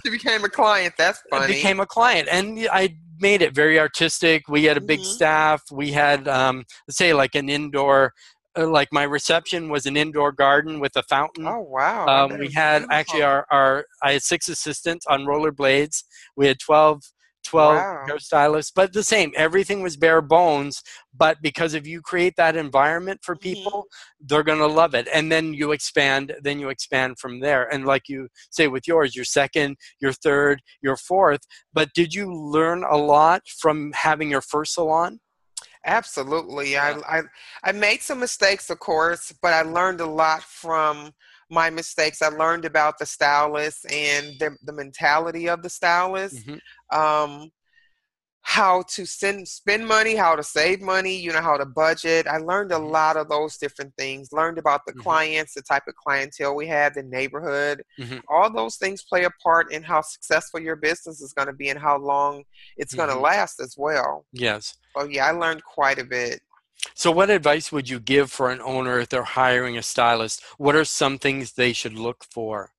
she 0.03 0.09
became 0.11 0.43
a 0.43 0.49
client. 0.49 0.93
That's 0.97 1.21
funny. 1.29 1.47
became 1.53 1.79
a 1.79 1.85
client 1.85 2.27
and 2.31 2.67
i 2.71 2.95
made 3.19 3.41
it 3.41 3.53
very 3.55 3.79
artistic 3.79 4.47
we 4.47 4.63
had 4.65 4.77
a 4.77 4.81
big 4.81 4.99
Mhm. 4.99 5.05
staff 5.05 5.61
we 5.71 5.91
had 5.91 6.27
um, 6.27 6.65
say 6.89 7.13
like 7.13 7.33
an 7.35 7.49
indoor 7.49 8.13
uh, 8.57 8.67
like 8.67 8.89
my 8.91 9.03
reception 9.03 9.69
was 9.69 9.85
an 9.85 9.95
indoor 9.97 10.31
garden 10.31 10.79
with 10.79 10.95
a 10.95 11.03
fountain 11.03 11.47
oh 11.47 11.59
wow. 11.61 12.07
Um, 12.07 12.37
we 12.39 12.51
had 12.51 12.85
actually 12.91 13.21
our, 13.23 13.45
our 13.51 13.85
I 14.03 14.13
had 14.13 14.23
six 14.23 14.49
assistants 14.49 15.05
on 15.07 15.25
rollerblades. 15.25 16.03
We 16.35 16.47
had 16.47 16.59
12, 16.59 17.03
12 17.47 17.75
Wow. 17.77 18.05
hairstylists, 18.09 18.71
but 18.75 18.93
the 18.93 19.03
same. 19.03 19.31
Everything 19.35 19.81
was 19.81 19.97
bare 19.97 20.21
bones. 20.21 20.81
But 21.13 21.37
because 21.41 21.73
if 21.73 21.87
you 21.87 22.01
create 22.01 22.35
that 22.37 22.55
environment 22.55 23.21
for 23.23 23.35
Mhm. 23.35 23.41
people, 23.41 23.87
they're 24.19 24.43
gonna 24.43 24.67
love 24.67 24.93
it, 24.93 25.07
and 25.13 25.31
then 25.31 25.53
you 25.53 25.71
expand. 25.71 26.35
Then 26.41 26.59
you 26.59 26.69
expand 26.69 27.19
from 27.19 27.39
there. 27.39 27.63
And 27.73 27.85
like 27.85 28.03
you 28.07 28.27
say 28.51 28.67
with 28.67 28.87
yours, 28.87 29.15
your 29.15 29.25
second, 29.25 29.77
your 29.99 30.13
third, 30.13 30.61
your 30.81 30.97
fourth. 30.97 31.41
But 31.73 31.93
did 31.93 32.13
you 32.13 32.31
learn 32.33 32.83
a 32.83 32.97
lot 32.97 33.41
from 33.61 33.91
having 33.93 34.29
your 34.29 34.41
first 34.41 34.73
salon? 34.75 35.19
Absolutely. 35.85 36.73
Yeah. 36.73 36.99
I, 37.07 37.19
I 37.19 37.21
I 37.63 37.71
made 37.71 38.01
some 38.01 38.19
mistakes, 38.19 38.69
of 38.69 38.79
course, 38.79 39.33
but 39.41 39.53
I 39.53 39.61
learned 39.61 40.01
a 40.01 40.05
lot 40.05 40.43
from 40.43 41.13
my 41.49 41.69
mistakes. 41.69 42.21
I 42.21 42.29
learned 42.29 42.65
about 42.65 42.97
the 42.97 43.05
stylist 43.05 43.89
and 43.91 44.33
the, 44.39 44.55
the 44.63 44.73
mentality 44.73 45.47
of 45.49 45.63
the 45.63 45.69
stylist. 45.69 46.45
Mhm. 46.47 46.59
Um, 46.91 47.49
how 48.41 48.81
to 48.83 49.05
send, 49.05 49.45
spend 49.45 49.85
money, 49.85 50.15
how 50.15 50.33
to 50.33 50.41
save 50.41 50.79
money, 50.79 51.13
you 51.17 51.33
know, 51.33 51.41
how 51.41 51.57
to 51.57 51.65
budget. 51.65 52.27
I 52.27 52.37
learned 52.37 52.71
a 52.71 52.75
Mhm. 52.75 52.91
lot 52.91 53.17
of 53.17 53.27
those 53.27 53.57
different 53.57 53.93
things. 53.97 54.31
Learned 54.31 54.57
about 54.57 54.85
the 54.85 54.93
Mhm. 54.93 55.03
clients, 55.03 55.53
the 55.53 55.61
type 55.61 55.83
of 55.85 55.95
clientele 55.95 56.55
we 56.55 56.65
have, 56.67 56.93
the 56.93 57.03
neighborhood. 57.03 57.83
Mhm. 57.99 58.21
All 58.29 58.49
those 58.49 58.77
things 58.77 59.03
play 59.03 59.25
a 59.25 59.31
part 59.43 59.73
in 59.73 59.83
how 59.83 59.99
successful 59.99 60.61
your 60.61 60.77
business 60.77 61.19
is 61.19 61.33
going 61.33 61.47
to 61.47 61.53
be 61.53 61.67
and 61.67 61.79
how 61.79 61.97
long 61.97 62.45
it's 62.77 62.95
going 62.95 63.09
to 63.09 63.15
Mhm. 63.15 63.21
last 63.23 63.59
as 63.59 63.75
well. 63.77 64.25
Yes. 64.31 64.77
So 64.97 65.03
yeah, 65.03 65.25
I 65.27 65.31
learned 65.31 65.63
quite 65.65 65.99
a 65.99 66.05
bit. 66.05 66.41
So, 66.93 67.11
what 67.11 67.29
advice 67.29 67.71
would 67.71 67.87
you 67.89 67.97
give 68.01 68.29
for 68.29 68.51
an 68.51 68.59
owner 68.61 68.99
if 68.99 69.07
they're 69.07 69.23
hiring 69.23 69.77
a 69.77 69.81
stylist? 69.81 70.43
What 70.57 70.75
are 70.75 70.83
some 70.83 71.17
things 71.17 71.53
they 71.53 71.71
should 71.71 71.93
look 71.93 72.25
for? 72.25 72.73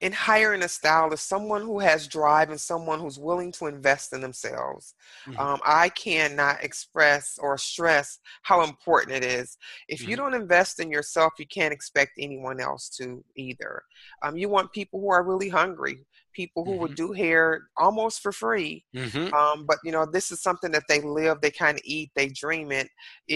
in 0.00 0.12
hiring 0.12 0.62
a 0.62 0.68
stylist, 0.68 1.28
someone 1.28 1.62
who 1.62 1.78
has 1.80 2.06
drive 2.08 2.50
and 2.50 2.60
someone 2.60 3.00
who's 3.00 3.18
willing 3.18 3.52
to 3.52 3.66
invest 3.66 4.12
in 4.12 4.20
themselves. 4.20 4.94
Mhm. 5.26 5.48
Um, 5.48 5.60
I 5.64 5.88
cannot 5.90 6.62
express 6.62 7.38
or 7.40 7.58
stress 7.58 8.18
how 8.42 8.62
important 8.62 9.16
it 9.16 9.24
is. 9.24 9.56
If 9.88 10.06
you 10.06 10.16
Mhm. 10.16 10.16
don't 10.16 10.34
invest 10.34 10.80
in 10.80 10.90
yourself, 10.90 11.34
you 11.38 11.46
can't 11.46 11.72
expect 11.72 12.12
anyone 12.18 12.60
else 12.60 12.88
to 12.98 13.24
either. 13.36 13.82
Um, 14.22 14.36
you 14.36 14.48
want 14.48 14.72
people 14.72 15.00
who 15.00 15.10
are 15.10 15.22
really 15.24 15.48
hungry, 15.48 16.06
people 16.40 16.64
who 16.64 16.76
would 16.80 16.94
do 16.94 17.08
hair 17.12 17.42
almost 17.76 18.16
for 18.22 18.32
free. 18.32 18.84
hmm 18.94 19.28
Um, 19.40 19.58
but 19.68 19.78
you 19.84 19.92
know, 19.92 20.06
this 20.16 20.30
is 20.32 20.40
something 20.48 20.72
that 20.72 20.88
they 20.88 21.00
live, 21.00 21.36
they 21.40 21.50
kind 21.64 21.76
of 21.78 21.82
eat, 21.96 22.10
they 22.16 22.28
dream 22.28 22.68
it. 22.80 22.88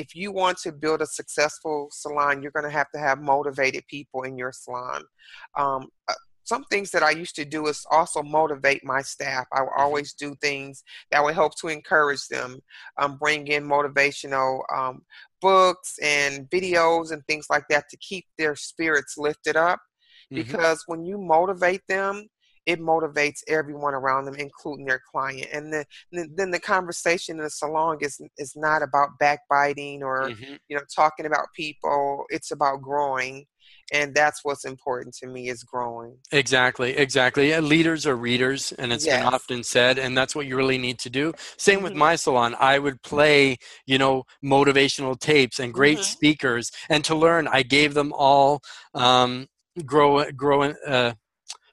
If 0.02 0.08
you 0.20 0.28
want 0.32 0.58
to 0.64 0.72
build 0.84 1.00
a 1.02 1.06
successful 1.20 1.88
salon, 2.02 2.42
you're 2.42 2.56
going 2.58 2.70
to 2.70 2.78
have 2.80 2.90
to 2.94 3.00
have 3.06 3.20
motivated 3.34 3.82
people 3.96 4.22
in 4.28 4.38
your 4.42 4.52
salon. 4.52 5.02
Um, 5.58 5.82
uh, 6.08 6.14
some 6.44 6.64
things 6.70 6.90
that 6.90 7.02
I 7.02 7.12
used 7.12 7.36
to 7.36 7.44
do 7.44 7.66
is 7.72 7.84
also 7.90 8.22
motivate 8.22 8.82
my 8.84 9.00
staff. 9.02 9.46
I 9.52 9.62
will 9.62 9.76
always 9.84 10.12
do 10.14 10.34
things 10.40 10.82
that 11.10 11.22
would 11.22 11.34
help 11.34 11.52
to 11.60 11.68
encourage 11.68 12.26
them, 12.28 12.50
um, 13.00 13.16
bring 13.18 13.46
in 13.48 13.64
motivational 13.64 14.60
um, 14.74 15.02
books 15.40 15.96
and 16.02 16.48
videos 16.50 17.12
and 17.12 17.22
things 17.26 17.46
like 17.50 17.64
that 17.70 17.84
to 17.90 17.96
keep 17.98 18.24
their 18.38 18.56
spirits 18.56 19.14
lifted 19.16 19.56
up. 19.56 19.80
Mhm. 20.30 20.34
Because 20.34 20.82
when 20.86 21.04
you 21.04 21.16
motivate 21.18 21.82
them, 21.88 22.26
it 22.66 22.80
motivates 22.80 23.40
everyone 23.48 23.94
around 23.94 24.24
them, 24.24 24.34
including 24.36 24.86
their 24.86 25.00
client. 25.10 25.48
And 25.52 25.72
then, 25.72 25.84
then 26.36 26.50
the 26.50 26.60
conversation 26.60 27.38
in 27.38 27.44
the 27.44 27.50
salon 27.50 27.98
is 28.00 28.20
is 28.38 28.54
not 28.56 28.82
about 28.82 29.10
backbiting 29.18 30.02
or 30.02 30.28
Mhm. 30.30 30.58
you 30.68 30.76
know 30.76 30.82
talking 30.94 31.26
about 31.26 31.46
people. 31.56 32.24
It's 32.30 32.50
about 32.50 32.82
growing, 32.82 33.46
and 33.92 34.14
that's 34.14 34.40
what's 34.44 34.64
important 34.64 35.14
to 35.16 35.26
me 35.26 35.48
is 35.48 35.64
growing. 35.64 36.16
Exactly, 36.30 36.96
exactly. 36.96 37.50
Yeah, 37.50 37.60
leaders 37.60 38.06
are 38.06 38.16
readers, 38.16 38.72
and 38.72 38.92
it's 38.92 39.06
been 39.06 39.22
often 39.22 39.62
said, 39.62 39.98
and 39.98 40.16
that's 40.16 40.34
what 40.34 40.46
you 40.46 40.56
really 40.56 40.78
need 40.78 40.98
to 41.00 41.10
do. 41.10 41.34
Same 41.58 41.82
with 41.82 41.92
Mhm. 41.92 41.98
my 41.98 42.16
salon. 42.16 42.54
I 42.58 42.78
would 42.78 43.02
play, 43.02 43.58
you 43.86 43.98
know, 43.98 44.24
motivational 44.42 45.18
tapes 45.18 45.58
and 45.58 45.74
great 45.74 45.98
Mhm. 45.98 46.04
speakers, 46.04 46.70
and 46.88 47.04
to 47.04 47.14
learn, 47.14 47.48
I 47.48 47.62
gave 47.62 47.94
them 47.94 48.12
all 48.14 48.62
um, 48.94 49.46
grow, 49.84 50.30
grow, 50.32 50.62
uh, 50.86 51.14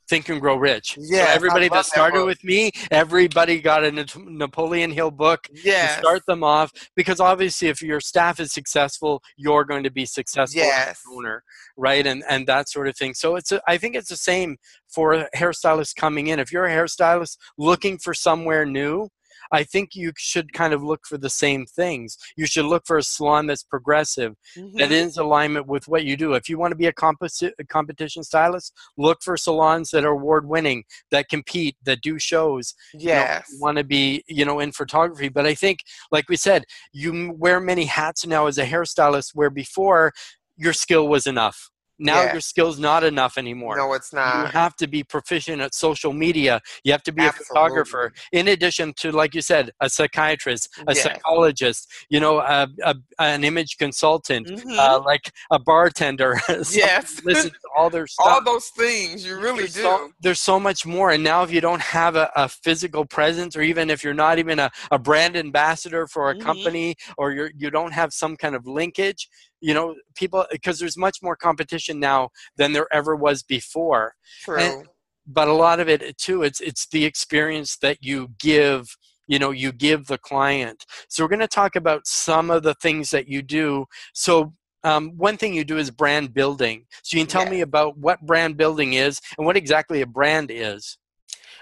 think 0.09 0.27
and 0.29 0.41
grow 0.41 0.55
rich. 0.57 0.97
Yeah, 0.99 1.25
so 1.27 1.31
everybody 1.31 1.69
that 1.69 1.75
that 1.75 1.85
started 1.85 2.19
book. 2.19 2.27
with 2.27 2.43
me, 2.43 2.71
everybody 2.91 3.61
got 3.61 3.83
a 3.85 3.91
Napoleon 4.25 4.91
Hill 4.91 5.11
book 5.11 5.43
to 5.43 5.51
Yes. 5.63 5.97
start 5.99 6.25
them 6.25 6.43
off 6.43 6.71
because 6.95 7.19
obviously 7.19 7.67
if 7.69 7.81
your 7.81 7.99
staff 7.99 8.39
is 8.39 8.51
successful 8.51 9.21
you're 9.37 9.63
going 9.63 9.83
to 9.83 9.91
be 9.91 10.05
successful 10.05 10.61
as 10.61 10.67
Yes. 10.67 11.01
owner 11.13 11.43
right 11.77 12.05
and 12.05 12.23
and 12.29 12.47
that 12.47 12.69
sort 12.69 12.87
of 12.87 12.95
thing 12.97 13.13
so 13.13 13.35
it's 13.35 13.51
a, 13.51 13.61
i 13.67 13.77
think 13.77 13.95
it's 13.95 14.09
the 14.09 14.17
same 14.17 14.57
for 14.87 15.27
hairstylists 15.35 15.95
coming 15.95 16.27
in 16.27 16.39
if 16.39 16.51
you're 16.51 16.65
a 16.65 16.71
hairstylist 16.71 17.37
looking 17.57 17.97
for 17.97 18.13
somewhere 18.13 18.65
new 18.65 19.07
I 19.51 19.63
think 19.63 19.95
you 19.95 20.11
should 20.17 20.53
kind 20.53 20.73
of 20.73 20.83
look 20.83 21.05
for 21.07 21.17
the 21.17 21.29
same 21.29 21.65
things. 21.65 22.17
You 22.35 22.45
should 22.45 22.65
look 22.65 22.85
for 22.85 22.97
a 22.97 23.03
salon 23.03 23.47
that's 23.47 23.63
progressive, 23.63 24.35
that 24.55 24.89
Mhm. 24.89 24.91
is 24.91 25.17
alignment 25.17 25.67
with 25.67 25.87
what 25.87 26.03
you 26.05 26.15
do. 26.17 26.33
If 26.33 26.49
you 26.49 26.57
want 26.57 26.71
to 26.71 26.75
be 26.77 26.87
a, 26.87 26.93
composi- 26.93 27.51
a 27.59 27.63
competition 27.63 28.23
stylist, 28.23 28.73
look 28.97 29.21
for 29.23 29.37
salons 29.37 29.89
that 29.91 30.03
are 30.05 30.11
award 30.11 30.47
winning, 30.47 30.83
that 31.11 31.29
compete, 31.29 31.75
that 31.83 32.01
do 32.01 32.19
shows, 32.19 32.73
you 32.93 33.07
know, 33.07 33.13
Yes. 33.15 33.55
want 33.59 33.77
to 33.77 33.83
be 33.83 34.23
you 34.27 34.45
know 34.45 34.59
in 34.59 34.71
photography 34.71 35.29
but 35.29 35.45
i 35.45 35.53
think 35.53 35.79
like 36.11 36.27
we 36.29 36.35
said 36.35 36.63
you 36.91 37.33
wear 37.37 37.59
many 37.59 37.85
hats 37.85 38.25
now 38.25 38.45
as 38.47 38.57
a 38.57 38.65
hairstylist 38.65 39.31
where 39.33 39.49
before 39.49 40.13
your 40.57 40.73
skill 40.73 41.07
was 41.07 41.25
enough 41.27 41.69
now 41.99 42.23
Yeah. 42.23 42.31
your 42.33 42.41
skill's 42.41 42.79
not 42.79 43.03
enough 43.03 43.37
anymore 43.37 43.77
No, 43.77 43.93
it's 43.93 44.11
not. 44.13 44.45
you 44.45 44.51
have 44.51 44.75
to 44.77 44.87
be 44.87 45.03
proficient 45.03 45.61
at 45.61 45.73
social 45.75 46.13
media 46.13 46.61
you 46.83 46.91
have 46.91 47.03
to 47.03 47.11
be 47.11 47.25
a 47.25 47.31
photographer 47.31 48.11
in 48.31 48.47
addition 48.49 48.93
to 48.97 49.11
like 49.11 49.33
you 49.35 49.41
said 49.41 49.71
a 49.81 49.89
psychiatrist 49.89 50.69
a 50.87 50.93
Yes. 50.93 51.03
psychologist 51.03 51.87
you 52.09 52.19
know 52.19 52.39
a, 52.39 52.67
a, 52.83 52.95
an 53.19 53.43
image 53.43 53.77
consultant 53.77 54.47
Mhm. 54.49 54.79
uh, 54.79 55.01
like 55.05 55.31
a 55.51 55.59
bartender 55.59 56.39
Yes. 56.71 57.21
Listen 57.23 57.49
to 57.51 57.57
all 57.77 57.89
their 57.89 58.07
stuff 58.15 58.25
All 58.27 58.43
those 58.43 58.67
things 58.69 59.25
you 59.25 59.37
really 59.39 59.59
there's 59.63 59.73
do. 59.73 59.81
So, 59.81 60.11
there's 60.21 60.39
so 60.39 60.59
much 60.59 60.85
more. 60.85 61.11
And 61.11 61.23
now, 61.23 61.43
if 61.43 61.51
you 61.51 61.61
don't 61.61 61.81
have 61.81 62.15
a, 62.15 62.29
a 62.35 62.47
physical 62.47 63.05
presence, 63.05 63.55
or 63.55 63.61
even 63.61 63.89
if 63.89 64.03
you're 64.03 64.13
not 64.13 64.39
even 64.39 64.59
a, 64.59 64.69
a 64.91 64.99
brand 64.99 65.35
ambassador 65.35 66.07
for 66.07 66.29
a 66.29 66.35
Mhm. 66.35 66.41
company, 66.41 66.95
or 67.17 67.31
you're, 67.31 67.51
you 67.57 67.69
don't 67.71 67.91
have 67.93 68.13
some 68.13 68.35
kind 68.37 68.55
of 68.55 68.65
linkage, 68.65 69.27
you 69.61 69.73
know, 69.73 69.95
people, 70.15 70.45
because 70.51 70.79
there's 70.79 70.97
much 70.97 71.17
more 71.21 71.35
competition 71.35 71.99
now 71.99 72.29
than 72.57 72.73
there 72.73 72.87
ever 72.91 73.15
was 73.15 73.43
before. 73.43 74.13
True. 74.41 74.83
But 75.27 75.47
a 75.47 75.53
lot 75.53 75.79
of 75.79 75.87
it, 75.87 76.17
too, 76.17 76.43
it's, 76.43 76.59
it's 76.59 76.87
the 76.87 77.05
experience 77.05 77.77
that 77.77 77.97
you 78.01 78.29
give 78.39 78.95
you 79.29 79.37
know 79.39 79.51
you 79.51 79.71
give 79.71 80.07
the 80.07 80.17
client 80.17 80.85
so 81.07 81.23
we're 81.23 81.29
going 81.29 81.39
to 81.39 81.47
talk 81.47 81.75
about 81.75 82.05
some 82.07 82.49
of 82.49 82.63
the 82.63 82.73
things 82.73 83.11
that 83.11 83.27
you 83.29 83.41
do 83.41 83.85
so 84.13 84.51
um, 84.83 85.11
one 85.17 85.37
thing 85.37 85.53
you 85.53 85.63
do 85.63 85.77
is 85.77 85.91
brand 85.91 86.33
building 86.33 86.85
so 87.03 87.15
you 87.15 87.23
can 87.23 87.29
tell 87.29 87.43
Yeah. 87.43 87.51
me 87.51 87.61
about 87.61 87.97
what 87.97 88.25
brand 88.25 88.57
building 88.57 88.93
is 88.93 89.21
and 89.37 89.45
what 89.45 89.55
exactly 89.55 90.01
a 90.01 90.07
brand 90.07 90.49
is 90.51 90.97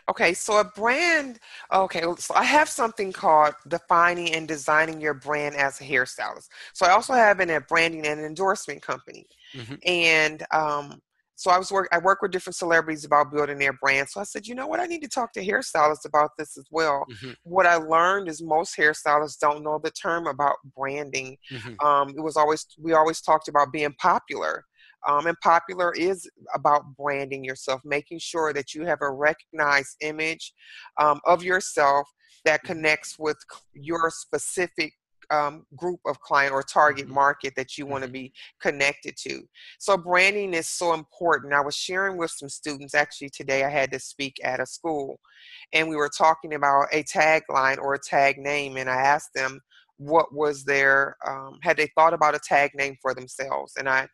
Okay, 0.10 0.34
so 0.34 0.60
a 0.60 0.64
brand, 0.64 1.40
okay, 1.74 2.02
so 2.18 2.34
I 2.34 2.44
have 2.44 2.70
something 2.70 3.12
called 3.12 3.56
defining 3.68 4.34
and 4.34 4.48
designing 4.48 5.02
your 5.02 5.14
brand 5.14 5.56
as 5.56 5.82
a 5.82 5.84
hairstylist. 5.84 6.48
So 6.74 6.86
I 6.86 6.92
also 6.92 7.14
have 7.14 7.42
in 7.42 7.50
a 7.50 7.60
branding 7.60 8.08
and 8.08 8.22
endorsement 8.22 8.82
company. 8.82 9.28
Mm-hmm. 9.54 9.76
And 9.86 10.46
um, 10.52 11.02
so 11.38 11.52
I 11.52 11.58
was 11.60 11.72
work 11.72 11.88
I 11.92 12.00
work 12.00 12.22
with 12.22 12.32
different 12.32 12.56
celebrities 12.56 13.06
about 13.06 13.32
building 13.32 13.60
their 13.60 13.74
brand. 13.74 14.10
So 14.10 14.20
I 14.20 14.24
said, 14.24 14.48
you 14.48 14.56
know 14.56 14.66
what, 14.66 14.80
I 14.80 14.86
need 14.86 15.04
to 15.04 15.10
talk 15.10 15.34
to 15.34 15.46
hairstylists 15.46 16.06
about 16.06 16.32
this 16.38 16.58
as 16.58 16.66
well. 16.72 17.06
Mm-hmm. 17.12 17.32
What 17.44 17.68
I 17.68 17.76
learned 17.76 18.28
is 18.28 18.42
most 18.42 18.76
hairstylists 18.76 19.38
don't 19.40 19.64
know 19.64 19.80
the 19.82 19.92
term 19.92 20.26
about 20.26 20.56
branding. 20.76 21.38
Mm-hmm. 21.52 21.86
Um, 21.86 22.10
it 22.10 22.22
was 22.22 22.38
always 22.38 22.66
we 22.80 22.94
always 22.94 23.22
talked 23.22 23.50
about 23.50 23.72
being 23.72 23.94
popular. 24.00 24.66
Um, 25.08 25.28
and 25.28 25.38
popular 25.44 25.94
is 25.94 26.30
about 26.54 26.84
branding 26.98 27.44
yourself, 27.44 27.82
making 27.86 28.20
sure 28.20 28.54
that 28.54 28.74
you 28.74 28.86
have 28.86 29.00
a 29.02 29.12
recognized 29.12 29.96
image 30.02 30.54
um, 31.00 31.20
of 31.26 31.44
yourself 31.44 32.08
that 32.46 32.62
mm-hmm. 32.62 32.74
connects 32.74 33.18
with 33.20 33.38
your 33.74 34.10
specific 34.10 34.94
um, 35.30 35.66
group 35.76 36.00
of 36.06 36.20
client 36.22 36.54
or 36.54 36.64
target 36.64 37.06
mm-hmm. 37.06 37.16
market 37.16 37.54
that 37.56 37.78
you 37.78 37.86
want 37.86 38.04
to 38.04 38.08
mm-hmm. 38.08 38.14
be 38.14 38.34
connected 38.62 39.16
to. 39.18 39.42
So 39.80 39.98
branding 39.98 40.54
is 40.54 40.70
so 40.70 40.94
important. 40.94 41.54
I 41.54 41.62
was 41.62 41.76
sharing 41.76 42.18
with 42.18 42.32
some 42.32 42.50
students 42.50 42.96
actually 42.96 43.30
today. 43.30 43.64
I 43.64 43.70
had 43.70 43.92
to 43.92 44.00
speak 44.00 44.38
at 44.44 44.60
a 44.60 44.66
school, 44.66 45.20
and 45.74 45.90
we 45.90 45.96
were 45.96 46.10
talking 46.16 46.54
about 46.54 46.88
a 46.92 47.04
tagline 47.04 47.78
or 47.78 47.94
a 47.94 48.00
tag 48.00 48.38
name, 48.38 48.78
and 48.78 48.90
I 48.90 48.96
asked 48.96 49.34
them 49.36 49.60
what 49.98 50.34
was 50.34 50.64
their 50.64 51.18
um, 51.28 51.58
had 51.64 51.76
they 51.78 51.90
thought 51.96 52.14
about 52.14 52.36
a 52.36 52.40
tag 52.40 52.72
name 52.76 52.96
for 53.02 53.14
themselves, 53.14 53.74
and 53.78 53.90
I 53.90 54.08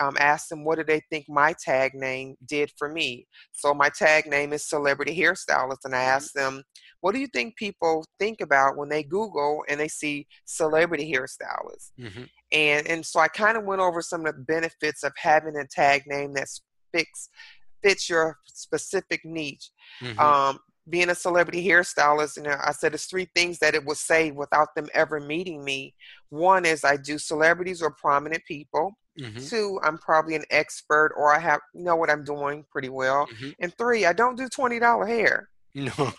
um, 0.00 0.16
asked 0.18 0.48
them 0.48 0.64
what 0.64 0.78
do 0.78 0.84
they 0.84 1.00
think 1.10 1.26
my 1.28 1.54
tag 1.64 1.94
name 1.94 2.36
did 2.46 2.70
for 2.76 2.88
me. 2.88 3.26
So 3.52 3.74
my 3.74 3.88
tag 3.88 4.26
name 4.26 4.52
is 4.52 4.68
celebrity 4.68 5.16
hairstylist, 5.16 5.84
and 5.84 5.94
I 5.94 5.98
mm-hmm. 5.98 6.10
asked 6.10 6.34
them, 6.34 6.62
what 7.00 7.14
do 7.14 7.20
you 7.20 7.26
think 7.28 7.56
people 7.56 8.04
think 8.18 8.40
about 8.40 8.76
when 8.76 8.88
they 8.88 9.02
Google 9.02 9.62
and 9.68 9.78
they 9.78 9.88
see 9.88 10.26
celebrity 10.44 11.12
hairstylist? 11.12 11.92
Mm-hmm. 12.00 12.24
And 12.52 12.86
and 12.86 13.06
so 13.06 13.20
I 13.20 13.28
kind 13.28 13.56
of 13.56 13.64
went 13.64 13.80
over 13.80 14.02
some 14.02 14.26
of 14.26 14.34
the 14.34 14.42
benefits 14.42 15.02
of 15.02 15.12
having 15.16 15.56
a 15.56 15.66
tag 15.66 16.02
name 16.06 16.32
that 16.34 16.48
fits 16.92 17.28
fits 17.82 18.08
your 18.08 18.38
specific 18.46 19.24
niche. 19.24 19.70
Mm-hmm. 20.02 20.18
Um, 20.18 20.58
being 20.88 21.10
a 21.10 21.14
celebrity 21.14 21.66
hairstylist, 21.66 22.36
and 22.36 22.46
I 22.46 22.70
said 22.70 22.94
it's 22.94 23.06
three 23.06 23.28
things 23.34 23.58
that 23.58 23.74
it 23.74 23.84
would 23.84 23.96
say 23.96 24.30
without 24.30 24.68
them 24.76 24.88
ever 24.94 25.18
meeting 25.18 25.64
me. 25.64 25.94
One 26.28 26.64
is 26.64 26.84
I 26.84 26.96
do 26.96 27.18
celebrities 27.18 27.82
or 27.82 27.90
prominent 27.90 28.44
people. 28.46 28.96
Mm-hmm. 29.18 29.46
Two, 29.46 29.80
I'm 29.82 29.98
probably 29.98 30.34
an 30.34 30.44
expert 30.50 31.12
or 31.16 31.34
I 31.34 31.38
have 31.38 31.60
know 31.74 31.96
what 31.96 32.10
I'm 32.10 32.24
doing 32.24 32.64
pretty 32.70 32.88
well. 32.88 33.26
Mm-hmm. 33.26 33.50
And 33.60 33.76
three, 33.78 34.06
I 34.06 34.12
don't 34.12 34.36
do 34.36 34.48
twenty 34.48 34.78
dollar 34.78 35.06
hair. 35.06 35.48
No. 35.74 35.92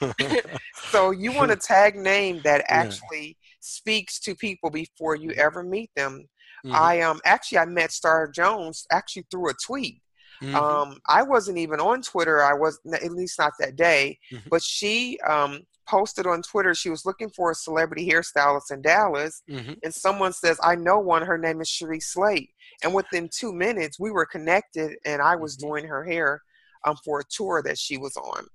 so 0.91 1.11
you 1.11 1.31
want 1.31 1.51
a 1.51 1.55
tag 1.73 1.95
name 1.95 2.41
that 2.43 2.63
actually 2.67 3.27
yeah. 3.27 3.33
speaks 3.59 4.19
to 4.21 4.35
people 4.35 4.69
before 4.69 5.15
you 5.15 5.31
mm-hmm. 5.31 5.41
ever 5.41 5.63
meet 5.63 5.89
them. 5.95 6.27
Mm-hmm. 6.65 6.75
I 6.75 7.01
um 7.01 7.19
actually 7.25 7.59
I 7.59 7.65
met 7.65 7.91
Star 7.91 8.27
Jones 8.27 8.85
actually 8.91 9.25
through 9.31 9.49
a 9.49 9.53
tweet. 9.65 10.01
Mm-hmm. 10.41 10.55
Um, 10.55 10.97
I 11.07 11.23
wasn't 11.23 11.57
even 11.57 11.79
on 11.79 12.01
Twitter. 12.01 12.43
I 12.43 12.53
was 12.53 12.79
at 12.93 13.11
least 13.11 13.39
not 13.39 13.53
that 13.59 13.75
day. 13.75 14.19
Mm-hmm. 14.31 14.49
But 14.49 14.61
she 14.61 15.19
um, 15.27 15.61
posted 15.87 16.27
on 16.27 16.41
Twitter 16.41 16.73
she 16.73 16.89
was 16.89 17.05
looking 17.05 17.29
for 17.29 17.51
a 17.51 17.55
celebrity 17.55 18.07
hairstylist 18.07 18.71
in 18.71 18.81
Dallas, 18.81 19.41
mm-hmm. 19.49 19.73
and 19.83 19.93
someone 19.93 20.33
says, 20.33 20.59
"I 20.63 20.75
know 20.75 20.99
one. 20.99 21.23
Her 21.23 21.37
name 21.37 21.61
is 21.61 21.69
Cherie 21.69 21.99
Slate." 21.99 22.49
And 22.83 22.93
within 22.93 23.29
two 23.31 23.53
minutes, 23.53 23.99
we 23.99 24.11
were 24.11 24.25
connected, 24.25 24.97
and 25.05 25.21
I 25.21 25.35
was 25.35 25.57
mm-hmm. 25.57 25.67
doing 25.67 25.85
her 25.85 26.03
hair 26.03 26.41
um, 26.85 26.95
for 27.03 27.19
a 27.19 27.23
tour 27.29 27.61
that 27.63 27.77
she 27.77 27.97
was 27.97 28.15
on. 28.17 28.45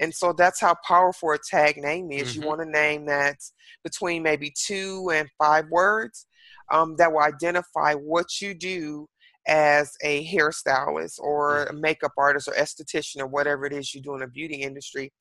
And 0.00 0.14
so 0.14 0.32
that's 0.32 0.60
how 0.60 0.74
powerful 0.86 1.32
a 1.32 1.38
tag 1.38 1.76
name 1.76 2.10
is. 2.12 2.32
Mm-hmm. 2.32 2.42
You 2.42 2.48
want 2.48 2.62
a 2.62 2.66
name 2.66 3.06
that's 3.06 3.52
between 3.84 4.22
maybe 4.22 4.52
two 4.56 5.10
and 5.12 5.28
five 5.38 5.66
words 5.70 6.26
um, 6.70 6.96
that 6.96 7.12
will 7.12 7.20
identify 7.20 7.94
what 7.94 8.40
you 8.40 8.54
do 8.54 9.06
as 9.46 9.92
a 10.02 10.26
hairstylist 10.26 11.18
or 11.18 11.66
mm-hmm. 11.66 11.76
a 11.76 11.80
makeup 11.80 12.12
artist 12.16 12.48
or 12.48 12.54
esthetician 12.54 13.20
or 13.20 13.26
whatever 13.26 13.66
it 13.66 13.72
is 13.72 13.94
you 13.94 14.00
do 14.00 14.14
in 14.14 14.20
the 14.20 14.26
beauty 14.26 14.62
industry 14.62 15.12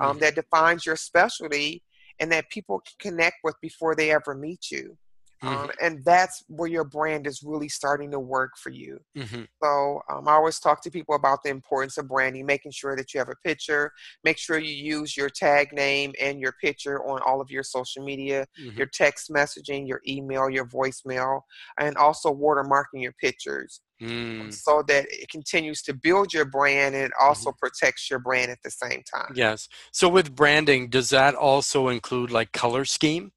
um, 0.00 0.10
mm-hmm. 0.10 0.20
that 0.20 0.34
defines 0.34 0.84
your 0.84 0.96
specialty 0.96 1.82
and 2.20 2.32
that 2.32 2.50
people 2.50 2.80
can 2.80 3.12
connect 3.12 3.36
with 3.44 3.54
before 3.60 3.94
they 3.94 4.10
ever 4.10 4.34
meet 4.34 4.70
you. 4.70 4.96
Um, 5.42 5.48
mm-hmm. 5.48 5.64
Um, 5.64 5.70
and 5.80 6.04
that's 6.04 6.44
where 6.48 6.68
your 6.68 6.84
brand 6.84 7.26
is 7.26 7.42
really 7.42 7.68
starting 7.68 8.10
to 8.10 8.20
work 8.20 8.52
for 8.56 8.70
you. 8.70 8.98
Mm-hmm. 9.16 9.42
So 9.62 10.00
um, 10.10 10.28
I 10.28 10.32
always 10.32 10.58
talk 10.58 10.82
to 10.82 10.90
people 10.90 11.14
about 11.14 11.42
the 11.42 11.50
importance 11.50 11.98
of 11.98 12.08
branding, 12.08 12.46
making 12.46 12.72
sure 12.72 12.96
that 12.96 13.14
you 13.14 13.18
have 13.18 13.28
a 13.28 13.36
picture, 13.44 13.92
make 14.24 14.38
sure 14.38 14.58
you 14.58 14.72
use 14.72 15.16
your 15.16 15.28
tag 15.28 15.72
name 15.72 16.12
and 16.20 16.40
your 16.40 16.52
picture 16.60 17.04
on 17.04 17.20
all 17.26 17.40
of 17.40 17.50
your 17.50 17.62
social 17.62 18.04
media, 18.04 18.46
mm-hmm. 18.60 18.76
your 18.76 18.86
text 18.86 19.30
messaging, 19.30 19.86
your 19.86 20.00
email, 20.06 20.50
your 20.50 20.66
voicemail, 20.66 21.42
and 21.78 21.96
also 21.96 22.34
watermarking 22.34 23.02
your 23.02 23.14
pictures. 23.20 23.80
Mm. 24.00 24.54
so 24.54 24.84
that 24.86 25.06
it 25.10 25.28
continues 25.28 25.82
to 25.82 25.92
build 25.92 26.32
your 26.32 26.44
brand 26.44 26.94
and 26.94 27.06
it 27.06 27.10
also 27.20 27.50
mm-hmm. 27.50 27.58
protects 27.58 28.08
your 28.08 28.20
brand 28.20 28.48
at 28.48 28.58
the 28.62 28.70
same 28.70 29.02
time. 29.02 29.32
Yes. 29.34 29.68
So 29.90 30.08
with 30.08 30.36
branding, 30.36 30.88
does 30.88 31.10
that 31.10 31.34
also 31.34 31.88
include 31.88 32.30
like 32.30 32.52
color 32.52 32.84
scheme? 32.84 33.32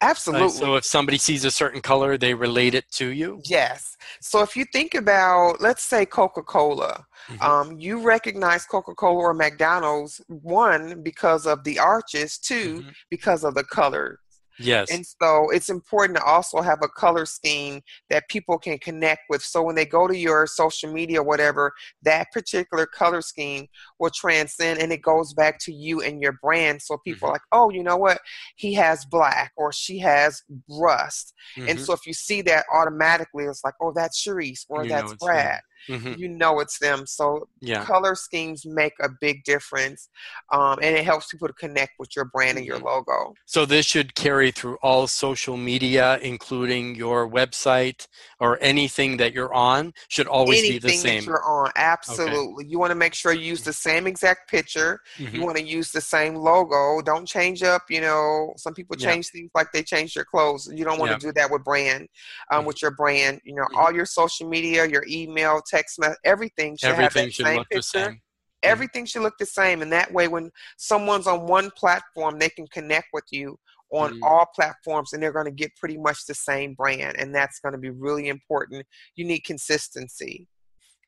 Absolutely. 0.00 0.46
Uh, 0.46 0.50
so 0.50 0.76
if 0.76 0.84
somebody 0.84 1.18
sees 1.18 1.44
a 1.44 1.50
certain 1.50 1.80
color, 1.80 2.16
they 2.16 2.34
relate 2.34 2.74
it 2.74 2.90
to 2.92 3.08
you? 3.08 3.40
Yes. 3.44 3.96
So 4.20 4.42
if 4.42 4.56
you 4.56 4.64
think 4.72 4.94
about, 4.94 5.60
let's 5.60 5.82
say 5.82 6.06
Coca 6.06 6.42
Cola, 6.42 7.04
mm-hmm. 7.28 7.42
um, 7.42 7.78
you 7.78 8.00
recognize 8.00 8.64
Coca 8.64 8.94
Cola 8.94 9.18
or 9.18 9.34
McDonald's, 9.34 10.20
one, 10.28 11.02
because 11.02 11.46
of 11.46 11.64
the 11.64 11.78
arches, 11.78 12.38
2 12.38 12.54
mm-hmm. 12.54 12.88
because 13.10 13.44
of 13.44 13.54
the 13.54 13.64
color 13.64 14.18
Yes. 14.60 14.90
And 14.90 15.04
so 15.06 15.50
it's 15.50 15.70
important 15.70 16.18
to 16.18 16.24
also 16.24 16.60
have 16.60 16.80
a 16.82 16.88
color 16.88 17.26
scheme 17.26 17.80
that 18.08 18.28
people 18.28 18.58
can 18.58 18.78
connect 18.78 19.22
with. 19.28 19.42
So 19.42 19.62
when 19.62 19.74
they 19.74 19.86
go 19.86 20.06
to 20.06 20.16
your 20.16 20.46
social 20.46 20.92
media, 20.92 21.20
or 21.20 21.24
whatever, 21.24 21.72
that 22.02 22.30
particular 22.32 22.86
color 22.86 23.22
scheme 23.22 23.66
will 23.98 24.10
transcend 24.10 24.80
and 24.80 24.92
it 24.92 25.02
goes 25.02 25.32
back 25.32 25.58
to 25.60 25.72
you 25.72 26.02
and 26.02 26.22
your 26.22 26.38
brand. 26.42 26.82
So 26.82 26.98
people 26.98 27.26
mm-hmm. 27.26 27.26
are 27.26 27.32
like, 27.32 27.42
oh, 27.52 27.70
you 27.70 27.82
know 27.82 27.96
what? 27.96 28.20
He 28.56 28.74
has 28.74 29.04
black 29.04 29.52
or 29.56 29.72
she 29.72 29.98
has 29.98 30.42
rust. 30.68 31.34
Mm-hmm. 31.56 31.70
And 31.70 31.80
so 31.80 31.92
if 31.92 32.06
you 32.06 32.12
see 32.12 32.42
that 32.42 32.64
automatically, 32.72 33.44
it's 33.44 33.64
like, 33.64 33.74
oh, 33.80 33.92
that's 33.94 34.22
Cherise 34.24 34.64
or 34.68 34.84
you 34.84 34.90
that's 34.90 35.14
Brad 35.14 35.60
mm-hmm. 35.88 36.14
you 36.18 36.28
know 36.28 36.60
it's 36.60 36.78
them. 36.78 37.06
So 37.06 37.48
yeah. 37.60 37.84
color 37.84 38.14
schemes 38.14 38.64
make 38.66 38.92
a 39.00 39.08
big 39.20 39.44
difference, 39.44 40.08
um, 40.52 40.78
and 40.82 40.96
it 40.96 41.04
helps 41.04 41.28
people 41.28 41.48
to 41.48 41.54
connect 41.54 41.92
with 41.98 42.14
your 42.16 42.26
brand 42.26 42.58
and 42.58 42.66
your 42.66 42.76
mm-hmm. 42.76 42.86
logo. 42.86 43.34
So 43.46 43.66
this 43.66 43.86
should 43.86 44.14
carry 44.14 44.50
through 44.50 44.78
all 44.82 45.06
social 45.06 45.56
media, 45.56 46.18
including 46.22 46.94
your 46.94 47.28
website 47.28 48.06
or 48.38 48.58
anything 48.60 49.16
that 49.18 49.32
you're 49.32 49.54
on. 49.54 49.92
Should 50.08 50.26
always 50.26 50.60
anything 50.60 50.80
be 50.80 50.88
the 50.88 50.96
same. 50.96 51.20
That 51.20 51.26
you're 51.26 51.44
on, 51.44 51.70
absolutely. 51.76 52.64
Okay. 52.64 52.70
You 52.70 52.78
want 52.78 52.90
to 52.90 52.96
make 52.96 53.14
sure 53.14 53.32
you 53.32 53.40
use 53.40 53.62
the 53.62 53.72
same 53.72 54.06
exact 54.06 54.50
picture. 54.50 55.00
Mm-hmm. 55.18 55.36
You 55.36 55.44
want 55.44 55.56
to 55.56 55.64
use 55.64 55.90
the 55.90 56.00
same 56.00 56.34
logo. 56.34 57.00
Don't 57.02 57.26
change 57.26 57.62
up. 57.62 57.82
You 57.88 58.00
know, 58.00 58.52
some 58.56 58.74
people 58.74 58.96
change 58.96 59.30
yeah. 59.32 59.40
things 59.40 59.50
like 59.54 59.72
they 59.72 59.82
change 59.82 60.14
their 60.14 60.24
clothes. 60.24 60.70
You 60.72 60.84
don't 60.84 60.98
want 60.98 61.10
yeah. 61.10 61.18
to 61.18 61.26
do 61.26 61.32
that 61.32 61.50
with 61.50 61.64
brand, 61.64 62.08
um, 62.50 62.58
mm-hmm. 62.58 62.66
with 62.66 62.82
your 62.82 62.90
brand. 62.92 63.40
You 63.44 63.54
know, 63.54 63.62
mm-hmm. 63.62 63.76
all 63.76 63.92
your 63.92 64.06
social 64.06 64.48
media, 64.48 64.86
your 64.86 65.04
email, 65.08 65.60
text 65.70 65.98
message, 65.98 66.18
everything 66.24 66.76
should 66.76 66.90
everything 66.90 67.24
have 67.24 67.34
should 67.34 67.46
look 67.46 67.68
picture. 67.68 67.78
the 67.78 67.82
same. 67.82 68.20
Everything 68.62 69.06
should 69.06 69.22
look 69.22 69.38
the 69.38 69.46
same, 69.46 69.80
and 69.80 69.90
that 69.92 70.12
way, 70.12 70.28
when 70.28 70.50
someone's 70.76 71.26
on 71.26 71.46
one 71.46 71.70
platform, 71.76 72.38
they 72.38 72.50
can 72.50 72.66
connect 72.66 73.06
with 73.14 73.24
you 73.30 73.58
on 73.90 74.12
mm. 74.12 74.18
all 74.22 74.46
platforms, 74.54 75.12
and 75.12 75.22
they're 75.22 75.32
going 75.32 75.46
to 75.46 75.50
get 75.50 75.74
pretty 75.76 75.96
much 75.96 76.26
the 76.26 76.34
same 76.34 76.74
brand, 76.74 77.16
and 77.18 77.34
that's 77.34 77.58
going 77.60 77.72
to 77.72 77.78
be 77.78 77.90
really 77.90 78.28
important. 78.28 78.84
You 79.16 79.24
need 79.24 79.40
consistency. 79.40 80.46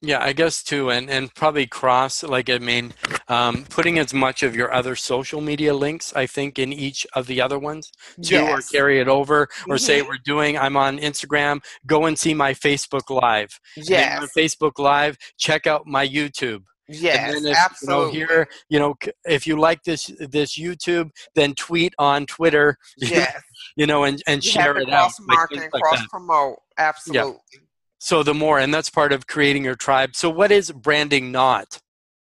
Yeah, 0.05 0.21
I 0.21 0.33
guess 0.33 0.65
too, 0.65 0.91
and 0.91 1.09
and 1.09 1.33
probably 1.33 1.65
cross 1.65 2.25
like 2.25 2.51
I 2.51 2.59
mean, 2.59 2.93
um, 3.29 3.65
putting 3.71 4.01
as 4.01 4.12
much 4.12 4.43
of 4.43 4.57
your 4.57 4.75
other 4.75 4.97
social 4.97 5.41
media 5.41 5.73
links, 5.75 6.12
I 6.15 6.27
think, 6.27 6.59
in 6.59 6.73
each 6.73 7.07
of 7.15 7.29
the 7.29 7.41
other 7.41 7.57
ones 7.57 7.93
too, 8.21 8.35
yes. 8.35 8.69
or 8.69 8.77
carry 8.77 9.01
it 9.01 9.07
over, 9.07 9.43
or 9.43 9.47
mm-hmm. 9.47 9.77
say 9.77 10.03
we're 10.03 10.19
doing. 10.25 10.59
I'm 10.59 10.77
on 10.77 10.99
Instagram. 10.99 11.61
Go 11.87 12.07
and 12.07 12.19
see 12.19 12.35
my 12.35 12.53
Facebook 12.53 13.11
Live. 13.11 13.61
Yes. 13.77 14.29
Facebook 14.37 14.81
Live, 14.81 15.17
check 15.38 15.69
out 15.69 15.87
my 15.87 16.07
YouTube. 16.07 16.65
Yes, 16.88 17.37
and 17.37 17.47
if, 17.47 17.57
absolutely. 17.57 18.19
You 18.19 18.27
know, 18.27 18.33
here, 18.33 18.49
you 18.69 18.79
know, 18.81 18.95
if 19.25 19.47
you 19.47 19.57
like 19.57 19.85
this 19.85 20.11
this 20.19 20.59
YouTube, 20.59 21.11
then 21.37 21.55
tweet 21.55 21.95
on 21.99 22.27
Twitter. 22.27 22.77
Yes. 22.99 23.41
you 23.77 23.87
know, 23.87 24.03
and 24.03 24.21
and 24.27 24.45
you 24.45 24.51
share 24.51 24.77
it 24.79 24.88
cross 24.88 25.21
out. 25.21 25.27
Cross 25.27 25.51
market, 25.53 25.73
like 25.73 25.83
cross 25.83 26.07
promote. 26.09 26.57
Absolutely. 26.77 27.38
Yeah 27.53 27.61
so 28.03 28.25
the 28.25 28.35
more 28.35 28.59
and 28.59 28.75
that's 28.75 28.91
part 28.91 29.12
of 29.12 29.29
creating 29.29 29.65
your 29.65 29.77
tribe 29.77 30.11
so 30.17 30.29
what 30.29 30.51
is 30.51 30.73
branding 30.73 31.31
not 31.31 31.79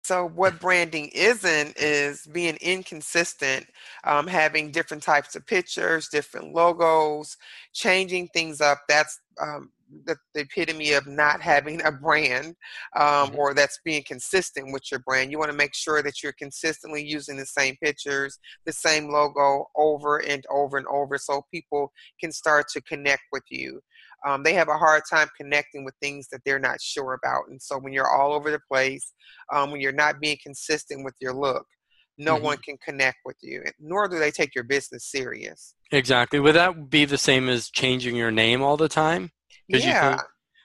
so 0.03 0.25
what 0.25 0.59
branding 0.59 1.09
isn't 1.13 1.77
is 1.77 2.25
being 2.31 2.57
inconsistent 2.61 3.67
um, 4.03 4.25
having 4.25 4.71
different 4.71 5.03
types 5.03 5.35
of 5.35 5.45
pictures 5.45 6.09
different 6.09 6.53
logos 6.53 7.37
changing 7.73 8.27
things 8.29 8.61
up 8.61 8.79
that's 8.89 9.19
um, 9.39 9.69
the, 10.05 10.15
the 10.33 10.41
epitome 10.41 10.93
of 10.93 11.07
not 11.07 11.41
having 11.41 11.81
a 11.83 11.91
brand 11.91 12.55
um, 12.95 13.31
Mhm. 13.31 13.37
or 13.37 13.53
that's 13.53 13.79
being 13.83 14.03
consistent 14.03 14.71
with 14.71 14.91
your 14.91 14.99
brand. 15.01 15.31
You 15.31 15.39
want 15.39 15.51
to 15.51 15.57
make 15.57 15.73
sure 15.73 16.01
that 16.03 16.21
you're 16.21 16.33
consistently 16.33 17.03
using 17.03 17.37
the 17.37 17.45
same 17.45 17.75
pictures, 17.81 18.37
the 18.65 18.71
same 18.73 19.09
logo 19.09 19.65
over 19.75 20.17
and 20.17 20.45
over 20.49 20.77
and 20.77 20.87
over 20.87 21.17
so 21.17 21.45
people 21.51 21.91
can 22.19 22.31
start 22.31 22.67
to 22.69 22.81
connect 22.81 23.23
with 23.31 23.43
you. 23.49 23.81
Um, 24.27 24.43
they 24.43 24.53
have 24.53 24.67
a 24.67 24.77
hard 24.77 25.03
time 25.09 25.27
connecting 25.37 25.83
with 25.85 25.95
things 26.01 26.27
that 26.31 26.41
they're 26.45 26.59
not 26.59 26.81
sure 26.81 27.13
about. 27.13 27.49
And 27.49 27.61
so 27.61 27.77
when 27.77 27.93
you're 27.93 28.09
all 28.09 28.33
over 28.33 28.51
the 28.51 28.59
place, 28.71 29.13
um, 29.53 29.71
when 29.71 29.81
you're 29.81 29.91
not 29.91 30.19
being 30.19 30.37
consistent 30.43 31.03
with 31.03 31.15
your 31.19 31.33
look, 31.33 31.65
no 32.17 32.37
Mhm. 32.37 32.41
one 32.41 32.57
can 32.57 32.77
connect 32.77 33.19
with 33.25 33.37
you, 33.41 33.63
nor 33.79 34.07
do 34.07 34.19
they 34.19 34.31
take 34.31 34.53
your 34.53 34.65
business 34.65 35.05
serious. 35.09 35.73
Exactly. 35.91 36.39
Would 36.39 36.55
that 36.55 36.89
be 36.89 37.05
the 37.05 37.17
same 37.17 37.49
as 37.49 37.69
changing 37.69 38.15
your 38.15 38.31
name 38.31 38.61
all 38.61 38.77
the 38.77 38.89
time? 38.89 39.31
Yeah. 39.67 40.17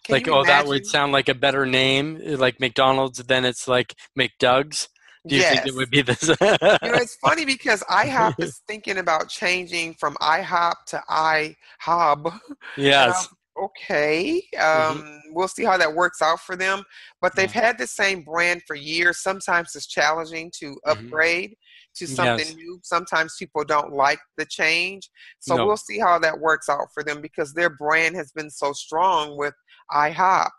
think, 0.07 0.27
like, 0.27 0.29
oh, 0.29 0.45
that 0.45 0.67
would 0.67 0.85
sound 0.85 1.12
like 1.12 1.31
a 1.31 1.35
better 1.35 1.64
name, 1.64 2.21
uh, 2.27 2.37
like 2.37 2.61
McDonald's. 2.61 3.19
Then 3.25 3.47
it's 3.47 3.67
like 3.67 3.95
McDugs. 4.19 4.88
Do 5.27 5.37
you 5.37 5.43
think 5.43 5.67
it 5.67 5.75
would 5.75 5.90
be 5.90 6.03
this? 6.03 6.23
You 6.29 6.37
know, 6.37 6.37
it's 6.83 7.17
funny 7.17 7.47
because 7.47 7.83
IHOP 7.88 8.35
is 8.40 8.61
thinking 8.69 8.99
about 8.99 9.31
changing 9.31 9.95
from 9.95 10.14
IHOP 10.17 10.75
to 10.88 11.03
IHOB. 11.09 12.38
yes. 12.77 13.29
Um, 13.31 13.37
okay, 13.59 14.43
Mm-hmm. 14.55 15.01
um, 15.01 15.21
we'll 15.31 15.49
see 15.49 15.64
how 15.64 15.77
that 15.77 15.95
works 15.95 16.21
out 16.23 16.40
for 16.40 16.57
them. 16.57 16.83
But 17.21 17.37
they've 17.37 17.51
had 17.53 17.79
the 17.79 17.87
same 17.87 18.23
brand 18.23 18.62
for 18.67 18.77
years. 18.77 19.19
Sometimes 19.23 19.75
it's 19.75 19.87
challenging 19.87 20.51
to 20.59 20.73
Mhm. 20.87 20.90
upgrade 20.90 21.57
to 21.97 22.07
something 22.07 22.47
Yes. 22.47 22.55
new. 22.57 22.81
Sometimes 22.83 23.37
people 23.38 23.64
don't 23.64 23.93
like 23.93 24.19
the 24.37 24.47
change. 24.47 25.11
So 25.40 25.57
No. 25.57 25.67
we'll 25.67 25.77
see 25.77 25.99
how 25.99 26.19
that 26.19 26.38
works 26.38 26.69
out 26.69 26.88
for 26.93 27.03
them 27.05 27.21
because 27.21 27.53
their 27.55 27.71
brand 27.71 28.17
has 28.17 28.33
been 28.33 28.51
so 28.51 28.73
strong 28.73 29.37
with 29.37 29.55
IHOP. 29.93 30.51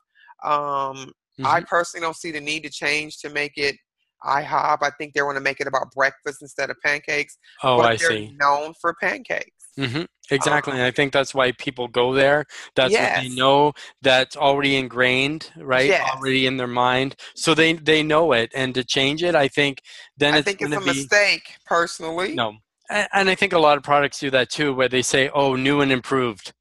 Um, 0.43 1.12
I 1.43 1.60
Mhm. 1.62 1.67
personally 1.67 2.05
don't 2.05 2.15
see 2.15 2.31
the 2.31 2.41
need 2.41 2.63
to 2.63 2.69
change 2.69 3.17
to 3.19 3.29
make 3.29 3.58
it 3.58 3.75
IHOP. 4.23 4.81
I 4.81 4.89
think 4.97 5.13
they 5.13 5.21
want 5.21 5.36
to 5.38 5.41
make 5.41 5.60
it 5.60 5.67
about 5.67 5.91
breakfast 5.91 6.41
instead 6.41 6.69
of 6.69 6.77
pancakes. 6.84 7.38
oh, 7.63 7.77
but 7.77 7.86
I 7.88 7.95
they're 7.97 8.10
see. 8.12 8.31
known 8.38 8.73
for 8.81 8.95
pancakes. 9.01 9.54
Hmm 9.77 10.03
Exactly. 10.31 10.73
and 10.73 10.81
I 10.81 10.89
think 10.91 11.13
that's 11.13 11.35
why 11.35 11.51
people 11.51 11.88
go 11.88 12.11
there. 12.13 12.45
That's 12.75 12.97
what 12.99 13.13
they 13.13 13.29
know. 13.29 13.73
That's 14.01 14.35
already 14.35 14.75
ingrained, 14.75 15.51
right? 15.55 15.95
Yes. 15.95 16.09
Already 16.15 16.47
in 16.47 16.57
their 16.57 16.65
mind. 16.67 17.15
So 17.35 17.53
they 17.53 17.73
they 17.73 18.01
know 18.01 18.31
it. 18.31 18.51
And 18.55 18.73
to 18.75 18.83
change 18.83 19.21
it, 19.23 19.35
I 19.35 19.47
think 19.47 19.81
then 20.17 20.35
I 20.35 20.38
it's 20.38 20.55
think 20.55 20.61
it's 20.61 20.75
a 20.75 20.81
be 20.81 20.81
mistake, 20.81 21.57
personally. 21.65 22.39
no. 22.39 22.53
A- 22.89 23.07
And 23.13 23.29
I 23.29 23.35
think 23.35 23.53
a 23.53 23.59
lot 23.59 23.77
of 23.77 23.83
products 23.83 24.19
do 24.19 24.29
that 24.31 24.49
too, 24.49 24.73
where 24.73 24.89
they 24.89 25.01
say, 25.01 25.29
"Oh, 25.33 25.55
new 25.55 25.81
and 25.81 25.91
improved." 25.91 26.53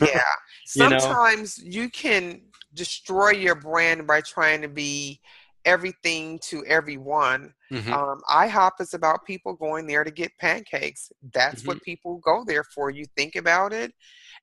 Yeah. 0.00 0.20
You 0.74 0.88
know? 0.88 1.16
Sometimes 1.16 1.58
you 1.58 1.88
can 1.90 2.42
destroy 2.74 3.30
your 3.30 3.54
brand 3.54 4.06
by 4.06 4.20
trying 4.20 4.62
to 4.62 4.68
be 4.68 5.20
everything 5.66 6.38
to 6.50 6.64
everyone. 6.66 7.52
Mhm. 7.72 7.92
Um, 7.92 8.22
IHOP 8.30 8.80
is 8.80 8.94
about 8.94 9.26
people 9.26 9.54
going 9.54 9.86
there 9.86 10.04
to 10.04 10.10
get 10.10 10.32
pancakes. 10.40 11.12
That's 11.34 11.62
Mm-hmm. 11.62 11.68
what 11.68 11.82
people 11.82 12.18
go 12.24 12.44
there 12.46 12.64
for. 12.74 12.90
You 12.90 13.06
think 13.16 13.36
about 13.36 13.72
it. 13.74 13.92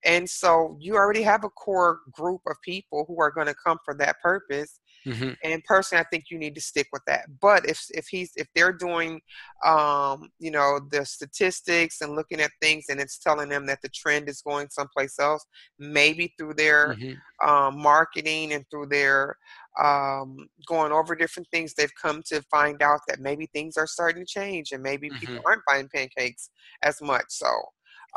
And 0.05 0.29
so 0.29 0.77
you 0.79 0.95
already 0.95 1.23
have 1.23 1.43
a 1.45 1.49
core 1.49 2.01
group 2.12 2.41
of 2.47 2.57
people 2.63 3.05
who 3.07 3.21
are 3.21 3.31
going 3.31 3.47
to 3.47 3.55
come 3.65 3.79
for 3.86 3.95
that 3.95 4.17
purpose. 4.21 4.79
Mhm. 5.05 5.36
and 5.43 5.63
personally 5.65 6.01
i 6.01 6.07
think 6.09 6.25
you 6.31 6.38
need 6.38 6.55
to 6.55 6.62
stick 6.62 6.88
with 6.93 7.01
that 7.07 7.25
but 7.41 7.67
if 7.67 7.79
if 7.91 8.05
he's 8.09 8.31
if 8.38 8.47
they're 8.55 8.73
doing 8.73 9.19
um 9.65 10.29
you 10.39 10.51
know 10.51 10.79
the 10.91 11.05
statistics 11.05 12.01
and 12.01 12.15
looking 12.15 12.39
at 12.41 12.51
things 12.62 12.86
and 12.89 12.99
it's 12.99 13.19
telling 13.19 13.49
them 13.49 13.65
that 13.65 13.79
the 13.81 13.89
trend 13.89 14.29
is 14.29 14.41
going 14.41 14.67
someplace 14.69 15.19
else 15.19 15.45
maybe 15.79 16.33
through 16.38 16.53
their 16.53 16.95
Mhm. 16.95 17.15
um, 17.45 17.77
marketing 17.81 18.53
and 18.53 18.65
through 18.71 18.88
their 18.88 19.36
um, 19.81 20.38
going 20.67 20.91
over 20.91 21.15
different 21.15 21.47
things 21.51 21.73
they've 21.73 21.93
come 22.01 22.21
to 22.27 22.41
find 22.51 22.81
out 22.81 22.99
that 23.07 23.19
maybe 23.19 23.47
things 23.47 23.77
are 23.77 23.88
starting 23.88 24.23
to 24.23 24.27
change 24.27 24.71
and 24.71 24.83
maybe 24.83 25.12
people 25.19 25.36
Mhm. 25.36 25.43
aren't 25.47 25.63
buying 25.67 25.89
pancakes 25.93 26.49
as 26.83 27.01
much 27.01 27.25
so 27.29 27.47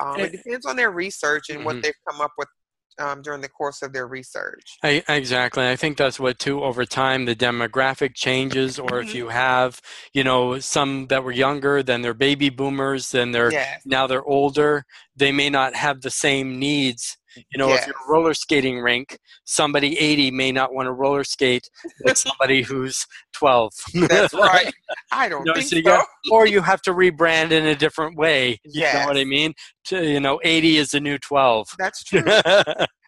um, 0.02 0.22
Eh, 0.22 0.24
it 0.24 0.32
depends 0.32 0.66
on 0.66 0.76
their 0.76 0.90
research 0.90 1.48
and 1.50 1.64
Mhm. 1.64 1.64
what 1.64 1.76
they've 1.82 1.94
come 2.08 2.20
up 2.20 2.32
with 2.38 2.48
um, 2.98 3.22
during 3.22 3.40
the 3.40 3.48
course 3.48 3.82
of 3.82 3.92
their 3.92 4.06
research 4.06 4.82
I, 4.82 5.02
exactly. 5.08 5.66
I 5.66 5.74
think 5.76 5.96
that's 5.96 6.20
what 6.20 6.38
too. 6.38 6.62
Over 6.62 6.84
time, 6.84 7.24
the 7.24 7.34
demographic 7.34 8.14
changes, 8.14 8.78
or 8.78 9.00
if 9.00 9.14
Mhm. 9.14 9.14
you 9.14 9.28
have, 9.28 9.80
you 10.12 10.22
know, 10.22 10.58
some 10.60 11.06
that 11.08 11.24
were 11.24 11.32
younger, 11.32 11.82
then 11.82 12.02
they're 12.02 12.14
baby 12.14 12.50
boomers, 12.50 13.10
then 13.10 13.32
they're 13.32 13.54
yes 13.54 13.86
now 13.86 14.06
they're 14.06 14.24
older. 14.24 14.84
They 15.16 15.32
may 15.32 15.48
not 15.50 15.74
have 15.74 16.02
the 16.02 16.10
same 16.10 16.58
needs. 16.58 17.16
You 17.36 17.58
know, 17.58 17.72
if 17.74 17.86
you're 17.86 17.94
a 17.96 18.10
roller 18.10 18.34
skating 18.34 18.80
rink, 18.80 19.18
somebody 19.44 19.98
80 19.98 20.30
may 20.30 20.52
not 20.52 20.72
want 20.74 20.86
to 20.86 20.92
roller 20.92 21.24
skate 21.24 21.68
with 22.04 22.16
somebody 22.26 22.62
who's 22.62 23.06
12. 23.34 23.72
That's 24.08 24.34
right. 24.34 24.72
I 25.12 25.28
don't 25.28 25.40
You 25.46 25.52
know, 25.52 25.54
think 25.54 25.68
so 25.68 25.76
you 25.76 25.82
so. 25.82 25.90
got- 25.90 26.06
or 26.30 26.46
you 26.46 26.60
have 26.62 26.82
to 26.82 26.92
rebrand 26.92 27.50
in 27.52 27.66
a 27.66 27.74
different 27.74 28.16
way. 28.16 28.58
You 28.64 28.82
know 28.82 29.06
what 29.06 29.16
I 29.16 29.24
mean? 29.24 29.54
To, 29.86 30.04
you 30.04 30.20
know, 30.20 30.40
80 30.44 30.78
is 30.78 30.90
the 30.90 31.00
new 31.00 31.18
12. 31.18 31.68
That's 31.78 32.02
true. 32.04 32.22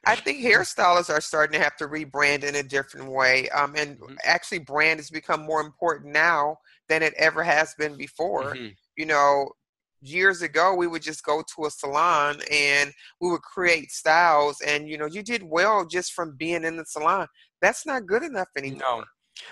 I 0.06 0.14
think 0.16 0.38
hairstylists 0.38 1.10
are 1.10 1.20
starting 1.20 1.58
to 1.58 1.62
have 1.64 1.76
to 1.76 1.86
rebrand 1.88 2.44
in 2.44 2.54
a 2.54 2.62
different 2.62 3.10
way. 3.10 3.48
Um, 3.50 3.74
and 3.76 3.98
Mhm. 3.98 4.16
actually, 4.24 4.60
brand 4.60 5.00
has 5.00 5.10
become 5.10 5.42
more 5.42 5.60
important 5.60 6.12
now 6.12 6.56
than 6.88 7.02
it 7.02 7.12
ever 7.18 7.42
has 7.42 7.74
been 7.74 7.96
before. 7.96 8.54
Mhm. 8.54 8.74
You 8.96 9.06
know, 9.06 9.50
years 10.00 10.42
ago, 10.42 10.74
we 10.74 10.86
would 10.86 11.02
just 11.02 11.22
go 11.24 11.42
to 11.56 11.66
a 11.66 11.70
salon 11.70 12.40
and 12.50 12.92
we 13.20 13.30
would 13.30 13.42
create 13.42 13.90
styles, 13.90 14.60
and 14.66 14.88
you 14.88 14.98
know, 14.98 15.06
you 15.06 15.22
did 15.22 15.42
well 15.42 15.86
just 15.86 16.12
from 16.12 16.36
being 16.36 16.64
in 16.64 16.76
the 16.76 16.84
salon. 16.86 17.26
That's 17.60 17.86
not 17.86 18.06
good 18.06 18.22
enough 18.22 18.48
anymore. 18.56 18.80
No. 18.80 19.04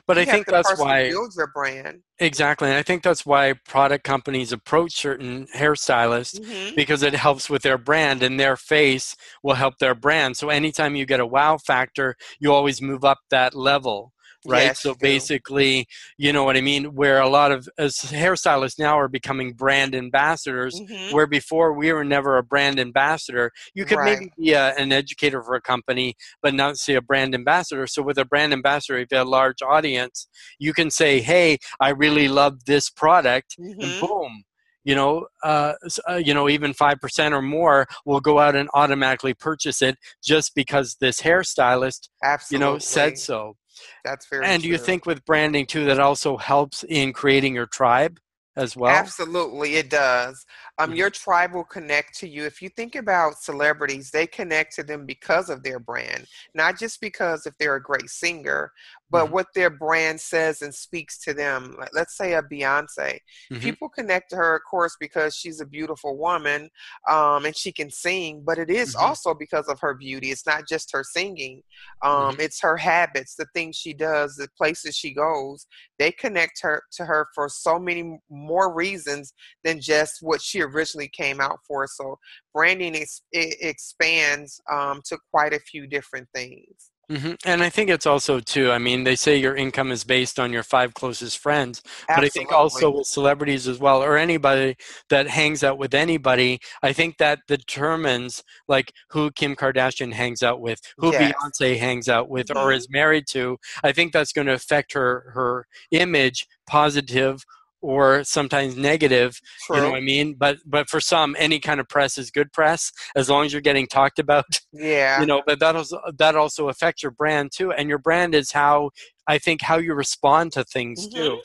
But 0.07 0.17
You 0.17 0.23
I 0.23 0.27
think 0.27 0.47
that's 0.47 0.79
why 0.81 1.09
build 1.11 1.33
your 1.37 1.47
brand. 1.55 2.03
exactly. 2.19 2.69
And 2.69 2.77
I 2.77 2.83
think 2.83 3.05
that's 3.05 3.25
why 3.25 3.53
product 3.53 4.03
companies 4.03 4.51
approach 4.51 4.95
certain 4.95 5.47
hairstylists 5.55 6.41
Mhm. 6.41 6.75
because 6.75 7.05
it 7.05 7.15
helps 7.15 7.49
with 7.49 7.63
their 7.63 7.79
brand 7.79 8.23
and 8.23 8.39
their 8.39 8.57
face 8.57 9.15
will 9.45 9.55
help 9.55 9.79
their 9.79 9.95
brand. 9.95 10.37
So 10.37 10.49
anytime 10.49 10.97
you 10.97 11.07
get 11.07 11.21
a 11.21 11.27
wow 11.27 11.57
factor, 11.59 12.17
you 12.41 12.53
always 12.53 12.83
move 12.83 13.05
up 13.05 13.19
that 13.31 13.55
level. 13.55 14.13
Right. 14.49 14.65
Yes, 14.65 14.81
so 14.81 14.95
basically, 14.95 15.87
you 16.19 16.33
know 16.33 16.45
what 16.45 16.57
I 16.57 16.61
mean? 16.61 16.95
Where 16.95 17.21
a 17.21 17.29
lot 17.29 17.53
of 17.53 17.69
as 17.79 17.97
hairstylists 17.97 18.79
now 18.79 18.99
are 18.99 19.09
becoming 19.09 19.53
brand 19.53 19.95
ambassadors, 19.95 20.81
Mhm. 20.81 21.13
where 21.13 21.27
before 21.27 21.73
we 21.73 21.93
were 21.93 22.05
never 22.05 22.37
a 22.39 22.43
brand 22.43 22.79
ambassador. 22.79 23.51
You 23.75 23.85
could 23.85 24.01
maybe 24.01 24.31
be 24.39 24.53
a, 24.53 24.75
an 24.77 24.93
educator 24.93 25.43
for 25.43 25.55
a 25.55 25.61
company, 25.61 26.15
but 26.43 26.55
not 26.55 26.77
say 26.77 26.95
a 26.95 27.01
brand 27.03 27.35
ambassador. 27.35 27.87
So 27.87 28.03
with 28.03 28.19
a 28.19 28.25
brand 28.25 28.53
ambassador, 28.53 28.99
if 28.99 29.09
you 29.11 29.19
have 29.19 29.27
a 29.27 29.31
large 29.31 29.63
audience, 29.63 30.29
you 30.59 30.73
can 30.73 30.91
say, 30.91 31.21
"Hey, 31.21 31.59
I 31.81 31.91
really 31.91 32.29
love 32.29 32.65
this 32.67 32.91
product," 32.91 33.57
Mhm. 33.59 33.83
and 33.83 34.01
boom. 34.01 34.45
You 34.85 34.95
know, 34.95 35.27
uh, 35.43 35.73
uh, 36.09 36.15
you 36.15 36.33
know, 36.33 36.49
even 36.49 36.73
five 36.73 37.01
percent 37.01 37.35
or 37.35 37.43
more 37.43 37.87
will 38.05 38.21
go 38.21 38.39
out 38.39 38.55
and 38.55 38.69
automatically 38.73 39.35
purchase 39.35 39.83
it 39.83 39.97
just 40.23 40.55
because 40.55 40.97
this 41.01 41.21
hairstylist, 41.23 42.09
Absolutely. 42.23 42.55
you 42.55 42.59
know, 42.75 42.79
said 42.79 43.19
so. 43.19 43.57
That's 44.05 44.27
very 44.29 44.45
And 44.45 44.63
do 44.63 44.69
you 44.69 44.79
think 44.79 45.07
with 45.07 45.25
branding 45.25 45.67
too, 45.67 45.85
that 45.87 45.99
also 45.99 46.37
helps 46.37 46.85
in 46.85 47.13
creating 47.13 47.55
your 47.55 47.67
tribe 47.67 48.19
as 48.57 48.77
well? 48.77 48.93
Absolutely, 48.93 49.75
it 49.77 49.91
does. 49.91 50.47
Um, 50.79 50.93
Mhm. 50.93 50.97
your 50.97 51.11
tribe 51.11 51.53
will 51.53 51.65
connect 51.65 52.17
to 52.19 52.29
you. 52.29 52.45
If 52.45 52.63
you 52.63 52.69
think 52.69 52.95
about 52.95 53.41
celebrities, 53.43 54.11
they 54.13 54.29
connect 54.29 54.77
to 54.77 54.85
them 54.85 55.07
because 55.07 55.51
of 55.51 55.65
their 55.65 55.81
brand, 55.81 56.27
not 56.55 56.79
just 56.79 57.01
because 57.01 57.47
if 57.47 57.59
they're 57.59 57.75
a 57.77 57.83
great 57.83 58.09
singer, 58.09 58.73
but 59.11 59.27
Mhm. 59.27 59.31
what 59.31 59.47
their 59.55 59.71
brand 59.71 60.21
says 60.21 60.63
and 60.63 60.75
speaks 60.75 61.19
to 61.21 61.35
them. 61.35 61.75
Like, 61.79 61.91
let's 61.95 62.17
say 62.17 62.35
a 62.35 62.43
Beyonce. 62.43 63.19
Mhm. 63.51 63.61
People 63.61 63.89
connect 63.89 64.31
to 64.31 64.37
her, 64.37 64.57
of 64.57 64.63
course, 64.69 64.97
because 64.99 65.37
she's 65.37 65.61
a 65.61 65.67
beautiful 65.67 66.17
woman 66.17 66.71
um, 67.09 67.45
and 67.47 67.57
she 67.57 67.73
can 67.73 67.91
sing, 67.91 68.43
but 68.45 68.59
it 68.59 68.71
is 68.71 68.95
Mhm. 68.95 69.03
also 69.03 69.35
because 69.35 69.69
of 69.69 69.81
her 69.81 69.95
beauty. 69.95 70.31
It's 70.31 70.47
not 70.47 70.67
just 70.69 70.93
her 70.93 71.05
singing, 71.05 71.63
um, 72.03 72.37
Mhm. 72.37 72.41
it's 72.41 72.61
her 72.61 72.77
habits, 72.77 73.35
the 73.37 73.47
things 73.55 73.77
she 73.77 73.93
does, 73.95 74.37
the 74.37 74.49
places 74.57 74.97
she 74.97 75.13
goes 75.13 75.67
they 75.99 76.13
connect 76.13 76.61
her 76.63 76.83
to 76.93 77.05
her 77.05 77.29
for 77.35 77.49
so 77.49 77.79
many 77.79 78.19
more 78.29 78.73
reasons 78.73 79.33
than 79.65 79.81
just 79.81 80.19
what 80.21 80.43
she 80.43 80.61
originally 80.61 81.09
came 81.09 81.41
out 81.41 81.59
for. 81.67 81.87
So 81.87 82.19
branding 82.53 82.95
is, 82.95 83.23
it 83.33 83.57
expands 83.61 84.61
um, 84.71 85.01
to 85.07 85.19
quite 85.31 85.55
a 85.55 85.61
few 85.61 85.87
different 85.87 86.29
things. 86.35 86.91
Hmm 87.11 87.35
And 87.45 87.63
I 87.63 87.71
think 87.71 87.89
it's 87.89 88.07
also 88.07 88.41
too. 88.41 88.73
I 88.73 88.79
mean, 88.79 89.05
they 89.05 89.15
say 89.15 89.37
your 89.37 89.55
income 89.55 89.93
is 89.93 90.03
based 90.03 90.41
on 90.41 90.53
your 90.53 90.65
five 90.65 90.93
closest 90.95 91.39
friends, 91.39 91.81
but 92.15 92.25
I 92.25 92.29
think 92.29 92.51
also 92.51 92.91
with 92.91 93.07
celebrities 93.07 93.69
as 93.69 93.79
well, 93.79 94.03
or 94.03 94.17
anybody 94.17 94.75
that 95.09 95.29
hangs 95.29 95.63
out 95.63 95.79
with 95.79 95.95
anybody, 95.95 96.59
I 96.83 96.93
think 96.93 97.19
that 97.19 97.41
determines 97.47 98.43
like 98.67 98.93
who 99.11 99.31
Kim 99.31 99.55
Kardashian 99.55 100.13
hangs 100.13 100.43
out 100.43 100.61
with, 100.61 100.81
who 100.99 101.13
Yes. 101.13 101.33
Beyonce 101.33 101.79
hangs 101.79 102.09
out 102.09 102.29
with, 102.29 102.51
or 102.51 102.73
Mhm. 102.73 102.73
is 102.73 102.89
married 102.91 103.27
to. 103.31 103.57
I 103.85 103.93
think 103.93 104.13
that's 104.13 104.33
going 104.33 104.49
to 104.49 104.55
affect 104.55 104.93
her 104.95 105.31
her 105.33 105.67
image, 105.93 106.45
positive 106.67 107.45
or 107.83 108.25
sometimes 108.25 108.77
negative 108.77 109.41
True. 109.67 109.77
you 109.77 109.83
know 109.83 109.91
what 109.91 109.99
i 109.99 110.01
mean 110.01 110.35
but 110.35 110.59
but 110.67 110.89
for 110.89 111.01
some 111.01 111.37
any 111.39 111.59
kind 111.61 111.79
of 111.81 111.89
press 111.89 112.19
is 112.19 112.31
good 112.31 112.53
press 112.53 112.91
as 113.15 113.29
long 113.29 113.45
as 113.45 113.53
you're 113.53 113.61
getting 113.63 113.87
talked 113.87 114.19
about 114.19 114.45
yeah. 114.73 115.21
you 115.21 115.27
know 115.27 115.43
but 115.47 115.59
that 115.61 115.77
also 115.77 116.01
that 116.19 116.37
also 116.37 116.69
affects 116.69 117.03
your 117.03 117.13
brand 117.13 117.51
too 117.53 117.73
and 117.73 117.89
your 117.89 117.99
brand 117.99 118.35
is 118.35 118.53
how 118.53 118.91
i 119.27 119.39
think 119.39 119.63
how 119.63 119.77
you 119.79 119.95
respond 119.95 120.53
to 120.53 120.65
things 120.65 121.07
too 121.09 121.19
Mhm. 121.21 121.43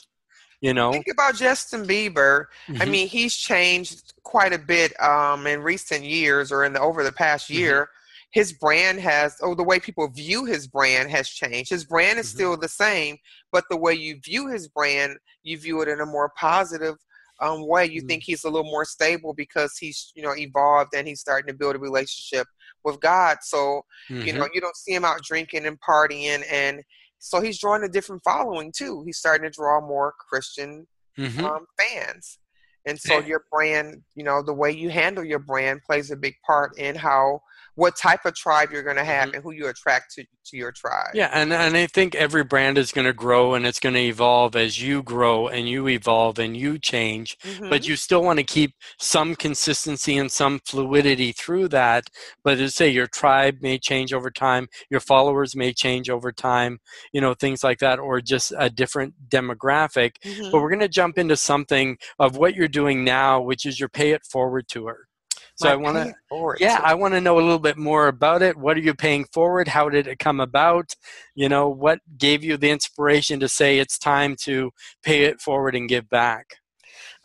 you 0.61 0.73
know 0.73 0.91
Think 0.91 1.07
about 1.11 1.35
Justin 1.35 1.85
Bieber. 1.87 2.45
I 2.69 2.85
Mhm. 2.85 2.89
mean, 2.91 3.07
he's 3.07 3.35
changed 3.35 4.13
quite 4.23 4.53
a 4.53 4.59
bit 4.59 4.93
um, 5.01 5.47
in 5.47 5.61
recent 5.63 6.03
years 6.03 6.51
or 6.51 6.63
in 6.63 6.73
the 6.73 6.79
over 6.79 7.03
the 7.03 7.11
past 7.11 7.49
Mhm. 7.49 7.55
year. 7.55 7.89
His 8.31 8.53
brand 8.53 8.99
has, 8.99 9.39
or 9.41 9.55
the 9.55 9.63
way 9.63 9.79
people 9.79 10.07
view 10.07 10.45
his 10.45 10.67
brand 10.67 11.09
has 11.11 11.27
changed. 11.29 11.69
His 11.69 11.83
brand 11.85 12.17
is 12.19 12.27
Mhm. 12.27 12.35
still 12.35 12.57
the 12.57 12.69
same, 12.69 13.17
but 13.51 13.65
the 13.69 13.77
way 13.77 13.93
you 13.93 14.19
view 14.23 14.47
his 14.47 14.67
brand, 14.67 15.17
you 15.43 15.57
view 15.57 15.81
it 15.81 15.89
in 15.89 15.99
a 15.99 16.05
more 16.05 16.31
positive 16.37 16.95
um, 17.39 17.67
way. 17.67 17.87
You 17.87 18.03
Mm. 18.03 18.07
think 18.07 18.23
he's 18.23 18.43
a 18.43 18.49
little 18.51 18.69
more 18.69 18.85
stable 18.85 19.33
because 19.33 19.75
he's, 19.75 20.11
you 20.15 20.21
know, 20.21 20.35
evolved 20.35 20.93
and 20.95 21.07
he's 21.07 21.21
starting 21.21 21.47
to 21.47 21.57
build 21.57 21.75
a 21.75 21.79
relationship 21.79 22.47
with 22.83 22.99
God. 22.99 23.39
So, 23.41 23.83
you 24.09 24.17
Mhm. 24.31 24.35
know, 24.35 24.47
you 24.53 24.61
don't 24.61 24.75
see 24.75 24.93
him 24.93 25.03
out 25.03 25.23
drinking 25.23 25.65
and 25.65 25.79
partying, 25.81 26.43
and 26.51 26.83
so 27.17 27.41
he's 27.41 27.59
drawing 27.59 27.83
a 27.83 27.89
different 27.89 28.23
following 28.23 28.71
too. 28.71 29.03
He's 29.07 29.17
starting 29.17 29.43
to 29.43 29.49
draw 29.49 29.81
more 29.81 30.13
Christian 30.29 30.87
Mhm. 31.17 31.43
um, 31.43 31.65
fans. 31.79 32.37
And 32.85 32.99
so 32.99 33.19
Yeah. 33.19 33.25
your 33.25 33.45
brand, 33.51 34.03
you 34.15 34.23
know, 34.23 34.43
the 34.43 34.53
way 34.53 34.71
you 34.71 34.89
handle 34.89 35.23
your 35.23 35.39
brand 35.39 35.81
plays 35.83 36.11
a 36.11 36.15
big 36.15 36.35
part 36.45 36.77
in 36.77 36.95
how 36.95 37.41
what 37.75 37.95
type 37.97 38.25
of 38.25 38.35
tribe 38.35 38.69
you're 38.71 38.83
going 38.83 38.97
to 38.97 39.03
have 39.03 39.29
Mhm. 39.29 39.35
and 39.35 39.43
who 39.43 39.51
you 39.51 39.67
attract 39.67 40.13
to, 40.15 40.23
to 40.45 40.57
your 40.57 40.71
tribe. 40.71 41.11
Yeah, 41.13 41.29
and, 41.33 41.53
and 41.53 41.75
I 41.77 41.87
think 41.87 42.15
every 42.15 42.43
brand 42.43 42.77
is 42.77 42.91
going 42.91 43.07
to 43.07 43.13
grow 43.13 43.53
and 43.53 43.65
it's 43.65 43.79
going 43.79 43.95
to 43.95 44.01
evolve 44.01 44.55
as 44.55 44.81
you 44.81 45.01
grow 45.03 45.47
and 45.47 45.69
you 45.69 45.87
evolve 45.87 46.37
and 46.39 46.55
you 46.57 46.77
change. 46.79 47.37
But 47.59 47.83
Mhm. 47.83 47.87
you 47.87 47.95
still 47.95 48.23
want 48.23 48.39
to 48.39 48.43
keep 48.43 48.73
some 48.99 49.35
consistency 49.35 50.17
and 50.17 50.31
some 50.31 50.59
fluidity 50.65 51.31
through 51.31 51.69
that. 51.69 52.09
But 52.43 52.59
as 52.59 52.61
I 52.61 52.67
say, 52.75 52.89
your 52.89 53.07
tribe 53.07 53.59
may 53.61 53.77
change 53.79 54.13
over 54.13 54.29
time, 54.29 54.67
your 54.89 54.99
followers 54.99 55.55
may 55.55 55.71
change 55.73 56.09
over 56.09 56.31
time, 56.31 56.79
you 57.13 57.21
know, 57.21 57.33
things 57.33 57.63
like 57.63 57.79
that, 57.79 57.99
or 57.99 58.19
just 58.21 58.51
a 58.57 58.69
different 58.69 59.13
demographic. 59.29 60.15
Mhm. 60.25 60.51
But 60.51 60.61
we're 60.61 60.69
going 60.69 60.79
to 60.79 60.87
jump 60.89 61.17
into 61.17 61.37
something 61.37 61.97
of 62.19 62.35
what 62.35 62.55
you're 62.55 62.67
doing 62.67 63.03
now, 63.03 63.39
which 63.41 63.65
is 63.65 63.79
your 63.79 63.89
pay 63.89 64.11
it 64.11 64.25
forward 64.25 64.67
tour. 64.67 65.07
So 65.55 65.69
I 65.69 65.75
want 65.75 65.97
to 65.97 66.13
yeah 66.59 66.79
i 66.83 66.93
want 66.93 67.13
to 67.13 67.21
know 67.21 67.35
a 67.35 67.41
little 67.41 67.59
bit 67.59 67.77
more 67.77 68.07
about 68.07 68.41
it. 68.41 68.57
What 68.57 68.77
are 68.77 68.81
you 68.81 68.93
paying 68.93 69.25
forward? 69.25 69.67
How 69.67 69.89
did 69.89 70.07
it 70.07 70.19
come 70.19 70.39
about? 70.39 70.95
You 71.35 71.49
know 71.49 71.69
what 71.69 71.99
gave 72.17 72.43
you 72.43 72.57
the 72.57 72.71
inspiration 72.71 73.39
to 73.41 73.49
say 73.49 73.79
it's 73.79 73.99
time 73.99 74.35
to 74.41 74.71
pay 75.03 75.23
it 75.23 75.41
forward 75.41 75.75
and 75.75 75.89
give 75.89 76.09
back? 76.09 76.55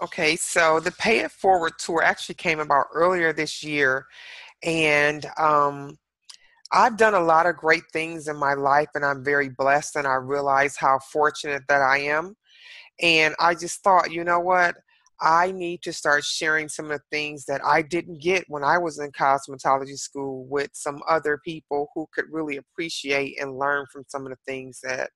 Okay, 0.03 0.37
so 0.37 0.79
the 0.79 0.93
Pay 0.93 1.21
It 1.21 1.33
Forward 1.33 1.73
tour 1.79 2.03
actually 2.03 2.35
came 2.35 2.61
about 2.61 2.87
earlier 2.93 3.33
this 3.33 3.63
year, 3.63 4.05
and 4.63 5.25
um, 5.39 5.97
I've 6.71 6.99
done 6.99 7.15
a 7.15 7.21
lot 7.21 7.47
of 7.47 7.57
great 7.57 7.85
things 7.93 8.29
in 8.29 8.37
my 8.37 8.53
life, 8.53 8.89
and 8.95 9.05
I'm 9.05 9.25
very 9.25 9.49
blessed, 9.49 9.97
and 9.97 10.07
I 10.07 10.15
realize 10.15 10.77
how 10.77 10.99
fortunate 10.99 11.63
that 11.69 11.81
I 11.81 11.99
am. 12.01 12.37
And 13.01 13.35
I 13.41 13.55
just 13.55 13.83
thought, 13.83 14.11
you 14.11 14.23
know 14.23 14.41
what? 14.41 14.77
I 15.21 15.51
need 15.51 15.83
to 15.83 15.93
start 15.93 16.25
sharing 16.25 16.69
some 16.69 16.87
of 16.87 16.93
the 16.93 17.05
things 17.11 17.47
that 17.47 17.65
I 17.65 17.83
didn't 17.83 18.21
get 18.21 18.45
when 18.49 18.63
I 18.63 18.77
was 18.77 18.99
in 18.99 19.11
cosmetology 19.13 19.97
school 19.97 20.47
with 20.47 20.71
some 20.75 21.01
other 21.09 21.41
people 21.45 21.89
who 21.95 22.07
could 22.13 22.27
really 22.31 22.59
appreciate 22.59 23.41
and 23.41 23.59
learn 23.59 23.87
from 23.91 24.05
some 24.09 24.27
of 24.27 24.31
the 24.31 24.39
things 24.47 24.81
that 24.83 25.11